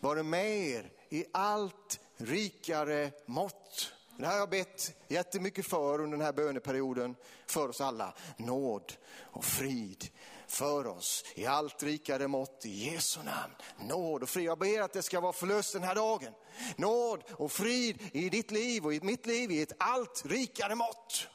vare 0.00 0.22
med 0.22 0.58
er 0.58 0.92
i 1.08 1.24
allt 1.32 2.00
rikare 2.16 3.10
mått. 3.26 3.92
Det 4.16 4.26
här 4.26 4.32
har 4.32 4.38
jag 4.38 4.50
bett 4.50 4.96
jättemycket 5.08 5.66
för 5.66 6.00
under 6.00 6.16
den 6.16 6.26
här 6.26 6.32
böneperioden 6.32 7.16
för 7.46 7.68
oss 7.68 7.80
alla. 7.80 8.14
Nåd 8.36 8.92
och 9.20 9.44
frid 9.44 10.10
för 10.46 10.86
oss 10.86 11.24
i 11.34 11.46
allt 11.46 11.82
rikare 11.82 12.28
mått 12.28 12.66
i 12.66 12.90
Jesu 12.90 13.20
namn. 13.22 13.54
Nåd 13.88 14.22
och 14.22 14.28
frid. 14.28 14.44
Jag 14.44 14.58
ber 14.58 14.80
att 14.80 14.92
det 14.92 15.02
ska 15.02 15.20
vara 15.20 15.32
förlust 15.32 15.72
den 15.72 15.82
här 15.82 15.94
dagen. 15.94 16.32
Nåd 16.76 17.22
och 17.30 17.52
frid 17.52 17.98
i 18.12 18.28
ditt 18.28 18.50
liv 18.50 18.86
och 18.86 18.94
i 18.94 19.00
mitt 19.00 19.26
liv 19.26 19.50
i 19.50 19.62
ett 19.62 19.72
allt 19.78 20.22
rikare 20.26 20.74
mått. 20.74 21.28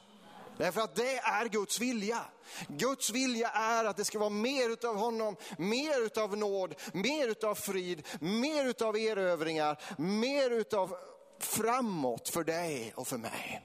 Därför 0.60 0.80
att 0.80 0.96
det 0.96 1.16
är 1.16 1.48
Guds 1.48 1.80
vilja. 1.80 2.24
Guds 2.68 3.10
vilja 3.10 3.48
är 3.48 3.84
att 3.84 3.96
det 3.96 4.04
ska 4.04 4.18
vara 4.18 4.30
mer 4.30 4.70
utav 4.70 4.96
honom, 4.96 5.36
mer 5.58 6.00
utav 6.06 6.36
nåd, 6.36 6.74
mer 6.92 7.28
utav 7.28 7.54
frid, 7.54 8.06
mer 8.20 8.64
utav 8.64 8.96
erövringar, 8.96 9.82
mer 9.98 10.50
utav 10.50 10.96
framåt 11.38 12.28
för 12.28 12.44
dig 12.44 12.92
och 12.96 13.08
för 13.08 13.18
mig. 13.18 13.62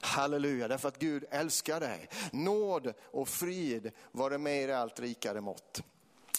Halleluja, 0.00 0.68
därför 0.68 0.88
att 0.88 0.98
Gud 0.98 1.24
älskar 1.30 1.80
dig. 1.80 2.08
Nåd 2.32 2.94
och 3.12 3.28
frid 3.28 3.90
vare 4.12 4.38
med 4.38 4.68
i 4.68 4.72
allt 4.72 5.00
rikare 5.00 5.40
mått. 5.40 5.82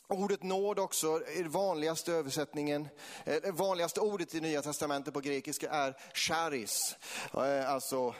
Ordet 0.07 0.43
nåd 0.43 0.79
också, 0.79 1.07
är 1.07 1.43
vanligaste 1.43 2.13
översättningen, 2.13 2.87
eh, 3.25 3.53
vanligaste 3.53 3.99
ordet 3.99 4.35
i 4.35 4.41
Nya 4.41 4.61
Testamentet 4.61 5.13
på 5.13 5.19
grekiska 5.19 5.69
är 5.69 5.97
charis. 6.13 6.95
Eh, 7.33 7.71
alltså 7.71 8.15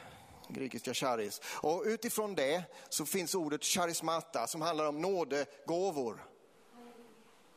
grekiska 0.48 0.94
charis. 0.94 1.42
Och 1.46 1.84
utifrån 1.86 2.36
det 2.36 2.64
så 2.90 3.06
finns 3.06 3.36
ordet 3.36 3.64
charismata 3.64 4.48
som 4.48 4.62
handlar 4.62 4.86
om 4.86 5.02
nådegåvor. 5.02 6.26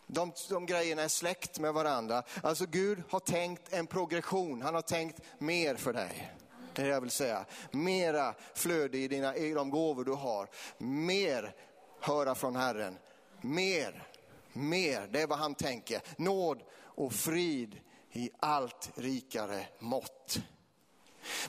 De, 0.07 0.33
de 0.49 0.67
grejerna 0.67 1.03
är 1.03 1.09
släkt 1.09 1.59
med 1.59 1.75
varandra. 1.75 2.23
Alltså 2.43 2.67
Gud 2.67 3.03
har 3.11 3.21
tänkt 3.21 3.73
en 3.73 3.87
progression, 3.87 4.63
han 4.63 4.75
har 4.75 4.83
tänkt 4.83 5.21
mer 5.39 5.75
för 5.75 5.93
dig. 5.93 6.33
Det 6.75 6.83
är 6.83 6.87
det 6.87 6.93
jag 6.93 7.01
vill 7.01 7.11
säga. 7.11 7.45
Mera 7.71 8.35
flöde 8.55 8.99
i, 8.99 9.09
dina, 9.09 9.37
i 9.37 9.53
de 9.53 9.71
gåvor 9.71 10.05
du 10.05 10.13
har. 10.13 10.49
Mer 10.79 11.55
höra 12.01 12.35
från 12.35 12.57
Herren. 12.57 12.99
Mer, 13.41 14.09
mer. 14.53 15.09
Det 15.13 15.23
är 15.23 15.27
vad 15.27 15.39
han 15.39 15.55
tänker. 15.55 16.03
Nåd 16.17 16.63
och 16.79 17.13
frid 17.13 17.81
i 18.13 18.31
allt 18.39 18.91
rikare 18.95 19.67
mått. 19.79 20.39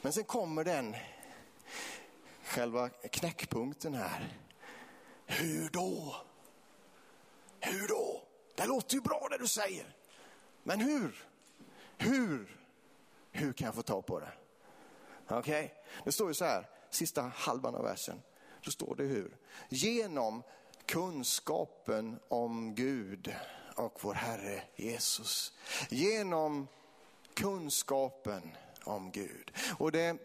Men 0.02 0.14
sen 0.14 0.24
kommer 0.24 0.64
den 0.64 0.96
själva 2.44 2.90
knäckpunkten 2.90 3.94
här. 3.94 4.38
Hur 5.26 5.70
då? 5.70 6.16
Hur 7.60 7.88
då? 7.88 8.24
Det 8.56 8.66
låter 8.66 8.96
ju 8.96 9.02
bra 9.02 9.28
det 9.32 9.38
du 9.38 9.48
säger. 9.48 9.96
Men 10.64 10.80
hur? 10.80 11.26
Hur? 11.98 12.62
Hur 13.32 13.54
kan 13.54 13.66
jag 13.66 13.76
få 13.76 13.82
tag 13.82 14.06
på 14.06 14.20
det? 14.20 14.32
Okej, 15.28 15.66
okay? 15.66 15.70
det 16.04 16.12
står 16.12 16.28
ju 16.28 16.34
så 16.34 16.46
här, 16.46 16.70
sista 16.90 17.22
halvan 17.22 17.76
av 17.76 17.84
versen. 17.84 18.22
Då 18.62 18.72
står 18.72 18.96
det 18.96 19.04
hur? 19.04 19.38
Genom 19.70 20.44
kunskapen 20.86 22.20
om 22.28 22.76
Gud 22.76 23.36
och 23.76 24.00
vår 24.02 24.14
Herre 24.14 24.64
Jesus. 24.76 25.54
Genom 25.90 26.68
kunskapen 27.34 28.58
om 28.84 29.12
Gud. 29.12 29.52
Och 29.78 29.92
det 29.92 30.18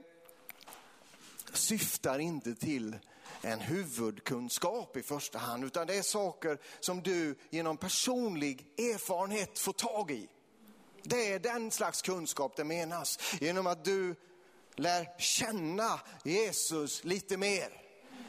syftar 1.52 2.18
inte 2.18 2.54
till 2.54 2.96
en 3.42 3.60
huvudkunskap 3.60 4.96
i 4.96 5.02
första 5.02 5.38
hand, 5.38 5.64
utan 5.64 5.86
det 5.86 5.94
är 5.94 6.02
saker 6.02 6.58
som 6.80 7.02
du 7.02 7.38
genom 7.50 7.76
personlig 7.76 8.66
erfarenhet 8.78 9.58
får 9.58 9.72
tag 9.72 10.10
i. 10.10 10.28
Det 11.02 11.32
är 11.32 11.38
den 11.38 11.70
slags 11.70 12.02
kunskap 12.02 12.56
det 12.56 12.64
menas. 12.64 13.18
Genom 13.40 13.66
att 13.66 13.84
du 13.84 14.14
lär 14.76 15.18
känna 15.18 16.00
Jesus 16.24 17.04
lite 17.04 17.36
mer. 17.36 17.82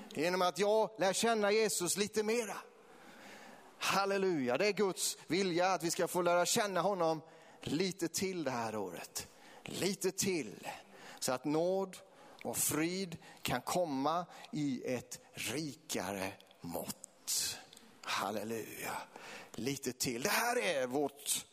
Genom 0.10 0.42
att 0.42 0.60
jag 0.60 0.90
lär 1.00 1.14
känna 1.14 1.52
Jesus 1.52 1.98
lite 1.98 2.24
mera. 2.24 2.58
Halleluja, 3.78 4.58
det 4.58 4.68
är 4.68 4.72
Guds 4.72 5.18
vilja 5.28 5.74
att 5.74 5.84
vi 5.84 5.92
ska 5.92 6.08
få 6.08 6.22
lära 6.22 6.46
känna 6.46 6.82
honom 6.82 7.22
lite 7.62 8.08
till 8.08 8.44
det 8.44 8.52
här 8.52 8.76
året. 8.76 9.28
Lite 9.64 10.12
till. 10.12 10.68
Så 11.20 11.32
att 11.32 11.46
nåd 11.46 11.98
och 12.44 12.58
frid 12.58 13.18
kan 13.42 13.62
komma 13.62 14.26
i 14.52 14.84
ett 14.86 15.20
rikare 15.34 16.34
mått. 16.62 17.58
Halleluja. 18.02 18.98
Lite 19.52 19.94
till. 19.94 20.22
Det 20.22 20.30
här 20.30 20.58
är 20.58 20.88
vårt 20.88 21.46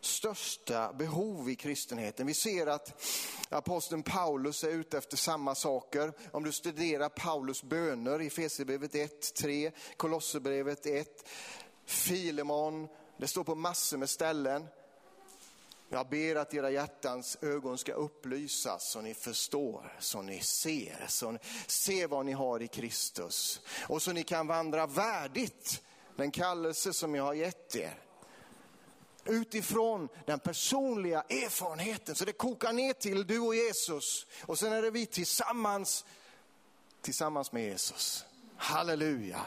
största 0.00 0.92
behov 0.92 1.50
i 1.50 1.56
kristenheten. 1.56 2.26
Vi 2.26 2.34
ser 2.34 2.66
att 2.66 3.04
aposteln 3.48 4.02
Paulus 4.02 4.64
är 4.64 4.70
ute 4.70 4.98
efter 4.98 5.16
samma 5.16 5.54
saker. 5.54 6.12
Om 6.32 6.44
du 6.44 6.52
studerar 6.52 7.08
Paulus 7.08 7.62
böner 7.62 8.22
i 8.22 8.30
Fesebrevet 8.30 8.94
1, 8.94 9.34
3, 9.34 9.72
Kolosserbrevet 9.96 10.86
1, 10.86 11.28
Filemon, 11.84 12.88
det 13.16 13.26
står 13.26 13.44
på 13.44 13.54
massor 13.54 13.98
med 13.98 14.10
ställen. 14.10 14.66
Jag 15.88 16.08
ber 16.08 16.36
att 16.36 16.54
era 16.54 16.70
hjärtans 16.70 17.38
ögon 17.40 17.78
ska 17.78 17.92
upplysas 17.92 18.90
så 18.90 19.00
ni 19.00 19.14
förstår, 19.14 19.96
så 19.98 20.22
ni 20.22 20.40
ser, 20.40 21.04
så 21.08 21.30
ni 21.30 21.38
ser 21.66 22.06
vad 22.06 22.26
ni 22.26 22.32
har 22.32 22.62
i 22.62 22.68
Kristus. 22.68 23.60
Och 23.88 24.02
så 24.02 24.12
ni 24.12 24.22
kan 24.22 24.46
vandra 24.46 24.86
värdigt 24.86 25.82
den 26.16 26.30
kallelse 26.30 26.92
som 26.92 27.14
jag 27.14 27.24
har 27.24 27.34
gett 27.34 27.76
er 27.76 27.98
utifrån 29.24 30.08
den 30.26 30.38
personliga 30.38 31.22
erfarenheten. 31.22 32.14
Så 32.14 32.24
det 32.24 32.32
kokar 32.32 32.72
ner 32.72 32.92
till 32.92 33.26
du 33.26 33.38
och 33.38 33.54
Jesus 33.54 34.26
och 34.42 34.58
sen 34.58 34.72
är 34.72 34.82
det 34.82 34.90
vi 34.90 35.06
tillsammans, 35.06 36.04
tillsammans 37.00 37.52
med 37.52 37.62
Jesus. 37.62 38.24
Halleluja. 38.56 39.40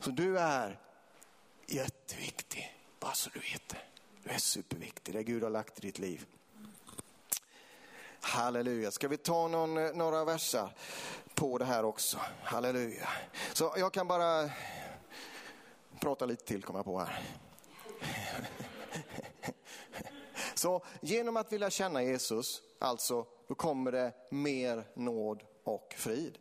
Så 0.00 0.10
du 0.10 0.38
är 0.38 0.80
jätteviktig, 1.66 2.76
bara 3.00 3.14
så 3.14 3.30
du 3.30 3.40
vet 3.40 3.68
det. 3.68 3.95
Du 4.26 4.32
är 4.32 4.38
superviktig, 4.38 5.14
det 5.14 5.22
Gud 5.22 5.42
har 5.42 5.50
lagt 5.50 5.78
i 5.78 5.80
ditt 5.80 5.98
liv. 5.98 6.26
Halleluja. 8.20 8.90
Ska 8.90 9.08
vi 9.08 9.16
ta 9.16 9.48
någon, 9.48 9.78
eh, 9.78 9.92
några 9.94 10.24
verser 10.24 10.74
på 11.34 11.58
det 11.58 11.64
här 11.64 11.84
också? 11.84 12.18
Halleluja. 12.42 13.08
Så 13.52 13.74
jag 13.76 13.92
kan 13.92 14.08
bara 14.08 14.50
prata 16.00 16.26
lite 16.26 16.44
till, 16.44 16.62
kommer 16.62 16.78
jag 16.78 16.84
på 16.84 16.98
här. 16.98 17.22
Så 20.54 20.84
genom 21.00 21.36
att 21.36 21.52
vilja 21.52 21.70
känna 21.70 22.02
Jesus, 22.02 22.62
alltså, 22.78 23.26
då 23.48 23.54
kommer 23.54 23.92
det 23.92 24.12
mer 24.30 24.84
nåd 24.94 25.42
och 25.64 25.94
frid. 25.96 26.38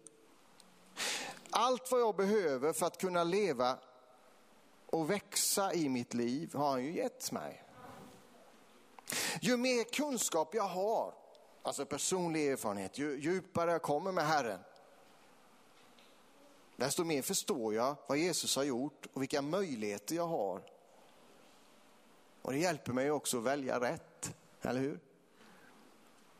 Allt 1.49 1.91
vad 1.91 2.01
jag 2.01 2.15
behöver 2.15 2.73
för 2.73 2.85
att 2.85 2.97
kunna 2.97 3.23
leva 3.23 3.77
och 4.85 5.09
växa 5.09 5.73
i 5.73 5.89
mitt 5.89 6.13
liv 6.13 6.53
har 6.53 6.71
han 6.71 6.83
ju 6.83 6.95
gett 6.95 7.31
mig. 7.31 7.64
Ju 9.41 9.57
mer 9.57 9.83
kunskap 9.83 10.55
jag 10.55 10.63
har, 10.63 11.13
alltså 11.61 11.85
personlig 11.85 12.51
erfarenhet, 12.51 12.97
ju 12.97 13.19
djupare 13.19 13.71
jag 13.71 13.81
kommer 13.81 14.11
med 14.11 14.27
Herren, 14.27 14.59
desto 16.75 17.03
mer 17.03 17.21
förstår 17.21 17.73
jag 17.73 17.95
vad 18.07 18.17
Jesus 18.17 18.55
har 18.55 18.63
gjort 18.63 19.07
och 19.13 19.21
vilka 19.21 19.41
möjligheter 19.41 20.15
jag 20.15 20.27
har 20.27 20.61
och 22.45 22.51
det 22.51 22.57
hjälper 22.57 22.93
mig 22.93 23.11
också 23.11 23.37
att 23.37 23.43
välja 23.43 23.79
rätt, 23.79 24.35
eller 24.61 24.79
hur? 24.79 24.99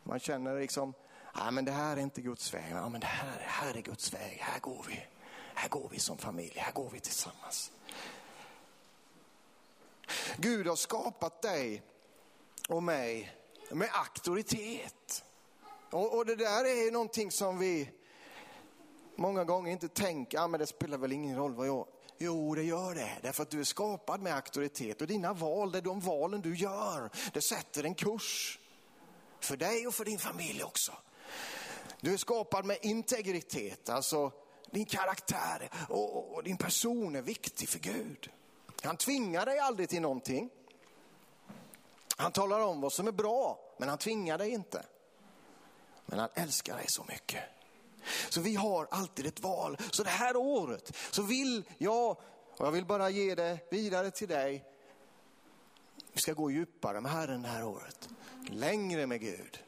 Man 0.04 0.20
känner 0.20 0.60
liksom, 0.60 0.94
ja 1.34 1.52
men 1.52 1.66
det 1.66 1.72
här 1.72 1.98
är 1.98 2.02
inte 2.02 2.22
Guds 2.22 2.54
väg, 2.54 2.72
ja 2.72 2.90
men 2.90 3.02
det 3.02 3.08
här, 3.08 3.40
här 3.40 3.78
är 3.78 3.82
Guds 3.82 4.14
väg, 4.14 4.38
här 4.42 4.60
går 4.60 4.86
vi. 4.90 5.06
Här 5.54 5.70
går 5.70 5.90
vi 5.92 6.00
som 6.00 6.18
familj, 6.18 6.54
här 6.56 6.72
går 6.72 6.90
vi 6.90 7.00
tillsammans. 7.00 7.72
Gud 10.38 10.68
har 10.68 10.76
skapat 10.76 11.42
dig 11.42 11.84
och 12.68 12.84
mig 12.84 13.32
med 13.72 13.90
auktoritet. 13.94 15.24
Och, 15.92 16.18
och 16.18 16.26
det 16.26 16.36
där 16.36 16.66
är 16.66 16.92
någonting 16.92 17.32
som 17.32 17.60
vi 17.60 17.90
många 19.16 19.44
gånger 19.44 19.72
inte 19.72 19.88
tänker, 19.88 20.38
ja 20.38 20.48
men 20.48 20.60
det 20.60 20.68
spelar 20.68 20.98
väl 20.98 21.12
ingen 21.12 21.38
roll 21.38 21.54
vad 21.54 21.68
jag 21.68 21.88
Jo, 22.18 22.56
det 22.56 22.64
gör 22.64 22.96
det. 22.96 23.18
Därför 23.22 23.44
att 23.44 23.50
du 23.50 23.60
är 23.60 23.64
skapad 23.64 24.22
med 24.22 24.36
auktoritet 24.36 25.02
och 25.02 25.08
dina 25.08 25.34
val, 25.34 25.72
det 25.72 25.78
är 25.78 25.82
de 25.82 26.00
valen 26.00 26.42
du 26.42 26.56
gör, 26.56 27.10
det 27.34 27.42
sätter 27.42 27.84
en 27.84 27.96
kurs. 27.96 28.60
För 29.40 29.58
dig 29.58 29.88
och 29.88 29.94
för 29.94 30.06
din 30.06 30.20
familj 30.20 30.64
också. 30.64 30.92
Du 32.02 32.14
är 32.14 32.18
skapad 32.18 32.66
med 32.66 32.78
integritet, 32.82 33.90
alltså 33.90 34.32
din 34.72 34.86
karaktär 34.86 35.70
och, 35.90 36.36
och 36.36 36.44
din 36.44 36.58
person 36.58 37.16
är 37.16 37.22
viktig 37.22 37.70
för 37.70 37.80
Gud. 37.80 38.32
Han 38.84 38.98
tvingar 38.98 39.46
dig 39.46 39.60
aldrig 39.60 39.90
till 39.90 40.02
någonting. 40.02 40.50
Han 42.16 42.32
talar 42.32 42.60
om 42.60 42.82
vad 42.82 42.94
som 42.94 43.08
är 43.08 43.12
bra, 43.12 43.60
men 43.78 43.90
han 43.90 43.98
tvingar 43.98 44.38
dig 44.38 44.50
inte. 44.50 44.86
Men 46.06 46.20
han 46.20 46.30
älskar 46.34 46.76
dig 46.76 46.86
så 46.88 47.04
mycket. 47.04 47.44
Så 48.30 48.42
vi 48.42 48.56
har 48.56 48.88
alltid 48.92 49.26
ett 49.26 49.40
val. 49.40 49.78
Så 49.92 50.04
det 50.04 50.10
här 50.10 50.36
året 50.38 50.96
så 51.12 51.22
vill 51.22 51.70
jag, 51.78 52.10
och 52.58 52.66
jag 52.66 52.72
vill 52.72 52.86
bara 52.86 53.10
ge 53.10 53.36
det 53.36 53.60
vidare 53.72 54.12
till 54.12 54.28
dig, 54.28 54.66
vi 56.14 56.22
ska 56.22 56.34
gå 56.34 56.52
djupare 56.52 57.02
med 57.02 57.12
Herren 57.12 57.42
det 57.42 57.48
här 57.48 57.64
året. 57.64 58.10
Längre 58.50 59.08
med 59.08 59.22
Gud. 59.22 59.64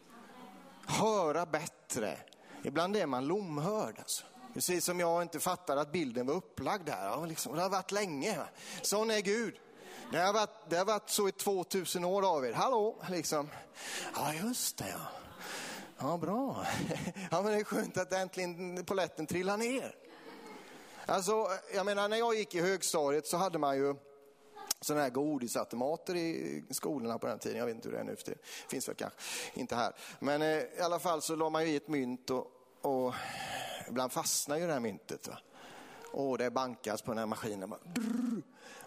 Höra 0.88 1.46
bättre. 1.46 2.18
Ibland 2.64 2.96
är 2.96 3.06
man 3.06 3.28
lomhörd. 3.28 4.00
Alltså. 4.00 4.24
Precis 4.54 4.86
som 4.86 5.00
jag 5.00 5.22
inte 5.22 5.40
fattar 5.40 5.78
att 5.78 5.92
bilden 5.92 6.26
var 6.28 6.34
upplagd 6.34 6.90
här. 6.90 7.28
Liksom, 7.28 7.56
det 7.56 7.62
har 7.62 7.70
varit 7.70 7.92
länge. 7.92 8.40
Sån 8.82 9.12
är 9.12 9.20
Gud. 9.20 9.60
Det 10.12 10.18
har 10.18 10.34
varit, 10.34 10.70
det 10.70 10.76
har 10.78 10.86
varit 10.86 11.10
så 11.10 11.28
i 11.28 11.32
2000 11.32 12.06
år 12.06 12.36
av 12.36 12.46
er. 12.46 12.54
Hallå, 12.54 12.96
liksom. 13.10 13.50
Ja 14.16 14.34
just 14.34 14.78
det 14.78 14.90
ja. 14.90 15.00
Ja, 15.98 16.18
bra. 16.18 16.66
Ja, 17.32 17.42
men 17.42 17.52
det 17.52 17.60
är 17.60 17.64
skönt 17.64 17.98
att 17.98 18.14
äntligen 18.14 18.86
poletten 18.86 19.28
trillar 19.28 19.58
ner. 19.58 19.96
Alltså, 21.06 21.48
jag 21.74 21.86
menar 21.86 22.10
när 22.10 22.18
jag 22.18 22.36
gick 22.36 22.56
i 22.56 22.62
högstadiet 22.62 23.28
så 23.28 23.38
hade 23.38 23.58
man 23.58 23.78
ju 23.78 23.96
sådana 24.82 25.04
här 25.04 25.10
godisautomater 25.10 26.16
i 26.16 26.64
skolorna 26.70 27.20
på 27.20 27.28
den 27.28 27.40
tiden. 27.40 27.58
Jag 27.58 27.66
vet 27.66 27.76
inte 27.76 27.90
hur 27.90 27.96
det 27.96 28.02
är 28.02 28.06
nu 28.06 28.16
för 28.16 28.26
det 28.26 28.38
finns 28.70 28.88
väl 28.88 28.96
kanske 28.96 29.20
inte 29.54 29.76
här. 29.76 29.94
Men 30.20 30.42
eh, 30.42 30.48
i 30.48 30.82
alla 30.82 31.00
fall 31.00 31.22
så 31.22 31.36
la 31.36 31.50
man 31.50 31.64
ju 31.64 31.70
i 31.70 31.76
ett 31.76 31.88
mynt 31.88 32.30
och, 32.30 32.48
och 32.82 33.14
ibland 33.88 34.12
fastnar 34.12 34.58
ju 34.58 34.68
det 34.68 34.74
här 34.74 34.80
myntet. 34.80 35.28
Va? 35.28 35.38
Och 36.12 36.38
det 36.38 36.52
bankas 36.52 37.02
på 37.02 37.12
den 37.12 37.18
här 37.18 37.26
maskinen. 37.26 37.70
Bara, 37.70 37.80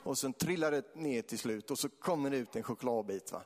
och 0.02 0.18
sen 0.18 0.32
trillar 0.32 0.70
det 0.70 0.94
ner 0.94 1.22
till 1.22 1.38
slut 1.38 1.70
och 1.70 1.78
så 1.78 1.88
kommer 1.88 2.30
det 2.30 2.36
ut 2.36 2.56
en 2.56 2.62
chokladbit. 2.62 3.32
Va? 3.32 3.42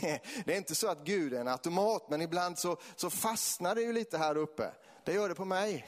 Det 0.44 0.52
är 0.52 0.56
inte 0.56 0.74
så 0.74 0.88
att 0.88 1.04
Gud 1.04 1.34
är 1.34 1.40
en 1.40 1.48
automat, 1.48 2.10
men 2.10 2.22
ibland 2.22 2.58
så, 2.58 2.76
så 2.96 3.10
fastnar 3.10 3.74
det 3.74 3.82
ju 3.82 3.92
lite 3.92 4.18
här 4.18 4.36
uppe. 4.36 4.72
Det 5.04 5.14
gör 5.14 5.28
det 5.28 5.34
på 5.34 5.44
mig. 5.44 5.86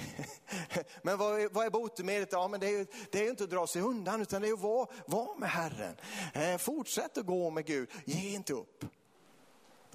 Men 1.03 1.19
vad 1.19 1.41
är, 1.41 1.49
vad 1.49 1.67
är 1.67 1.71
botemedlet? 1.71 2.33
Ja, 2.33 2.49
men 2.49 2.61
det 2.61 2.69
är, 2.69 2.87
det 3.11 3.27
är 3.27 3.31
inte 3.31 3.45
att 3.45 3.51
dra 3.51 3.67
sig 3.67 3.83
undan, 3.83 4.23
utan 4.23 4.43
det 4.43 4.49
är 4.49 4.53
att 4.53 4.61
vara, 4.61 4.87
vara 5.07 5.39
med 5.39 5.51
Herren. 5.51 5.97
Eh, 6.35 6.59
fortsätt 6.59 7.19
att 7.19 7.27
gå 7.27 7.51
med 7.51 7.67
Gud, 7.67 7.91
ge 8.05 8.35
inte 8.35 8.53
upp. 8.53 8.85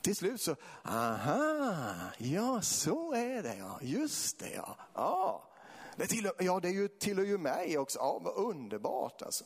till 0.02 0.16
slut 0.16 0.42
så, 0.42 0.56
aha, 0.84 1.96
ja 2.18 2.62
så 2.62 3.14
är 3.14 3.44
det 3.44 3.56
ja, 3.56 3.80
just 3.82 4.40
det 4.40 4.54
ja. 4.56 4.78
ja. 4.94 5.55
Det 5.96 6.08
tillhör, 6.08 6.34
ja, 6.40 6.60
det 6.60 6.68
är 6.68 6.74
ju, 6.74 6.88
tillhör 6.88 7.26
ju 7.26 7.38
mig 7.38 7.78
också. 7.78 8.00
Ja, 8.00 8.20
vad 8.24 8.34
underbart 8.36 9.22
alltså. 9.22 9.44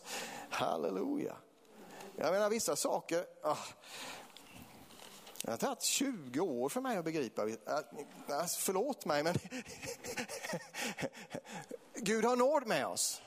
Halleluja. 0.49 1.35
Jag 2.15 2.31
menar 2.31 2.49
vissa 2.49 2.75
saker, 2.75 3.25
ah, 3.43 3.57
det 5.41 5.51
har 5.51 5.57
tagit 5.57 5.81
20 5.81 6.39
år 6.39 6.69
för 6.69 6.81
mig 6.81 6.97
att 6.97 7.05
begripa. 7.05 7.47
Äh, 7.47 7.53
äh, 8.27 8.45
förlåt 8.59 9.05
mig 9.05 9.23
men 9.23 9.35
Gud 11.95 12.25
har 12.25 12.35
nåd 12.35 12.67
med 12.67 12.87
oss. 12.87 13.21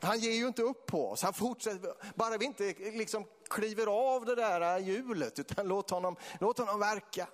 Han 0.00 0.18
ger 0.18 0.32
ju 0.32 0.46
inte 0.46 0.62
upp 0.62 0.86
på 0.86 1.10
oss. 1.10 1.22
Han 1.22 1.34
fortsätter, 1.34 1.94
bara 2.14 2.36
vi 2.36 2.44
inte 2.44 2.74
liksom 2.78 3.24
kliver 3.50 3.86
av 3.86 4.24
det 4.24 4.34
där 4.34 4.78
hjulet 4.78 5.38
utan 5.38 5.68
låt 5.68 5.90
honom, 5.90 6.16
låt 6.40 6.58
honom 6.58 6.80
verka. 6.80 7.28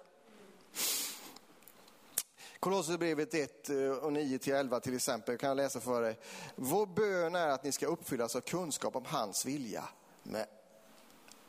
Kolosserbrevet 2.62 3.34
1 3.34 3.68
eh, 3.68 3.76
och 3.76 4.12
9 4.12 4.38
till 4.38 4.52
11 4.52 4.80
till 4.80 4.94
exempel 4.94 5.38
kan 5.38 5.48
jag 5.48 5.56
läsa 5.56 5.80
för 5.80 6.02
dig. 6.02 6.18
Vår 6.56 6.86
bön 6.86 7.34
är 7.34 7.48
att 7.48 7.64
ni 7.64 7.72
ska 7.72 7.86
uppfyllas 7.86 8.36
av 8.36 8.40
kunskap 8.40 8.96
om 8.96 9.04
hans 9.04 9.46
vilja 9.46 9.84
med 10.22 10.46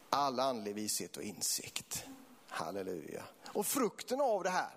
all 0.09 0.39
andlig 0.39 0.75
vishet 0.75 1.17
och 1.17 1.23
insikt. 1.23 2.03
Halleluja. 2.47 3.23
Och 3.47 3.65
frukten 3.65 4.21
av 4.21 4.43
det 4.43 4.49
här, 4.49 4.69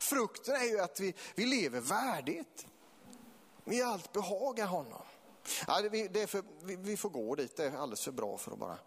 frukten 0.00 0.54
är 0.54 0.64
ju 0.64 0.80
att 0.80 1.00
vi, 1.00 1.14
vi 1.34 1.46
lever 1.46 1.80
värdigt. 1.80 2.66
Vi 3.64 3.82
allt 3.82 4.12
behagar 4.12 4.66
honom. 4.66 5.02
Ja, 5.66 5.80
det, 5.80 6.08
det 6.08 6.26
för, 6.26 6.42
vi, 6.62 6.76
vi, 6.76 6.96
får 6.96 7.10
gå 7.10 7.34
dit, 7.34 7.56
det 7.56 7.64
är 7.64 7.76
alldeles 7.76 8.04
för 8.04 8.12
bra 8.12 8.38
för 8.38 8.52
att 8.52 8.58
bara... 8.58 8.78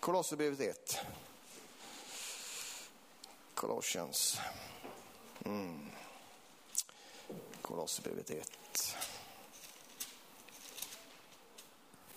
Kolosserbrevet 0.00 0.60
1. 0.60 0.98
Colossians. 3.54 4.40
Mm. 5.44 5.88
Kolosserbrevet 7.68 8.30
1. 8.30 8.50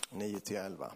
9 0.10 0.40
till 0.40 0.56
11 0.58 0.92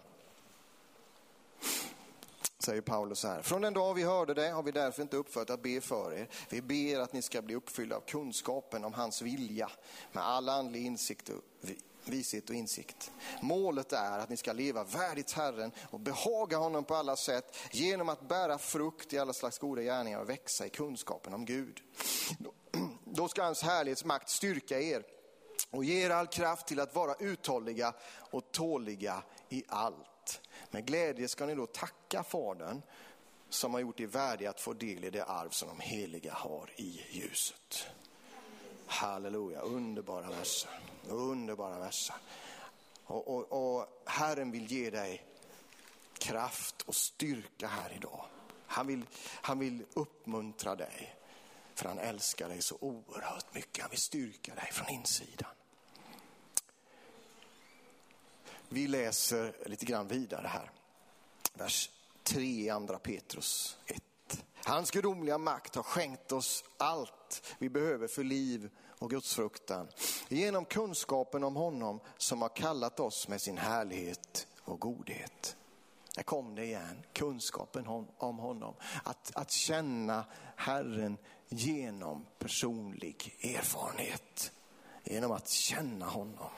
säger 2.59 2.81
Paulus 2.81 3.23
här. 3.23 3.41
Från 3.41 3.61
den 3.61 3.73
dag 3.73 3.93
vi 3.93 4.03
hörde 4.03 4.33
det 4.33 4.49
har 4.49 4.63
vi 4.63 4.71
därför 4.71 5.01
inte 5.01 5.17
uppfört 5.17 5.49
att 5.49 5.63
be 5.63 5.81
för 5.81 6.13
er. 6.13 6.29
Vi 6.49 6.61
ber 6.61 6.99
att 6.99 7.13
ni 7.13 7.21
ska 7.21 7.41
bli 7.41 7.55
uppfyllda 7.55 7.95
av 7.95 8.01
kunskapen 8.01 8.85
om 8.85 8.93
hans 8.93 9.21
vilja 9.21 9.69
med 10.11 10.23
all 10.23 10.49
andlig 10.49 10.85
insikt 10.85 11.29
och 11.29 11.69
vishet 12.05 12.49
och 12.49 12.55
insikt. 12.55 13.11
Målet 13.41 13.93
är 13.93 14.19
att 14.19 14.29
ni 14.29 14.37
ska 14.37 14.53
leva 14.53 14.83
värdigt 14.83 15.31
Herren 15.31 15.71
och 15.89 15.99
behaga 15.99 16.57
honom 16.57 16.83
på 16.83 16.95
alla 16.95 17.15
sätt 17.15 17.57
genom 17.71 18.09
att 18.09 18.27
bära 18.27 18.57
frukt 18.57 19.13
i 19.13 19.19
alla 19.19 19.33
slags 19.33 19.59
goda 19.59 19.81
gärningar 19.81 20.19
och 20.19 20.29
växa 20.29 20.65
i 20.65 20.69
kunskapen 20.69 21.33
om 21.33 21.45
Gud. 21.45 21.81
Då 23.15 23.27
ska 23.27 23.43
hans 23.43 23.61
härlighetsmakt 23.61 24.29
styrka 24.29 24.79
er 24.79 25.03
och 25.69 25.83
ge 25.83 26.05
er 26.05 26.09
all 26.09 26.27
kraft 26.27 26.67
till 26.67 26.79
att 26.79 26.95
vara 26.95 27.15
uthålliga 27.19 27.93
och 28.17 28.51
tåliga 28.51 29.23
i 29.49 29.63
allt. 29.67 30.41
Med 30.71 30.85
glädje 30.85 31.27
ska 31.27 31.45
ni 31.45 31.55
då 31.55 31.65
tacka 31.65 32.23
Fadern 32.23 32.81
som 33.49 33.73
har 33.73 33.81
gjort 33.81 33.99
er 33.99 34.07
värdiga 34.07 34.49
att 34.49 34.61
få 34.61 34.73
del 34.73 35.03
i 35.03 35.09
det 35.09 35.23
arv 35.23 35.49
som 35.49 35.67
de 35.67 35.79
heliga 35.79 36.33
har 36.33 36.71
i 36.75 37.01
ljuset. 37.11 37.87
Halleluja, 38.85 39.61
underbara 39.61 40.29
verser. 40.29 40.79
Underbara 41.09 41.79
verser. 41.79 42.15
Och, 43.03 43.27
och, 43.27 43.77
och 43.77 43.87
Herren 44.05 44.51
vill 44.51 44.71
ge 44.71 44.89
dig 44.89 45.25
kraft 46.17 46.81
och 46.81 46.95
styrka 46.95 47.67
här 47.67 47.93
idag. 47.95 48.25
Han 48.67 48.87
vill, 48.87 49.05
han 49.41 49.59
vill 49.59 49.85
uppmuntra 49.93 50.75
dig. 50.75 51.15
För 51.75 51.85
han 51.85 51.99
älskar 51.99 52.49
dig 52.49 52.61
så 52.61 52.77
oerhört 52.81 53.53
mycket. 53.53 53.81
Han 53.81 53.89
vill 53.89 53.99
styrka 53.99 54.55
dig 54.55 54.69
från 54.71 54.89
insidan. 54.89 55.51
Vi 58.69 58.87
läser 58.87 59.55
lite 59.65 59.85
grann 59.85 60.07
vidare 60.07 60.47
här. 60.47 60.71
Vers 61.53 61.89
3 62.23 62.41
i 62.41 62.69
andra 62.69 62.99
Petrus 62.99 63.77
1. 63.85 64.03
Hans 64.53 64.91
gudomliga 64.91 65.37
makt 65.37 65.75
har 65.75 65.83
skänkt 65.83 66.31
oss 66.31 66.63
allt 66.77 67.55
vi 67.59 67.69
behöver 67.69 68.07
för 68.07 68.23
liv 68.23 68.69
och 68.99 69.09
gudsfruktan. 69.09 69.87
Genom 70.27 70.65
kunskapen 70.65 71.43
om 71.43 71.55
honom 71.55 71.99
som 72.17 72.41
har 72.41 72.49
kallat 72.49 72.99
oss 72.99 73.27
med 73.27 73.41
sin 73.41 73.57
härlighet 73.57 74.47
och 74.61 74.79
godhet. 74.79 75.57
Där 76.15 76.23
kom 76.23 76.55
det 76.55 76.65
igen, 76.65 77.03
kunskapen 77.13 77.87
om 78.17 78.39
honom. 78.39 78.75
Att, 79.03 79.31
att 79.35 79.51
känna 79.51 80.25
Herren 80.55 81.17
genom 81.49 82.25
personlig 82.39 83.37
erfarenhet. 83.41 84.51
Genom 85.03 85.31
att 85.31 85.49
känna 85.49 86.05
honom. 86.05 86.49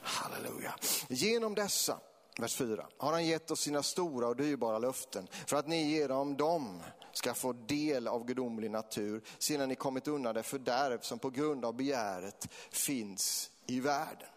Halleluja. 0.00 0.74
Genom 1.08 1.54
dessa, 1.54 2.00
vers 2.38 2.56
4, 2.56 2.86
har 2.98 3.12
han 3.12 3.26
gett 3.26 3.50
oss 3.50 3.60
sina 3.60 3.82
stora 3.82 4.28
och 4.28 4.36
dyrbara 4.36 4.78
löften 4.78 5.28
för 5.46 5.56
att 5.56 5.68
ni 5.68 5.90
genom 5.90 6.36
dem 6.36 6.82
ska 7.12 7.34
få 7.34 7.52
del 7.52 8.08
av 8.08 8.24
gudomlig 8.24 8.70
natur 8.70 9.22
sedan 9.38 9.68
ni 9.68 9.74
kommit 9.74 10.08
undan 10.08 10.34
det 10.34 10.42
fördärv 10.42 11.00
som 11.00 11.18
på 11.18 11.30
grund 11.30 11.64
av 11.64 11.74
begäret 11.74 12.48
finns 12.70 13.50
i 13.66 13.80
världen. 13.80 14.28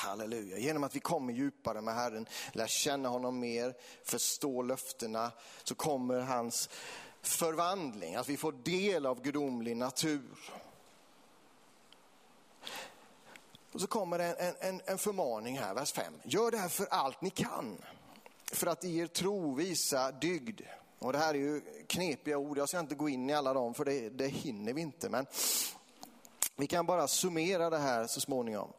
Halleluja. 0.00 0.58
Genom 0.58 0.84
att 0.84 0.96
vi 0.96 1.00
kommer 1.00 1.32
djupare 1.32 1.80
med 1.80 1.94
Herren, 1.94 2.26
lär 2.52 2.66
känna 2.66 3.08
honom 3.08 3.38
mer, 3.40 3.74
förstå 4.04 4.62
löftena, 4.62 5.32
så 5.64 5.74
kommer 5.74 6.20
hans 6.20 6.68
förvandling, 7.22 8.14
att 8.14 8.28
vi 8.28 8.36
får 8.36 8.52
del 8.52 9.06
av 9.06 9.22
gudomlig 9.22 9.76
natur. 9.76 10.38
Och 13.72 13.80
så 13.80 13.86
kommer 13.86 14.18
det 14.18 14.32
en, 14.32 14.54
en, 14.60 14.80
en 14.84 14.98
förmaning 14.98 15.58
här, 15.58 15.74
vers 15.74 15.92
5. 15.92 16.12
Gör 16.24 16.50
det 16.50 16.58
här 16.58 16.68
för 16.68 16.86
allt 16.90 17.20
ni 17.20 17.30
kan 17.30 17.78
för 18.52 18.66
att 18.66 18.84
i 18.84 18.98
er 18.98 19.06
tro 19.06 19.54
visa 19.54 20.12
dygd. 20.12 20.60
Och 20.98 21.12
det 21.12 21.18
här 21.18 21.34
är 21.34 21.38
ju 21.38 21.60
knepiga 21.86 22.38
ord, 22.38 22.58
jag 22.58 22.68
ska 22.68 22.78
inte 22.78 22.94
gå 22.94 23.08
in 23.08 23.30
i 23.30 23.34
alla 23.34 23.54
dem 23.54 23.74
för 23.74 23.84
det, 23.84 24.08
det 24.08 24.28
hinner 24.28 24.72
vi 24.72 24.80
inte. 24.80 25.08
Men 25.08 25.26
vi 26.60 26.66
kan 26.66 26.86
bara 26.86 27.08
summera 27.08 27.70
det 27.70 27.78
här 27.78 28.06
så 28.06 28.20
småningom. 28.20 28.72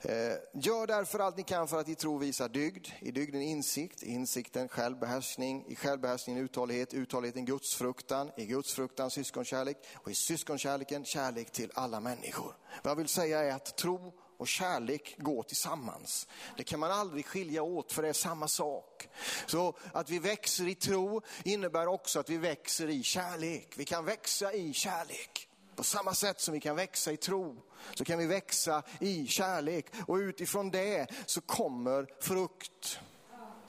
Eh, 0.00 0.12
gör 0.52 0.86
därför 0.86 1.18
allt 1.18 1.36
ni 1.36 1.42
kan 1.42 1.68
för 1.68 1.80
att 1.80 1.88
i 1.88 1.94
tro 1.94 2.18
visa 2.18 2.48
dygd, 2.48 2.86
i 3.00 3.10
dygden 3.10 3.42
insikt, 3.42 4.02
i 4.02 4.10
insikten 4.10 4.68
självbehärskning, 4.68 5.64
i 5.68 5.76
självbehärskningen 5.76 6.44
uthållighet, 6.44 6.94
uthålligheten 6.94 7.44
gudsfruktan, 7.44 8.30
i 8.36 8.46
gudsfruktan 8.46 9.10
syskonkärlek 9.10 9.76
och 9.94 10.10
i 10.10 10.14
syskonkärleken 10.14 11.04
kärlek 11.04 11.50
till 11.50 11.70
alla 11.74 12.00
människor. 12.00 12.56
Vad 12.82 12.90
jag 12.90 12.96
vill 12.96 13.08
säga 13.08 13.40
är 13.40 13.52
att 13.52 13.76
tro 13.76 14.12
och 14.38 14.48
kärlek 14.48 15.16
går 15.18 15.42
tillsammans. 15.42 16.28
Det 16.56 16.64
kan 16.64 16.80
man 16.80 16.90
aldrig 16.90 17.26
skilja 17.26 17.62
åt 17.62 17.92
för 17.92 18.02
det 18.02 18.08
är 18.08 18.12
samma 18.12 18.48
sak. 18.48 19.08
Så 19.46 19.76
att 19.92 20.10
vi 20.10 20.18
växer 20.18 20.68
i 20.68 20.74
tro 20.74 21.22
innebär 21.44 21.86
också 21.86 22.20
att 22.20 22.30
vi 22.30 22.36
växer 22.36 22.88
i 22.88 23.02
kärlek. 23.02 23.74
Vi 23.76 23.84
kan 23.84 24.04
växa 24.04 24.52
i 24.52 24.72
kärlek. 24.72 25.48
På 25.76 25.84
samma 25.84 26.14
sätt 26.14 26.40
som 26.40 26.54
vi 26.54 26.60
kan 26.60 26.76
växa 26.76 27.12
i 27.12 27.16
tro 27.16 27.56
så 27.94 28.04
kan 28.04 28.18
vi 28.18 28.26
växa 28.26 28.82
i 29.00 29.26
kärlek 29.26 29.86
och 30.06 30.14
utifrån 30.14 30.70
det 30.70 31.06
så 31.26 31.40
kommer 31.40 32.06
frukt. 32.20 32.98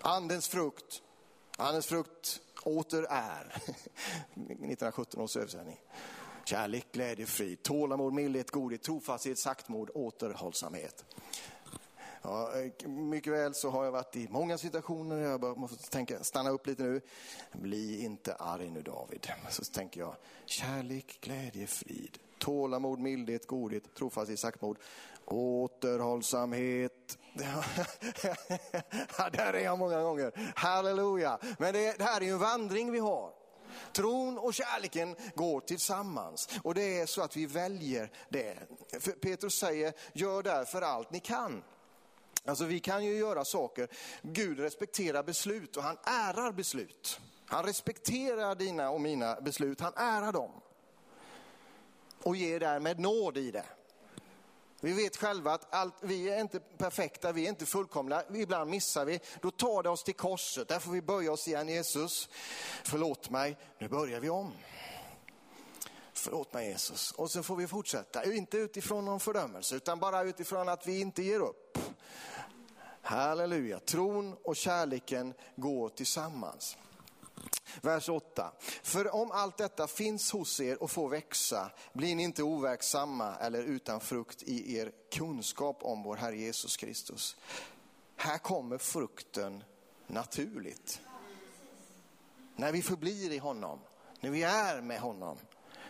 Andens 0.02 0.48
frukt. 0.48 1.02
Andens 1.58 1.86
frukt 1.86 2.40
åter 2.64 3.08
är 3.10 3.46
1917 4.34 5.22
års 5.22 5.38
översättning. 5.38 5.82
Kärlek, 6.46 6.92
glädje, 6.92 7.26
frid, 7.26 7.64
tålamod, 7.64 8.14
mildhet, 8.14 8.52
godhet, 8.52 8.84
trofasthet, 8.84 9.40
saktmod, 9.40 9.90
återhållsamhet. 9.94 11.06
Ja, 12.28 12.52
eh, 12.54 12.88
mycket 12.88 13.34
väl 13.34 13.54
så 13.54 13.70
har 13.70 13.86
jag 13.86 13.92
varit 13.92 14.16
i 14.16 14.28
många 14.30 14.58
situationer, 14.58 15.18
jag 15.18 15.58
måste 15.58 15.90
tänka, 15.90 16.24
stanna 16.24 16.50
upp 16.50 16.68
lite 16.68 16.84
nu. 16.84 17.02
Bli 17.52 18.04
inte 18.04 18.36
arg 18.36 18.70
nu 18.70 18.82
David. 18.82 19.28
Så 19.50 19.64
tänker 19.64 20.00
jag, 20.00 20.16
kärlek, 20.46 21.18
glädje, 21.22 21.68
frid, 21.68 22.18
tålamod, 22.40 23.00
mildhet, 23.00 23.48
godhet, 23.48 23.96
trofasthet, 23.96 24.40
saktmod, 24.40 24.78
återhållsamhet. 25.26 27.18
Ja, 29.18 29.30
där 29.30 29.54
är 29.54 29.64
jag 29.64 29.80
många 29.80 30.02
gånger. 30.02 30.52
Halleluja. 30.56 31.40
Men 31.60 31.74
det, 31.74 31.98
det 31.98 32.04
här 32.04 32.22
är 32.22 32.26
ju 32.26 32.32
en 32.32 32.40
vandring 32.40 32.92
vi 32.92 33.00
har. 33.00 33.32
Tron 33.94 34.38
och 34.38 34.54
kärleken 34.54 35.16
går 35.36 35.60
tillsammans 35.60 36.50
och 36.64 36.74
det 36.74 37.00
är 37.00 37.06
så 37.06 37.22
att 37.22 37.38
vi 37.38 37.46
väljer 37.46 38.12
det. 38.30 38.58
För 39.00 39.12
Petrus 39.12 39.60
säger, 39.60 39.94
gör 40.14 40.44
därför 40.44 40.82
allt 40.82 41.12
ni 41.12 41.20
kan. 41.20 41.64
Alltså 42.46 42.66
vi 42.66 42.80
kan 42.80 43.06
ju 43.06 43.18
göra 43.18 43.46
saker, 43.46 43.88
Gud 44.22 44.60
respekterar 44.60 45.24
beslut 45.24 45.78
och 45.78 45.84
han 45.84 45.98
ärar 46.04 46.52
beslut. 46.52 47.20
Han 47.46 47.66
respekterar 47.66 48.56
dina 48.56 48.90
och 48.90 49.02
mina 49.02 49.42
beslut, 49.42 49.82
han 49.82 49.94
ärar 49.96 50.32
dem. 50.32 50.52
Och 52.24 52.36
ger 52.36 52.60
därmed 52.60 53.00
nåd 53.00 53.38
i 53.38 53.52
det. 53.52 53.66
Vi 54.82 54.94
vet 54.94 55.18
själva 55.18 55.54
att 55.54 55.74
allt, 55.74 55.96
vi 56.02 56.30
är 56.30 56.40
inte 56.40 56.60
perfekta, 56.60 57.32
vi 57.32 57.46
är 57.46 57.50
inte 57.50 57.66
fullkomliga, 57.66 58.24
ibland 58.36 58.70
missar 58.70 59.06
vi. 59.06 59.20
Då 59.42 59.52
tar 59.52 59.84
det 59.84 59.90
oss 59.90 60.04
till 60.04 60.16
korset, 60.16 60.68
där 60.68 60.80
får 60.80 60.92
vi 60.92 61.02
böja 61.02 61.32
oss 61.32 61.48
igen. 61.48 61.68
Jesus, 61.68 62.30
förlåt 62.84 63.30
mig, 63.30 63.58
nu 63.78 63.88
börjar 63.88 64.20
vi 64.20 64.30
om. 64.30 64.52
Förlåt 66.14 66.54
mig 66.54 66.68
Jesus. 66.68 67.12
Och 67.12 67.32
så 67.32 67.44
får 67.44 67.56
vi 67.56 67.68
fortsätta, 67.68 68.34
inte 68.34 68.58
utifrån 68.58 69.06
någon 69.06 69.20
fördömelse, 69.20 69.76
utan 69.76 70.00
bara 70.00 70.24
utifrån 70.24 70.70
att 70.70 70.88
vi 70.88 71.00
inte 71.00 71.24
ger 71.24 71.40
upp. 71.40 71.65
Halleluja, 73.06 73.80
tron 73.80 74.36
och 74.44 74.56
kärleken 74.56 75.34
går 75.56 75.90
tillsammans. 75.90 76.78
Vers 77.82 78.10
8. 78.10 78.52
För 78.84 79.16
om 79.16 79.32
allt 79.32 79.58
detta 79.58 79.88
finns 79.88 80.32
hos 80.32 80.60
er 80.60 80.84
och 80.84 80.92
får 80.92 81.10
växa, 81.10 81.72
blir 81.94 82.16
ni 82.16 82.24
inte 82.24 82.44
overksamma 82.44 83.36
eller 83.36 83.64
utan 83.64 84.00
frukt 84.00 84.44
i 84.44 84.78
er 84.78 84.92
kunskap 85.12 85.78
om 85.82 86.04
vår 86.04 86.16
Herre 86.16 86.38
Jesus 86.38 86.78
Kristus. 86.78 87.38
Här 88.16 88.38
kommer 88.38 88.78
frukten 88.78 89.64
naturligt. 90.08 91.02
När 92.56 92.72
vi 92.72 92.82
förblir 92.82 93.32
i 93.32 93.38
honom, 93.38 93.80
när 94.20 94.30
vi 94.30 94.44
är 94.44 94.82
med 94.82 95.00
honom, 95.00 95.38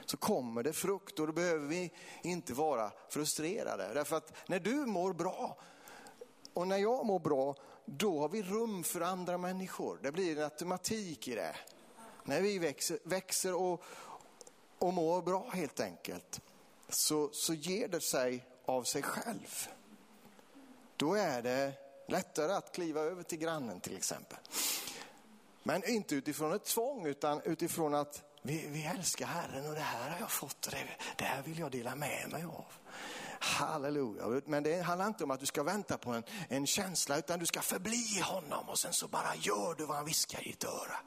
så 0.05 0.17
kommer 0.17 0.63
det 0.63 0.73
frukt 0.73 1.19
och 1.19 1.27
då 1.27 1.33
behöver 1.33 1.67
vi 1.67 1.91
inte 2.23 2.53
vara 2.53 2.91
frustrerade. 3.09 3.93
Därför 3.93 4.15
att 4.15 4.33
när 4.47 4.59
du 4.59 4.75
mår 4.75 5.13
bra 5.13 5.57
och 6.55 6.67
när 6.67 6.77
jag 6.77 7.05
mår 7.05 7.19
bra, 7.19 7.55
då 7.85 8.19
har 8.19 8.29
vi 8.29 8.43
rum 8.43 8.83
för 8.83 9.01
andra 9.01 9.37
människor. 9.37 9.99
Det 10.01 10.11
blir 10.11 10.37
en 10.37 10.43
automatik 10.43 11.27
i 11.27 11.35
det. 11.35 11.55
När 12.23 12.41
vi 12.41 12.59
växer, 12.59 12.99
växer 13.03 13.53
och, 13.53 13.83
och 14.79 14.93
mår 14.93 15.21
bra 15.21 15.49
helt 15.49 15.79
enkelt, 15.79 16.41
så, 16.89 17.29
så 17.31 17.53
ger 17.53 17.87
det 17.87 18.01
sig 18.01 18.45
av 18.65 18.83
sig 18.83 19.01
själv. 19.01 19.67
Då 20.97 21.13
är 21.13 21.41
det 21.41 21.73
lättare 22.07 22.53
att 22.53 22.75
kliva 22.75 23.01
över 23.01 23.23
till 23.23 23.37
grannen 23.37 23.79
till 23.79 23.97
exempel. 23.97 24.37
Men 25.63 25.89
inte 25.89 26.15
utifrån 26.15 26.53
ett 26.53 26.65
tvång 26.65 27.05
utan 27.05 27.41
utifrån 27.41 27.95
att 27.95 28.23
vi, 28.41 28.67
vi 28.67 28.85
älskar 28.85 29.25
Herren 29.25 29.67
och 29.69 29.73
det 29.73 29.79
här 29.79 30.09
har 30.09 30.19
jag 30.19 30.31
fått 30.31 30.65
och 30.65 30.71
det, 30.71 30.87
det 31.17 31.23
här 31.23 31.41
vill 31.41 31.59
jag 31.59 31.71
dela 31.71 31.95
med 31.95 32.29
mig 32.31 32.43
av. 32.43 32.65
Halleluja. 33.39 34.41
Men 34.45 34.63
det 34.63 34.81
handlar 34.81 35.07
inte 35.07 35.23
om 35.23 35.31
att 35.31 35.39
du 35.39 35.45
ska 35.45 35.63
vänta 35.63 35.97
på 35.97 36.11
en, 36.11 36.23
en 36.49 36.67
känsla 36.67 37.17
utan 37.17 37.39
du 37.39 37.45
ska 37.45 37.61
förbli 37.61 38.17
i 38.17 38.21
honom 38.21 38.69
och 38.69 38.79
sen 38.79 38.93
så 38.93 39.07
bara 39.07 39.35
gör 39.35 39.75
du 39.77 39.85
vad 39.85 39.95
han 39.95 40.05
viskar 40.05 40.47
i 40.47 40.51
ditt 40.51 40.63
öra. 40.63 40.97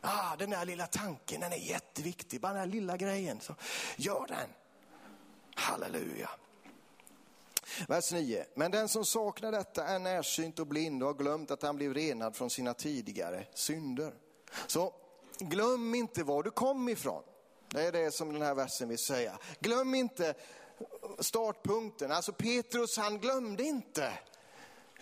Ah, 0.00 0.36
den 0.36 0.50
där 0.50 0.64
lilla 0.64 0.86
tanken, 0.86 1.40
den 1.40 1.52
är 1.52 1.56
jätteviktig. 1.56 2.40
Bara 2.40 2.52
den 2.52 2.62
där 2.62 2.74
lilla 2.74 2.96
grejen, 2.96 3.40
så 3.40 3.54
gör 3.96 4.26
den. 4.26 4.48
Halleluja. 5.54 6.30
Vers 7.88 8.12
9. 8.12 8.44
Men 8.54 8.70
den 8.70 8.88
som 8.88 9.04
saknar 9.04 9.52
detta 9.52 9.86
är 9.86 9.98
närsynt 9.98 10.58
och 10.58 10.66
blind 10.66 11.02
och 11.02 11.08
har 11.08 11.14
glömt 11.14 11.50
att 11.50 11.62
han 11.62 11.76
blev 11.76 11.94
renad 11.94 12.36
från 12.36 12.50
sina 12.50 12.74
tidigare 12.74 13.46
synder. 13.54 14.14
Så 14.66 14.94
glöm 15.38 15.94
inte 15.94 16.22
var 16.22 16.42
du 16.42 16.50
kom 16.50 16.88
ifrån. 16.88 17.22
Det 17.68 17.82
är 17.82 17.92
det 17.92 18.14
som 18.14 18.32
den 18.32 18.42
här 18.42 18.54
versen 18.54 18.88
vill 18.88 18.98
säga. 18.98 19.38
Glöm 19.60 19.94
inte 19.94 20.34
startpunkten. 21.18 22.12
Alltså 22.12 22.32
Petrus 22.32 22.96
han 22.96 23.18
glömde 23.18 23.62
inte 23.62 24.12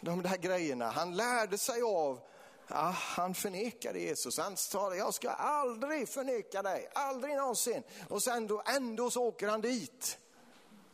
de 0.00 0.22
där 0.22 0.36
grejerna. 0.36 0.90
Han 0.90 1.16
lärde 1.16 1.58
sig 1.58 1.82
av 1.82 2.20
Ja, 2.68 2.94
han 2.96 3.34
förnekade 3.34 4.00
Jesus. 4.00 4.38
Han 4.38 4.56
sa, 4.56 4.94
jag 4.94 5.14
ska 5.14 5.30
aldrig 5.30 6.08
förneka 6.08 6.62
dig, 6.62 6.88
aldrig 6.94 7.36
någonsin. 7.36 7.82
Och 8.08 8.22
sen 8.22 8.46
då, 8.46 8.62
ändå 8.66 9.10
så 9.10 9.24
åker 9.24 9.48
han 9.48 9.60
dit. 9.60 10.18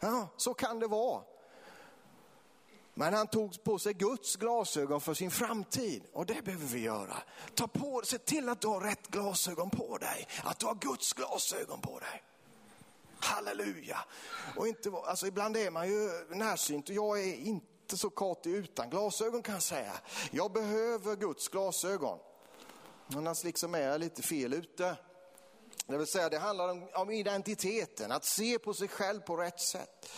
Ja, 0.01 0.29
så 0.37 0.55
kan 0.55 0.79
det 0.79 0.87
vara. 0.87 1.23
Men 2.95 3.15
han 3.15 3.27
tog 3.27 3.65
på 3.65 3.79
sig 3.79 3.95
Guds 3.95 4.37
glasögon 4.37 5.01
för 5.01 5.15
sin 5.15 5.31
framtid 5.31 6.03
och 6.13 6.27
det 6.27 6.45
behöver 6.45 6.67
vi 6.67 6.81
göra. 6.81 7.17
Ta 7.55 7.67
på, 7.67 8.03
se 8.05 8.19
till 8.19 8.49
att 8.49 8.61
du 8.61 8.69
har 8.69 8.81
rätt 8.81 9.09
glasögon 9.09 9.71
på 9.71 9.99
dig, 9.99 10.29
att 10.45 10.59
du 10.59 10.67
har 10.67 10.75
Guds 10.75 11.13
glasögon 11.13 11.81
på 11.81 11.99
dig. 11.99 12.23
Halleluja. 13.21 13.99
Och 14.57 14.69
inte, 14.69 14.91
alltså 15.05 15.27
ibland 15.27 15.57
är 15.57 15.71
man 15.71 15.89
ju 15.89 16.11
närsynt 16.31 16.89
och 16.89 16.95
jag 16.95 17.21
är 17.21 17.35
inte 17.35 17.97
så 17.97 18.11
katig 18.11 18.51
utan 18.51 18.91
glasögon 18.91 19.43
kan 19.43 19.55
jag 19.55 19.63
säga. 19.63 19.93
Jag 20.31 20.53
behöver 20.53 21.17
Guds 21.17 21.49
glasögon. 21.49 22.19
Annars 23.17 23.45
liksom 23.45 23.75
är 23.75 23.81
jag 23.81 24.01
lite 24.01 24.23
fel 24.23 24.55
ute. 24.55 24.97
Det 25.87 25.99
vill 25.99 26.07
säga 26.07 26.29
det 26.29 26.39
handlar 26.39 26.69
om, 26.69 26.89
om 26.95 27.11
identiteten, 27.11 28.13
att 28.13 28.25
se 28.25 28.59
på 28.59 28.75
sig 28.75 28.89
själv 28.89 29.21
på 29.21 29.37
rätt 29.37 29.61
sätt. 29.61 30.09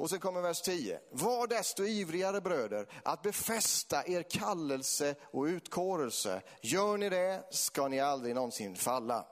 Och 0.00 0.10
sen 0.10 0.20
kommer 0.20 0.40
vers 0.40 0.62
10. 0.62 1.00
Var 1.10 1.46
desto 1.46 1.84
ivrigare 1.84 2.40
bröder 2.40 2.86
att 3.04 3.22
befästa 3.22 4.06
er 4.06 4.22
kallelse 4.22 5.14
och 5.22 5.44
utkårelse. 5.44 6.42
Gör 6.60 6.96
ni 6.96 7.08
det 7.08 7.44
ska 7.50 7.88
ni 7.88 8.00
aldrig 8.00 8.34
någonsin 8.34 8.76
falla. 8.76 9.26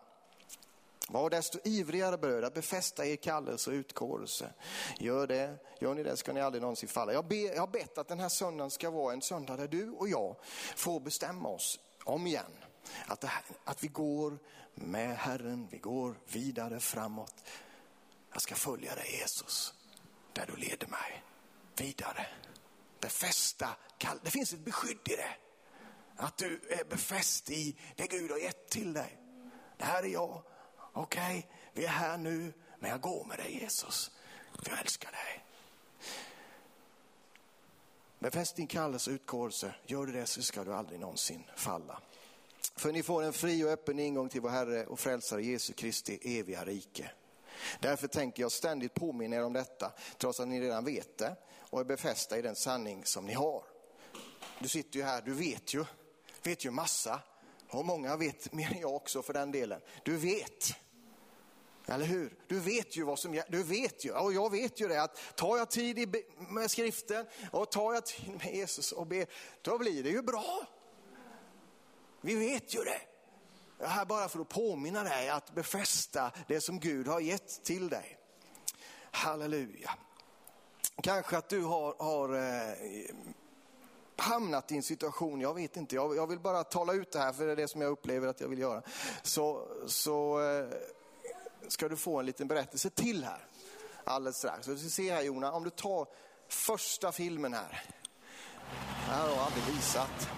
Var 1.11 1.31
desto 1.31 1.59
ivrigare 1.65 2.19
bröder 2.19 2.43
att 2.43 2.55
befästa 2.55 3.07
er 3.07 3.17
kallelse 3.17 3.71
och 3.71 3.75
utkårelse. 3.75 4.53
Gör 4.99 5.27
det, 5.27 5.57
gör 5.81 5.95
ni 5.95 6.03
det 6.03 6.17
ska 6.17 6.33
ni 6.33 6.41
aldrig 6.41 6.63
någonsin 6.63 6.89
falla. 6.89 7.13
Jag, 7.13 7.29
ber, 7.29 7.55
jag 7.55 7.61
har 7.61 7.67
bett 7.67 7.99
att 7.99 8.09
den 8.09 8.21
här 8.21 8.29
söndagen 8.29 8.71
ska 8.71 8.91
vara 8.91 9.13
en 9.13 9.23
söndag 9.23 9.57
där 9.57 9.69
du 9.69 9.91
och 9.91 10.09
jag 10.09 10.37
får 10.77 11.01
bestämma 11.01 11.49
oss 11.49 11.81
om 12.05 12.27
igen. 12.27 12.53
Att, 13.07 13.25
här, 13.25 13.43
att 13.65 13.85
vi 13.85 13.89
går 13.89 14.39
med 14.75 15.17
Herren, 15.17 15.69
vi 15.71 15.79
går 15.79 16.15
vidare 16.27 16.81
framåt. 16.81 17.35
Jag 18.33 18.43
ska 18.43 18.55
följa 18.55 18.95
dig 18.95 19.19
Jesus, 19.21 19.75
där 20.33 20.47
du 20.47 20.57
leder 20.57 20.87
mig 20.87 21.25
vidare. 21.77 22.27
Befästa, 23.01 23.69
kallelse, 23.99 24.25
det 24.25 24.31
finns 24.31 24.53
ett 24.53 24.65
beskydd 24.65 25.09
i 25.09 25.17
det. 25.17 25.37
Att 26.17 26.37
du 26.37 26.61
är 26.71 26.85
befäst 26.85 27.51
i 27.51 27.77
det 27.97 28.07
Gud 28.07 28.31
har 28.31 28.39
gett 28.39 28.69
till 28.69 28.93
dig. 28.93 29.19
Det 29.77 29.85
här 29.85 30.03
är 30.03 30.09
jag, 30.09 30.43
okej, 31.03 31.39
okay, 31.39 31.43
vi 31.73 31.85
är 31.85 31.89
här 31.89 32.19
nu, 32.19 32.53
men 32.79 32.91
jag 32.91 33.01
går 33.01 33.25
med 33.25 33.39
dig 33.39 33.59
Jesus. 33.63 34.11
För 34.63 34.71
jag 34.71 34.81
älskar 34.81 35.11
dig. 35.11 35.45
Befäst 38.19 38.57
din 38.57 38.67
kallelse 38.67 39.11
och 39.11 39.15
utkårelse. 39.15 39.75
Gör 39.87 40.07
du 40.07 40.13
det 40.13 40.27
så 40.27 40.43
ska 40.43 40.65
du 40.65 40.75
aldrig 40.75 41.01
någonsin 41.01 41.45
falla. 41.57 42.01
För 42.77 42.93
ni 42.93 43.03
får 43.03 43.23
en 43.23 43.33
fri 43.33 43.65
och 43.65 43.69
öppen 43.69 43.99
ingång 43.99 44.29
till 44.29 44.41
vår 44.41 44.49
Herre 44.49 44.87
och 44.87 45.01
frälsare 45.01 45.43
Jesu 45.43 45.73
Kristi 45.73 46.39
eviga 46.39 46.65
rike. 46.65 47.11
Därför 47.81 48.09
tänker 48.09 48.43
jag 48.43 48.53
ständigt 48.53 48.95
påminna 48.95 49.37
er 49.37 49.45
om 49.45 49.53
detta, 49.53 49.93
trots 50.19 50.41
att 50.41 50.49
ni 50.49 50.61
redan 50.61 50.85
vet 50.85 51.19
det 51.19 51.37
och 51.71 51.81
är 51.81 51.85
befästa 51.85 52.39
i 52.39 52.43
den 52.43 52.57
sanning 52.57 53.05
som 53.05 53.27
ni 53.27 53.33
har. 53.33 53.65
Du 54.59 54.69
sitter 54.69 54.99
ju 54.99 55.05
här, 55.05 55.23
du 55.23 55.33
vet 55.33 55.75
ju, 55.75 55.85
vet 56.43 56.65
ju 56.65 56.71
massa 56.71 57.21
och 57.71 57.85
många 57.85 58.17
vet 58.17 58.53
mer 58.53 58.73
än 58.73 58.81
jag 58.81 58.95
också 58.95 59.23
för 59.23 59.33
den 59.33 59.53
delen. 59.53 59.81
Du 60.03 60.17
vet. 60.17 60.75
Eller 61.89 62.05
hur? 62.05 62.37
Du 62.47 62.61
vet 62.61 62.97
ju 62.97 63.03
vad 63.03 63.19
som 63.19 63.43
du 63.49 63.63
vet 63.63 64.05
ju, 64.05 64.13
och 64.13 64.33
jag 64.33 64.51
vet 64.51 64.81
ju 64.81 64.89
det 64.89 65.03
att 65.03 65.37
tar 65.37 65.57
jag 65.57 65.71
tid 65.71 66.17
med 66.49 66.71
skriften 66.71 67.27
och 67.53 67.71
tar 67.71 67.95
jag 67.95 68.07
tid 68.07 68.41
med 68.45 68.55
Jesus 68.55 68.93
och 68.93 69.07
ber, 69.07 69.27
då 69.63 69.79
blir 69.79 70.03
det 70.03 70.11
ju 70.11 70.23
bra. 70.23 70.67
Vi 72.21 72.35
vet 72.35 72.75
ju 72.75 72.85
det. 72.85 73.01
Jag 73.79 73.87
är 73.87 73.91
här 73.91 74.05
bara 74.05 74.29
för 74.29 74.41
att 74.41 74.49
påminna 74.49 75.05
dig 75.05 75.29
att 75.29 75.55
befästa 75.55 76.33
det 76.49 76.61
som 76.61 76.81
Gud 76.81 77.09
har 77.09 77.21
gett 77.21 77.65
till 77.65 77.89
dig. 77.89 78.19
Halleluja. 79.11 79.91
Kanske 81.03 81.37
att 81.37 81.49
du 81.49 81.63
har, 81.63 81.95
har 81.99 82.35
eh, 82.35 83.15
hamnat 84.17 84.73
i 84.73 84.77
en 84.77 84.83
situation, 84.83 85.41
jag 85.41 85.55
vet 85.55 85.77
inte, 85.77 85.95
jag, 85.95 86.17
jag, 86.17 86.27
vill 86.27 86.39
bara 86.39 86.65
tala 86.65 86.93
ut 86.93 87.13
det 87.13 87.19
här 87.19 87.33
för 87.33 87.47
det 87.47 87.53
är 87.53 87.57
det 87.57 87.69
som 87.69 87.81
jag 87.81 87.91
upplever 87.91 88.29
att 88.29 88.41
jag 88.41 88.49
vill 88.49 88.59
göra. 88.59 88.83
Så, 89.23 89.69
så 89.87 90.41
eh, 90.41 90.69
ska 91.69 91.89
du 91.89 91.97
få 91.97 92.19
en 92.19 92.27
liten 92.27 92.49
berättelse 92.49 92.91
till 92.91 93.25
här 93.25 93.45
alldeles 94.09 94.37
strax. 94.37 94.65
Så 94.65 94.71
du 94.71 94.79
ska 94.79 94.89
se 94.89 95.13
här 95.13 95.23
Jona, 95.23 95.53
om 95.53 95.65
du 95.65 95.71
tar 95.71 96.07
första 96.49 97.13
filmen 97.13 97.55
här. 97.55 97.85
Det 99.07 99.13
här 99.13 99.23
har 99.23 99.29
jag 99.29 99.39
aldrig 99.39 99.65
visat. 99.65 100.29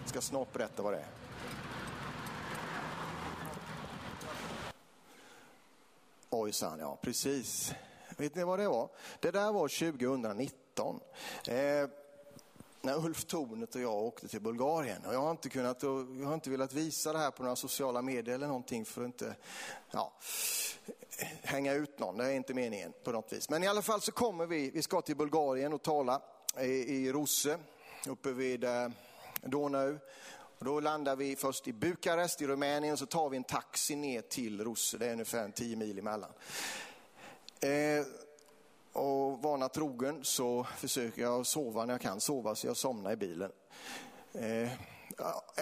Jag 0.00 0.08
ska 0.08 0.20
snart 0.20 0.52
berätta 0.52 0.82
vad 0.82 0.92
det 0.92 0.98
är. 0.98 1.08
Ojsan, 6.30 6.78
ja 6.78 6.98
precis. 7.02 7.72
Vet 8.16 8.34
ni 8.34 8.44
vad 8.44 8.58
det 8.58 8.68
var? 8.68 8.88
Det 9.20 9.30
där 9.30 9.52
var 9.52 9.68
2019. 9.68 11.00
Eh, 11.46 11.88
när 12.84 13.06
Ulf 13.06 13.24
Tornet 13.24 13.74
och 13.74 13.80
jag 13.80 13.94
åkte 13.94 14.28
till 14.28 14.40
Bulgarien. 14.40 15.04
Och 15.06 15.14
jag, 15.14 15.20
har 15.20 15.30
inte 15.30 15.48
kunnat, 15.48 15.82
jag 15.82 16.26
har 16.26 16.34
inte 16.34 16.50
velat 16.50 16.72
visa 16.72 17.12
det 17.12 17.18
här 17.18 17.30
på 17.30 17.42
några 17.42 17.56
sociala 17.56 18.02
medier 18.02 18.34
eller 18.34 18.46
någonting 18.46 18.84
för 18.84 19.00
att 19.00 19.06
inte 19.06 19.36
ja, 19.90 20.12
hänga 21.42 21.72
ut 21.72 21.98
någon. 21.98 22.16
Det 22.16 22.24
är 22.24 22.32
inte 22.32 22.54
meningen 22.54 22.92
på 23.04 23.12
något 23.12 23.32
vis. 23.32 23.50
Men 23.50 23.62
i 23.62 23.66
alla 23.66 23.82
fall 23.82 24.00
så 24.00 24.12
kommer 24.12 24.46
vi, 24.46 24.70
vi 24.70 24.82
ska 24.82 25.00
till 25.00 25.16
Bulgarien 25.16 25.72
och 25.72 25.82
tala 25.82 26.22
i, 26.60 26.64
i 26.66 27.12
Rosse 27.12 27.58
uppe 28.08 28.32
vid 28.32 28.64
eh, 28.64 28.88
Donau. 29.42 29.98
Och 30.58 30.64
då 30.64 30.80
landar 30.80 31.16
vi 31.16 31.36
först 31.36 31.68
i 31.68 31.72
Bukarest 31.72 32.42
i 32.42 32.46
Rumänien 32.46 32.92
och 32.92 32.98
så 32.98 33.06
tar 33.06 33.30
vi 33.30 33.36
en 33.36 33.44
taxi 33.44 33.96
ner 33.96 34.20
till 34.20 34.64
Rosse. 34.64 34.98
Det 34.98 35.06
är 35.06 35.12
ungefär 35.12 35.50
10 35.50 35.76
mil 35.76 35.98
emellan. 35.98 36.30
Eh, 37.60 38.06
och 38.94 39.42
vana 39.42 39.68
trogen 39.68 40.24
så 40.24 40.64
försöker 40.64 41.22
jag 41.22 41.46
sova 41.46 41.84
när 41.84 41.94
jag 41.94 42.00
kan 42.00 42.20
sova 42.20 42.54
så 42.54 42.66
jag 42.66 42.76
somnar 42.76 43.12
i 43.12 43.16
bilen. 43.16 43.50
Eh, 44.32 44.70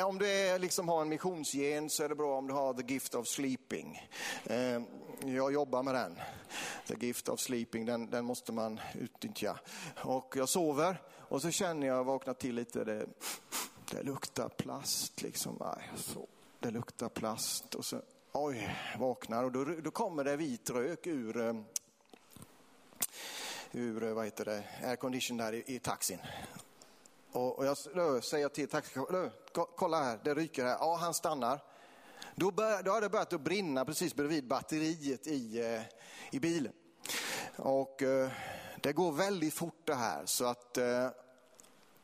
om 0.06 0.18
du 0.18 0.30
är, 0.30 0.58
liksom 0.58 0.88
har 0.88 1.02
en 1.02 1.08
missionsgen 1.08 1.90
så 1.90 2.04
är 2.04 2.08
det 2.08 2.14
bra 2.14 2.38
om 2.38 2.46
du 2.46 2.54
har 2.54 2.74
the 2.74 2.92
gift 2.92 3.14
of 3.14 3.28
sleeping. 3.28 4.08
Eh, 4.44 4.82
jag 5.24 5.52
jobbar 5.52 5.82
med 5.82 5.94
den. 5.94 6.18
The 6.86 7.06
gift 7.06 7.28
of 7.28 7.40
sleeping, 7.40 7.84
den, 7.84 8.10
den 8.10 8.24
måste 8.24 8.52
man 8.52 8.80
utnyttja. 8.94 9.58
Och 10.04 10.34
jag 10.36 10.48
sover 10.48 11.02
och 11.18 11.42
så 11.42 11.50
känner 11.50 11.86
jag, 11.86 12.04
vaknar 12.04 12.34
till 12.34 12.54
lite, 12.54 12.84
det, 12.84 13.06
det 13.90 14.02
luktar 14.02 14.48
plast 14.48 15.22
liksom. 15.22 15.62
Ah, 15.62 15.74
Aj, 15.76 15.90
så, 15.96 16.26
det 16.60 16.70
luktar 16.70 17.08
plast 17.08 17.74
och 17.74 17.84
så, 17.84 18.00
oj, 18.32 18.76
vaknar 18.98 19.44
och 19.44 19.52
då, 19.52 19.64
då 19.64 19.90
kommer 19.90 20.24
det 20.24 20.36
vit 20.36 20.70
rök 20.70 21.06
ur 21.06 21.40
eh, 21.40 21.54
ur 23.72 24.04
eh, 24.04 24.12
vad 24.12 24.24
heter 24.24 24.44
det, 24.44 24.64
aircondition 24.84 25.36
där 25.36 25.52
i, 25.52 25.64
i 25.66 25.78
taxin. 25.78 26.18
Och, 27.32 27.58
och 27.58 27.66
jag 27.66 27.76
då, 27.94 28.20
säger 28.20 28.48
till 28.48 28.68
taxichauffören, 28.68 29.30
kolla 29.76 30.02
här, 30.02 30.18
det 30.24 30.34
ryker 30.34 30.64
här. 30.64 30.76
Ja, 30.80 30.96
han 30.96 31.14
stannar. 31.14 31.60
Då, 32.34 32.50
bör, 32.50 32.82
då 32.82 32.90
har 32.90 33.00
det 33.00 33.08
börjat 33.08 33.32
att 33.32 33.40
brinna 33.40 33.84
precis 33.84 34.14
bredvid 34.14 34.46
batteriet 34.46 35.26
i, 35.26 35.60
eh, 35.60 35.82
i 36.30 36.40
bilen. 36.40 36.72
Och 37.56 38.02
eh, 38.02 38.30
det 38.80 38.92
går 38.92 39.12
väldigt 39.12 39.54
fort 39.54 39.80
det 39.84 39.94
här 39.94 40.26
så 40.26 40.44
att 40.44 40.78
eh, 40.78 41.08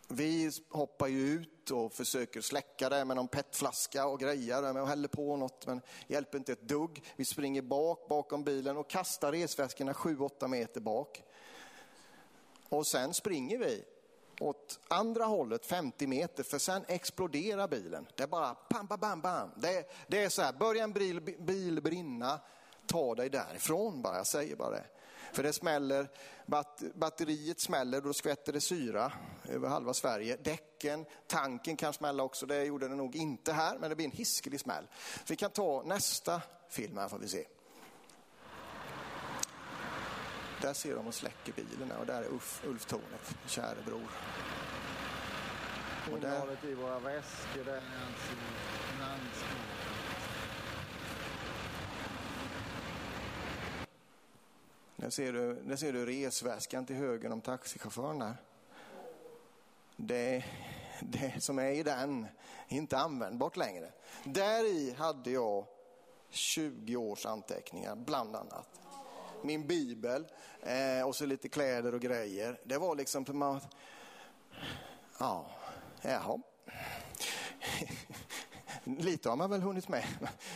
vi 0.08 0.50
hoppar 0.68 1.06
ju 1.06 1.20
ut 1.20 1.57
och 1.70 1.92
försöker 1.92 2.40
släcka 2.40 2.88
det 2.88 3.04
med 3.04 3.16
någon 3.16 3.28
petflaska 3.28 4.06
och 4.06 4.20
grejer 4.20 4.80
och 4.80 4.88
häller 4.88 5.08
på 5.08 5.36
något 5.36 5.66
men 5.66 5.80
hjälper 6.06 6.38
inte 6.38 6.52
ett 6.52 6.68
dugg. 6.68 7.02
Vi 7.16 7.24
springer 7.24 7.62
bak 7.62 8.08
bakom 8.08 8.44
bilen 8.44 8.76
och 8.76 8.90
kastar 8.90 9.32
resväskorna 9.32 9.92
7-8 9.92 10.48
meter 10.48 10.80
bak. 10.80 11.22
Och 12.68 12.86
sen 12.86 13.14
springer 13.14 13.58
vi 13.58 13.84
åt 14.40 14.80
andra 14.88 15.24
hållet 15.24 15.66
50 15.66 16.06
meter 16.06 16.42
för 16.42 16.58
sen 16.58 16.84
exploderar 16.88 17.68
bilen. 17.68 18.06
Det 18.16 18.22
är 18.22 18.26
bara 18.26 18.56
bam, 18.70 18.86
bam, 18.86 19.00
bam, 19.00 19.20
bam. 19.20 19.50
Det, 19.56 19.90
det 20.06 20.24
är 20.24 20.28
så 20.28 20.42
här, 20.42 20.52
börjar 20.52 20.84
en 20.84 20.92
bil, 20.92 21.20
bil 21.20 21.82
brinna, 21.82 22.40
ta 22.86 23.14
dig 23.14 23.30
därifrån 23.30 24.02
bara, 24.02 24.16
jag 24.16 24.26
säger 24.26 24.56
bara 24.56 24.70
det. 24.70 24.84
För 25.32 25.42
det 25.42 25.52
smäller, 25.52 26.08
bat, 26.46 26.82
batteriet 26.94 27.60
smäller, 27.60 28.00
då 28.00 28.12
skvätter 28.12 28.52
det 28.52 28.60
syra 28.60 29.12
över 29.48 29.68
halva 29.68 29.94
Sverige. 29.94 30.36
Däcken, 30.36 31.04
tanken 31.26 31.76
kan 31.76 31.92
smälla 31.92 32.22
också, 32.22 32.46
det 32.46 32.64
gjorde 32.64 32.88
det 32.88 32.94
nog 32.94 33.16
inte 33.16 33.52
här, 33.52 33.78
men 33.78 33.90
det 33.90 33.96
blir 33.96 34.06
en 34.06 34.12
hiskelig 34.12 34.60
smäll. 34.60 34.86
Vi 35.28 35.36
kan 35.36 35.50
ta 35.50 35.82
nästa 35.82 36.42
film 36.68 36.96
här 36.96 37.08
får 37.08 37.18
vi 37.18 37.28
se. 37.28 37.44
Där 40.62 40.72
ser 40.72 40.94
de 40.94 41.06
och 41.06 41.14
släcker 41.14 41.52
bilen 41.52 41.92
och 41.92 42.06
där 42.06 42.22
är 42.22 42.28
Ulf, 42.64 42.86
Tornet, 42.86 43.36
käre 43.46 43.82
bror. 43.86 44.10
Och 46.12 46.20
där... 46.20 46.56
i 46.62 46.74
våra 46.74 46.98
väskor, 46.98 47.64
där 47.64 47.72
är 47.72 47.76
alltså 47.76 48.32
Där 55.00 55.10
ser, 55.10 55.32
du, 55.32 55.54
där 55.54 55.76
ser 55.76 55.92
du 55.92 56.06
resväskan 56.06 56.86
till 56.86 56.96
höger 56.96 57.32
om 57.32 57.40
taxichauffören 57.40 58.18
där. 58.18 58.36
Det, 59.96 60.44
det 61.00 61.42
som 61.42 61.58
är 61.58 61.70
i 61.70 61.82
den 61.82 62.26
är 62.68 62.76
inte 62.76 62.98
användbart 62.98 63.56
längre. 63.56 63.92
Där 64.24 64.64
i 64.64 64.94
hade 64.98 65.30
jag 65.30 65.64
20 66.30 66.96
års 66.96 67.26
anteckningar 67.26 67.96
bland 67.96 68.36
annat 68.36 68.80
min 69.42 69.66
bibel 69.66 70.26
eh, 70.62 71.06
och 71.06 71.16
så 71.16 71.26
lite 71.26 71.48
kläder 71.48 71.94
och 71.94 72.00
grejer. 72.00 72.60
Det 72.64 72.78
var 72.78 72.94
liksom, 72.94 73.24
man, 73.28 73.60
ja, 75.18 75.50
jaha. 76.02 76.38
Lite 78.84 79.28
har 79.28 79.36
man 79.36 79.50
väl 79.50 79.62
hunnit 79.62 79.88
med, 79.88 80.04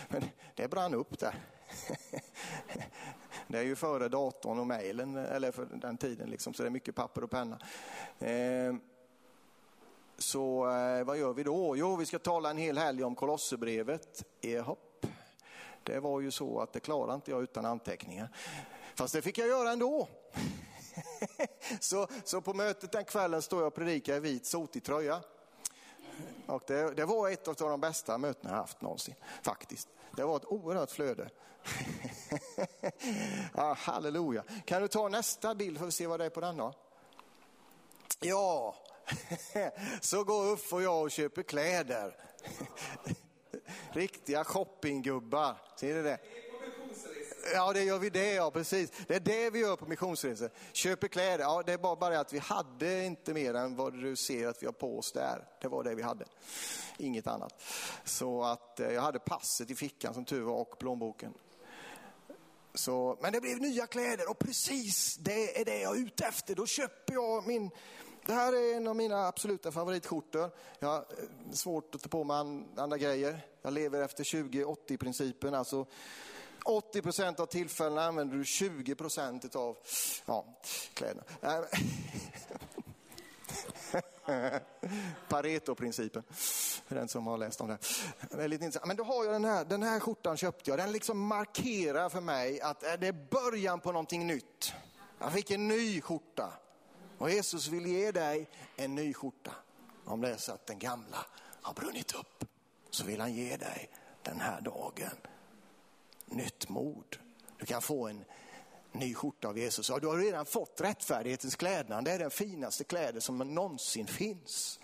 men 0.09 0.25
det 0.55 0.69
brann 0.69 0.95
upp 0.95 1.19
där. 1.19 1.35
Det 3.53 3.59
är 3.59 3.63
ju 3.63 3.77
före 3.77 4.09
datorn 4.09 4.59
och 4.59 4.67
mejlen, 4.67 5.17
eller 5.17 5.53
för 5.53 5.65
den 5.65 5.97
tiden, 5.97 6.31
liksom, 6.31 6.55
så 6.55 6.63
det 6.63 6.69
är 6.69 6.71
mycket 6.71 6.95
papper 6.95 7.25
och 7.25 7.31
penna. 7.31 7.59
Eh, 8.19 8.75
så 10.19 10.71
eh, 10.71 11.05
vad 11.05 11.19
gör 11.19 11.33
vi 11.33 11.43
då? 11.43 11.77
Jo, 11.77 11.97
vi 11.97 12.07
ska 12.07 12.19
tala 12.19 12.51
en 12.51 12.57
hel 12.57 12.79
helg 12.79 13.05
om 13.05 13.15
Kolosserbrevet. 13.15 14.25
Ehopp. 14.41 15.07
Det 15.83 16.01
var 16.01 16.21
ju 16.21 16.31
så 16.31 16.61
att 16.61 16.73
det 16.73 16.81
klarade 16.81 17.15
inte 17.15 17.31
jag 17.31 17.43
utan 17.43 17.65
anteckningar. 17.65 18.29
Fast 18.95 19.15
det 19.15 19.23
fick 19.23 19.39
jag 19.39 19.49
göra 19.49 19.71
ändå. 19.71 20.09
så, 21.81 22.09
så 22.25 22.41
på 22.41 22.55
mötet 22.55 22.93
den 22.93 23.05
kvällen 23.05 23.43
står 23.43 23.61
jag 23.61 23.67
och 23.67 23.75
predikar 23.75 24.17
i 24.17 24.21
vit 24.21 24.47
sotig 24.47 24.85
tröja. 24.85 25.21
Och 26.47 26.63
det, 26.67 26.95
det, 26.95 27.05
var 27.05 27.31
ett 27.31 27.49
av 27.49 27.55
de 27.55 27.81
bästa 27.81 28.19
mötena 28.19 28.51
jag 28.51 28.57
haft 28.57 28.81
någonsin, 28.81 29.15
faktiskt. 29.43 29.89
Det 30.17 30.25
var 30.25 30.37
ett 30.37 30.45
oerhört 30.45 30.91
flöde. 30.91 31.31
ah, 33.55 33.75
halleluja. 33.75 34.45
Kan 34.65 34.83
du 34.83 34.89
ta 34.89 35.09
nästa 35.09 35.55
bild 35.55 35.79
för 35.79 35.87
att 35.87 35.95
se 35.95 36.07
vad 36.07 36.21
det 36.21 36.25
är 36.25 36.31
på 36.31 36.41
den 36.41 36.57
då? 36.57 36.75
Ja, 38.21 38.77
så 40.01 40.25
går 40.25 40.53
Uffe 40.53 40.75
och 40.75 40.83
jag 40.83 41.03
och 41.03 41.11
köper 41.11 41.43
kläder. 41.43 42.17
Riktiga 43.93 44.45
shoppinggubbar, 44.45 45.57
ser 45.77 45.95
du 45.95 46.03
det? 46.03 46.19
Ja, 47.55 47.73
det 47.73 47.83
gör 47.83 47.99
vi 47.99 48.11
det, 48.11 48.33
ja 48.33 48.51
precis. 48.51 48.93
Det 49.07 49.15
är 49.15 49.21
det 49.21 49.51
vi 49.51 49.59
gör 49.59 49.77
på 49.77 49.87
missionsresor. 49.87 50.51
Köper 50.73 51.09
kläder, 51.09 51.45
ja 51.45 51.63
det 51.67 51.73
är 51.73 51.79
bara, 51.79 51.97
bara 51.97 52.21
att 52.21 52.33
vi 52.33 52.39
hade 52.39 53.05
inte 53.05 53.35
mer 53.35 53.55
än 53.55 53.77
vad 53.77 53.93
du 53.93 54.17
ser 54.17 54.49
att 54.49 54.63
vi 54.63 54.67
har 54.67 54.73
på 54.73 54.99
oss 54.99 55.13
där. 55.13 55.45
Det 55.61 55.69
var 55.69 55.85
det 55.85 55.95
vi 55.95 56.03
hade, 56.03 56.25
inget 56.99 57.27
annat. 57.27 57.63
Så 58.05 58.43
att 58.43 58.81
eh, 58.81 58.93
jag 58.93 59.03
hade 59.03 59.19
passet 59.19 59.71
i 59.71 59.75
fickan 59.75 60.15
som 60.15 60.25
tur 60.25 60.43
var 60.43 60.55
och 60.55 60.79
plånboken. 60.79 61.35
Så, 62.75 63.19
men 63.21 63.33
det 63.33 63.41
blev 63.41 63.61
nya 63.61 63.87
kläder 63.87 64.31
och 64.31 64.39
precis 64.39 65.17
det 65.17 65.61
är 65.61 65.65
det 65.65 65.81
jag 65.81 65.97
är 65.97 66.01
ute 66.01 66.25
efter. 66.25 66.55
Då 66.55 66.67
köper 66.67 67.15
jag 67.15 67.47
min, 67.47 67.71
det 68.27 68.33
här 68.33 68.53
är 68.53 68.77
en 68.77 68.89
av 68.89 68.97
mina 68.97 69.27
absoluta 69.27 69.73
favoritskjortor. 69.73 70.51
Jag 70.79 70.89
har 70.89 70.99
eh, 70.99 71.53
svårt 71.53 71.95
att 71.95 72.03
ta 72.03 72.09
på 72.09 72.25
mig 72.25 72.65
andra 72.77 72.99
grejer. 72.99 73.41
Jag 73.63 73.73
lever 73.73 74.03
efter 74.03 74.25
20-80 74.25 74.97
principen, 74.97 75.55
alltså 75.55 75.87
80 76.65 77.03
procent 77.03 77.41
av 77.41 77.47
tillfällena 77.47 78.05
använder 78.05 78.37
du 78.37 78.45
20 78.45 78.95
procent 78.95 79.57
av 79.57 79.77
ja, 80.27 80.45
kläderna. 80.95 81.23
Pareto-principen, 85.29 86.23
för 86.87 86.95
den 86.95 87.09
som 87.09 87.27
har 87.27 87.39
läst 87.39 87.61
om 87.61 87.69
det. 87.69 87.79
det 88.31 88.45
är 88.45 88.49
lite 88.49 88.65
intressant. 88.65 88.87
Men 88.87 88.97
då 88.97 89.05
har 89.05 89.25
jag 89.25 89.33
den 89.35 89.45
här, 89.45 89.65
den 89.65 89.83
här 89.83 90.01
skjortan 90.01 90.37
köpte 90.37 90.71
jag. 90.71 90.79
Den 90.79 90.93
liksom 90.93 91.27
markerar 91.27 92.09
för 92.09 92.21
mig 92.21 92.61
att 92.61 92.83
eh, 92.83 92.93
det 92.93 93.07
är 93.07 93.27
början 93.31 93.81
på 93.81 93.93
någonting 93.93 94.27
nytt. 94.27 94.73
Jag 95.19 95.33
fick 95.33 95.51
en 95.51 95.69
ny 95.69 96.01
skjorta. 96.01 96.53
Och 97.19 97.31
Jesus 97.31 97.69
vill 97.69 97.87
ge 97.87 98.13
dig 98.13 98.49
en 98.77 98.95
ny 98.95 99.15
skjorta. 99.15 99.53
Om 100.05 100.21
det 100.21 100.29
är 100.29 100.37
så 100.37 100.53
att 100.53 100.67
den 100.67 100.79
gamla 100.79 101.27
har 101.63 101.75
brunnit 101.75 102.15
upp 102.15 102.45
så 102.91 103.05
vill 103.05 103.21
han 103.21 103.33
ge 103.33 103.57
dig 103.57 103.91
den 104.23 104.41
här 104.41 104.61
dagen 104.61 105.17
nytt 106.27 106.69
mod. 106.69 107.17
Du 107.59 107.67
kan 107.67 107.83
få 107.83 108.09
en 108.09 108.25
ny 108.93 109.15
skjorta 109.15 109.49
av 109.49 109.59
Jesus. 109.59 109.89
Ja, 109.89 109.99
du 109.99 110.07
har 110.07 110.19
redan 110.19 110.47
fått 110.47 110.81
rättfärdighetens 110.81 111.57
klädnad. 111.57 112.05
Det 112.05 112.13
är 112.13 112.19
den 112.19 112.31
finaste 112.31 112.85
kläder 112.85 113.21
som 113.21 113.39
någonsin 113.39 114.07
finns. 114.07 114.81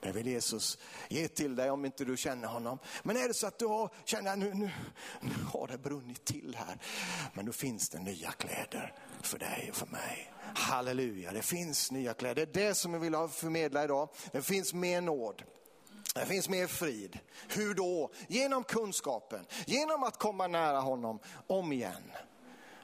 Det 0.00 0.12
vill 0.12 0.26
Jesus 0.26 0.78
ge 1.08 1.28
till 1.28 1.56
dig 1.56 1.70
om 1.70 1.84
inte 1.84 2.04
du 2.04 2.16
känner 2.16 2.48
honom. 2.48 2.78
Men 3.02 3.16
är 3.16 3.28
det 3.28 3.34
så 3.34 3.46
att 3.46 3.58
du 3.58 3.66
har, 3.66 3.90
känner 4.04 4.36
nu, 4.36 4.54
nu, 4.54 4.70
nu 5.20 5.34
har 5.52 5.68
det 5.68 5.78
brunnit 5.78 6.24
till 6.24 6.56
här. 6.58 6.78
Men 7.34 7.46
då 7.46 7.52
finns 7.52 7.88
det 7.88 7.98
nya 7.98 8.30
kläder 8.30 8.94
för 9.22 9.38
dig 9.38 9.68
och 9.70 9.76
för 9.76 9.86
mig. 9.86 10.32
Halleluja, 10.54 11.32
det 11.32 11.42
finns 11.42 11.90
nya 11.90 12.14
kläder. 12.14 12.34
Det 12.34 12.60
är 12.60 12.66
det 12.68 12.74
som 12.74 12.92
jag 12.94 13.00
vill 13.00 13.28
förmedla 13.30 13.84
idag. 13.84 14.08
Det 14.32 14.42
finns 14.42 14.74
mer 14.74 15.00
nåd. 15.00 15.42
Det 16.14 16.26
finns 16.26 16.48
mer 16.48 16.66
frid. 16.66 17.18
Hur 17.48 17.74
då? 17.74 18.10
Genom 18.28 18.64
kunskapen, 18.64 19.46
genom 19.66 20.02
att 20.02 20.18
komma 20.18 20.46
nära 20.46 20.80
honom 20.80 21.18
om 21.46 21.72
igen. 21.72 22.12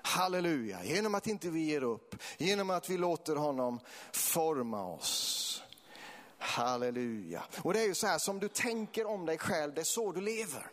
Halleluja, 0.02 0.84
genom 0.84 1.14
att 1.14 1.26
inte 1.26 1.50
vi 1.50 1.60
ger 1.60 1.82
upp, 1.82 2.16
genom 2.38 2.70
att 2.70 2.90
vi 2.90 2.98
låter 2.98 3.36
honom 3.36 3.80
forma 4.12 4.84
oss. 4.84 5.62
Halleluja. 6.38 7.42
Och 7.62 7.72
det 7.72 7.80
är 7.80 7.86
ju 7.86 7.94
så 7.94 8.06
här, 8.06 8.18
som 8.18 8.40
du 8.40 8.48
tänker 8.48 9.06
om 9.06 9.26
dig 9.26 9.38
själv, 9.38 9.74
det 9.74 9.80
är 9.80 9.84
så 9.84 10.12
du 10.12 10.20
lever. 10.20 10.66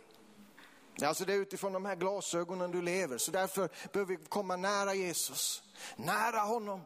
Alltså 1.02 1.26
det 1.26 1.34
är 1.34 1.38
utifrån 1.38 1.74
de 1.74 1.86
här 1.86 1.96
glasögonen 1.96 2.72
du 2.72 2.82
lever, 2.82 3.18
så 3.18 3.32
därför 3.32 3.70
behöver 3.94 4.16
vi 4.16 4.26
komma 4.26 4.56
nära 4.56 4.94
Jesus, 4.94 5.64
nära 5.96 6.40
honom, 6.40 6.82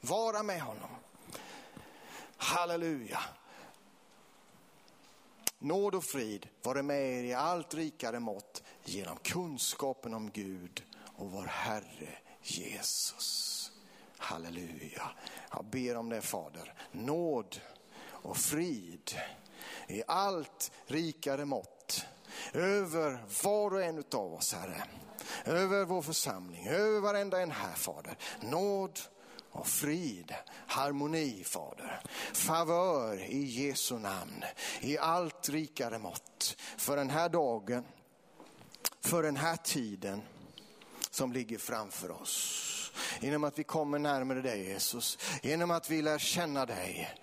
vara 0.00 0.42
med 0.42 0.60
honom. 0.60 0.90
Halleluja. 2.36 3.20
Nåd 5.58 5.94
och 5.94 6.04
frid 6.04 6.48
vare 6.62 6.82
med 6.82 7.18
er 7.18 7.24
i 7.24 7.34
allt 7.34 7.74
rikare 7.74 8.20
mått 8.20 8.62
genom 8.84 9.16
kunskapen 9.16 10.14
om 10.14 10.30
Gud 10.30 10.84
och 11.16 11.30
vår 11.30 11.46
Herre 11.46 12.18
Jesus. 12.42 13.72
Halleluja. 14.18 15.10
Jag 15.50 15.64
ber 15.64 15.96
om 15.96 16.08
det 16.08 16.20
Fader. 16.20 16.74
Nåd 16.92 17.60
och 18.04 18.36
frid 18.36 19.14
i 19.88 20.02
allt 20.06 20.72
rikare 20.86 21.44
mått 21.44 22.04
över 22.52 23.18
var 23.44 23.74
och 23.74 23.82
en 23.82 24.04
av 24.12 24.34
oss 24.34 24.54
Herre. 24.54 24.84
Över 25.44 25.84
vår 25.84 26.02
församling, 26.02 26.68
över 26.68 27.00
varenda 27.00 27.40
en 27.40 27.50
här 27.50 27.74
Fader. 27.74 28.16
Nåd 28.40 29.00
och 29.50 29.66
frid, 29.66 30.34
harmoni 30.66 31.44
Fader. 31.44 32.00
Favör 32.32 33.22
i 33.22 33.44
Jesu 33.44 33.98
namn 33.98 34.44
i 34.80 34.98
allt 34.98 35.48
rikare 35.48 35.98
mått 35.98 36.56
för 36.76 36.96
den 36.96 37.10
här 37.10 37.28
dagen, 37.28 37.84
för 39.00 39.22
den 39.22 39.36
här 39.36 39.56
tiden 39.56 40.22
som 41.14 41.32
ligger 41.32 41.58
framför 41.58 42.10
oss. 42.10 42.92
Genom 43.20 43.44
att 43.44 43.58
vi 43.58 43.64
kommer 43.64 43.98
närmare 43.98 44.42
dig 44.42 44.64
Jesus, 44.64 45.18
genom 45.42 45.70
att 45.70 45.90
vi 45.90 46.02
lär 46.02 46.18
känna 46.18 46.66
dig. 46.66 47.14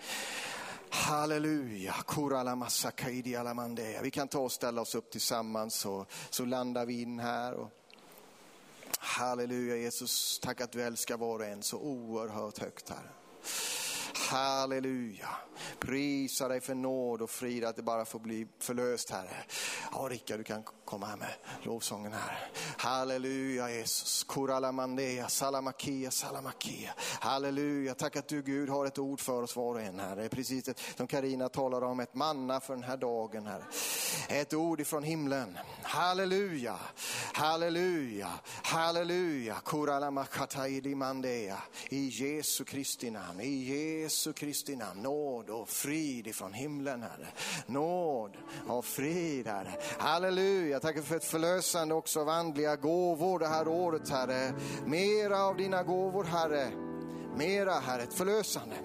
Halleluja, 0.89 1.95
Vi 4.01 4.11
kan 4.11 4.27
ta 4.27 4.39
och 4.39 4.51
ställa 4.51 4.81
oss 4.81 4.95
upp 4.95 5.11
tillsammans 5.11 5.75
så, 5.75 6.05
så 6.29 6.45
landar 6.45 6.85
vi 6.85 7.01
in 7.01 7.19
här. 7.19 7.53
Och 7.53 7.69
Halleluja 8.99 9.75
Jesus, 9.75 10.39
tack 10.39 10.61
att 10.61 10.71
du 10.71 10.81
älskar 10.81 11.17
var 11.17 11.39
och 11.39 11.45
en 11.45 11.63
så 11.63 11.77
oerhört 11.77 12.59
högt 12.59 12.89
här. 12.89 13.11
Halleluja. 14.29 15.29
Prisa 15.79 16.47
dig 16.47 16.61
för 16.61 16.75
nåd 16.75 17.21
och 17.21 17.29
frid 17.29 17.63
att 17.63 17.75
det 17.75 17.81
bara 17.81 18.05
får 18.05 18.19
bli 18.19 18.47
förlöst 18.59 19.09
Herre. 19.09 19.43
Ja 19.91 20.07
Rickard, 20.09 20.39
du 20.39 20.43
kan 20.43 20.63
komma 20.85 21.05
här 21.05 21.17
med 21.17 21.33
lovsången 21.63 22.13
här. 22.13 22.49
Halleluja 22.77 23.71
Jesus. 23.71 24.25
Kuralamandeya, 24.29 25.27
salamakia, 25.27 26.11
salamakia. 26.11 26.89
Halleluja. 27.19 27.93
Tack 27.93 28.15
att 28.15 28.27
du 28.27 28.41
Gud 28.41 28.69
har 28.69 28.85
ett 28.85 28.99
ord 28.99 29.19
för 29.19 29.43
oss 29.43 29.55
var 29.55 29.75
och 29.75 29.81
en 29.81 29.99
här. 29.99 30.15
Det 30.15 30.23
är 30.23 30.29
precis 30.29 30.63
det 30.63 30.79
som 30.97 31.07
Karina 31.07 31.49
talar 31.49 31.81
om, 31.81 31.99
ett 31.99 32.15
manna 32.15 32.59
för 32.59 32.73
den 32.73 32.83
här 32.83 32.97
dagen 32.97 33.47
här. 33.47 33.63
Ett 34.29 34.53
ord 34.53 34.81
ifrån 34.81 35.03
himlen. 35.03 35.57
Halleluja, 35.83 36.75
halleluja, 37.33 38.29
halleluja. 38.63 39.55
Kuralamakataidi 39.65 40.95
mandeya. 40.95 41.57
I 41.89 42.07
Jesu 42.07 42.63
Kristi 42.63 43.09
namn, 43.11 43.41
i 43.41 43.49
Jesu 43.49 44.18
Jesu 44.19 44.33
Kristi 44.33 44.75
namn. 44.75 45.01
Nåd 45.01 45.49
och 45.49 45.69
frid 45.69 46.27
ifrån 46.27 46.53
himlen 46.53 47.01
Herre. 47.01 47.27
Nåd 47.65 48.37
och 48.67 48.85
frid 48.85 49.47
Herre. 49.47 49.71
Halleluja, 49.97 50.79
tack 50.79 51.03
för 51.03 51.15
ett 51.15 51.23
förlösande 51.23 51.93
också 51.93 52.21
av 52.21 52.29
andliga 52.29 52.75
gåvor 52.75 53.39
det 53.39 53.47
här 53.47 53.67
året 53.67 54.09
Herre. 54.09 54.53
Mera 54.85 55.43
av 55.43 55.57
dina 55.57 55.83
gåvor 55.83 56.23
Herre. 56.23 56.71
Mera 57.35 57.73
Herre, 57.73 58.03
ett 58.03 58.13
förlösande. 58.13 58.75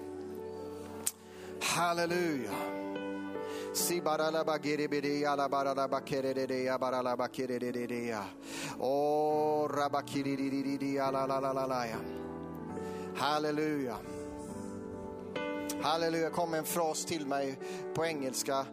Halleluja. 1.61 2.51
Halleluja. 13.15 13.97
Halleluja, 15.81 16.29
kom 16.29 16.53
en 16.53 16.63
fras 16.63 17.05
till 17.05 17.27
mig 17.27 17.59
på 17.93 18.05
engelska. 18.05 18.65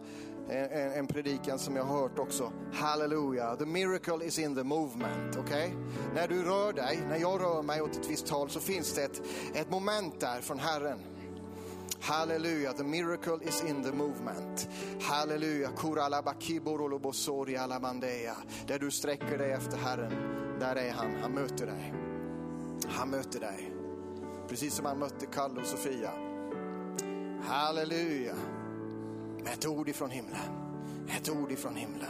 En, 0.49 0.91
en, 0.91 1.07
predikan 1.07 1.59
som 1.59 1.75
jag 1.75 1.83
har 1.83 2.01
hört 2.01 2.19
också. 2.19 2.51
Halleluja, 2.73 3.55
the 3.55 3.65
miracle 3.65 4.25
is 4.25 4.39
in 4.39 4.55
the 4.55 4.63
movement. 4.63 5.37
Okay? 5.37 5.69
När 6.15 6.27
du 6.27 6.43
rör 6.43 6.73
dig, 6.73 6.99
när 7.09 7.17
jag 7.17 7.41
rör 7.41 7.61
mig 7.61 7.81
åt 7.81 7.95
ett 7.95 8.09
visst 8.09 8.29
håll 8.29 8.49
så 8.49 8.59
finns 8.59 8.93
det 8.93 9.03
ett, 9.03 9.21
ett 9.53 9.69
moment 9.69 10.19
där 10.19 10.41
från 10.41 10.59
Herren. 10.59 10.99
Halleluja, 11.99 12.73
the 12.73 12.83
miracle 12.83 13.39
is 13.41 13.63
in 13.63 13.83
the 13.83 13.91
movement. 13.91 14.69
Halleluja, 15.01 15.69
Där 18.67 18.79
du 18.79 18.91
sträcker 18.91 19.37
dig 19.37 19.51
efter 19.51 19.77
Herren, 19.77 20.13
där 20.59 20.75
är 20.75 20.91
han. 20.91 21.15
Han 21.21 21.31
möter 21.31 21.65
dig. 21.65 21.93
Han 22.87 23.09
möter 23.09 23.39
dig. 23.39 23.73
Precis 24.47 24.73
som 24.73 24.85
han 24.85 24.99
mötte 24.99 25.25
Kalle 25.25 25.61
och 25.61 25.67
Sofia. 25.67 26.11
Halleluja. 27.45 28.35
Ett 29.53 29.65
ord 29.65 29.89
ifrån 29.89 30.09
himlen. 30.09 30.39
Ett 31.17 31.29
ord 31.29 31.51
ifrån 31.51 31.75
himlen. 31.75 32.09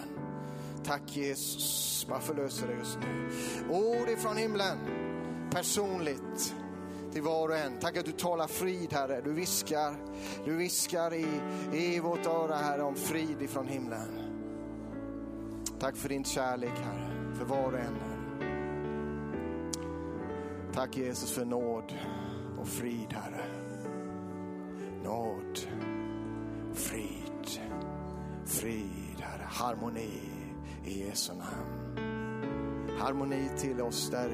Tack 0.83 1.01
Jesus, 1.15 2.05
bara 2.09 2.19
förlöser 2.19 2.67
det 2.67 2.73
just 2.73 2.99
nu. 2.99 3.29
Ord 3.69 4.09
ifrån 4.09 4.37
himlen, 4.37 4.77
personligt 5.51 6.55
till 7.11 7.21
var 7.21 7.49
och 7.49 7.57
en. 7.57 7.79
Tack 7.79 7.97
att 7.97 8.05
du 8.05 8.11
talar 8.11 8.47
frid 8.47 8.93
Herre. 8.93 9.21
Du 9.21 9.33
viskar, 9.33 9.95
du 10.45 10.55
viskar 10.55 11.13
i, 11.13 11.27
i 11.73 11.99
vårt 11.99 12.25
öra 12.25 12.55
Herre 12.55 12.83
om 12.83 12.95
frid 12.95 13.41
ifrån 13.41 13.67
himlen. 13.67 14.19
Tack 15.79 15.95
för 15.95 16.09
din 16.09 16.23
kärlek 16.23 16.73
Herre, 16.83 17.35
för 17.37 17.45
var 17.45 17.71
och 17.71 17.79
en. 17.79 17.95
Herre. 17.95 18.13
Tack 20.73 20.97
Jesus 20.97 21.31
för 21.31 21.45
nåd 21.45 21.93
och 22.59 22.67
frid 22.67 23.13
Herre. 23.13 23.62
Nåd, 25.03 25.59
frid, 26.73 27.61
frid 28.45 29.19
Herre, 29.19 29.47
harmoni 29.49 30.21
i 30.85 31.05
Jesu 31.05 31.33
namn. 31.33 32.97
Harmoni 32.99 33.49
till 33.57 33.81
oss 33.81 34.09
där 34.09 34.29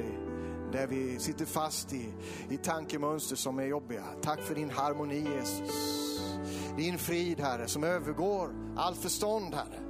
där 0.72 0.86
vi 0.86 1.18
sitter 1.18 1.44
fast 1.44 1.92
i, 1.92 2.12
i 2.48 2.56
tankemönster 2.56 3.36
som 3.36 3.58
är 3.58 3.66
jobbiga. 3.66 4.04
Tack 4.22 4.40
för 4.40 4.54
din 4.54 4.70
harmoni 4.70 5.28
Jesus. 5.36 6.20
Din 6.76 6.98
frid 6.98 7.40
Herre 7.40 7.68
som 7.68 7.84
övergår 7.84 8.50
allt 8.76 8.98
förstånd 8.98 9.54
Herre. 9.54 9.80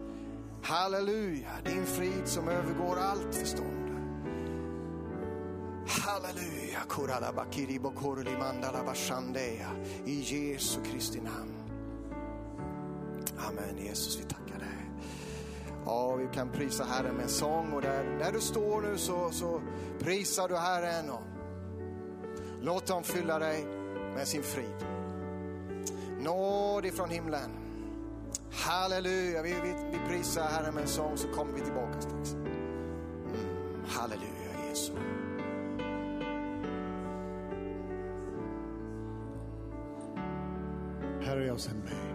Halleluja, 0.63 1.51
din 1.65 1.87
frid 1.87 2.27
som 2.27 2.49
övergår 2.49 2.99
allt 2.99 3.35
förstånd. 3.35 3.91
Halleluja, 5.87 6.60
i 10.07 10.21
Jesu 10.21 10.81
Kristi 10.85 11.21
namn. 11.21 11.55
Amen, 13.49 13.87
Jesus 13.87 14.19
vi 14.21 14.23
tackar 14.23 14.59
dig. 14.59 14.91
Ja, 15.85 16.15
vi 16.15 16.29
kan 16.35 16.49
prisa 16.49 16.85
Herren 16.85 17.15
med 17.15 17.23
en 17.23 17.29
sång 17.29 17.73
och 17.73 17.83
där, 17.83 18.05
där 18.19 18.33
du 18.33 18.41
står 18.41 18.81
nu 18.83 18.99
så, 18.99 19.31
så 19.31 19.61
prisar 19.99 20.49
du 20.49 20.57
Herren 20.57 21.11
och 21.11 21.23
låt 22.61 22.87
dem 22.87 23.03
fylla 23.03 23.39
dig 23.39 23.65
med 24.15 24.29
sin 24.29 24.43
frid. 24.43 24.87
Nåd 26.21 26.85
ifrån 26.85 27.11
himlen. 27.11 27.51
Halleluja, 28.53 29.43
vi, 29.43 29.53
vi, 29.53 29.75
vi 29.91 29.99
prisar 30.09 30.43
Herren 30.43 30.75
med 30.75 30.83
en 30.83 30.89
sång 30.89 31.17
så 31.17 31.29
kommer 31.29 31.53
vi 31.53 31.61
tillbaka 31.61 32.01
strax. 32.01 32.33
Mm, 32.33 33.85
halleluja 33.89 34.69
Jesus. 34.69 34.93
Herre, 41.31 41.47
jag 41.47 41.61
sänder 41.61 41.83
mig. 41.83 42.10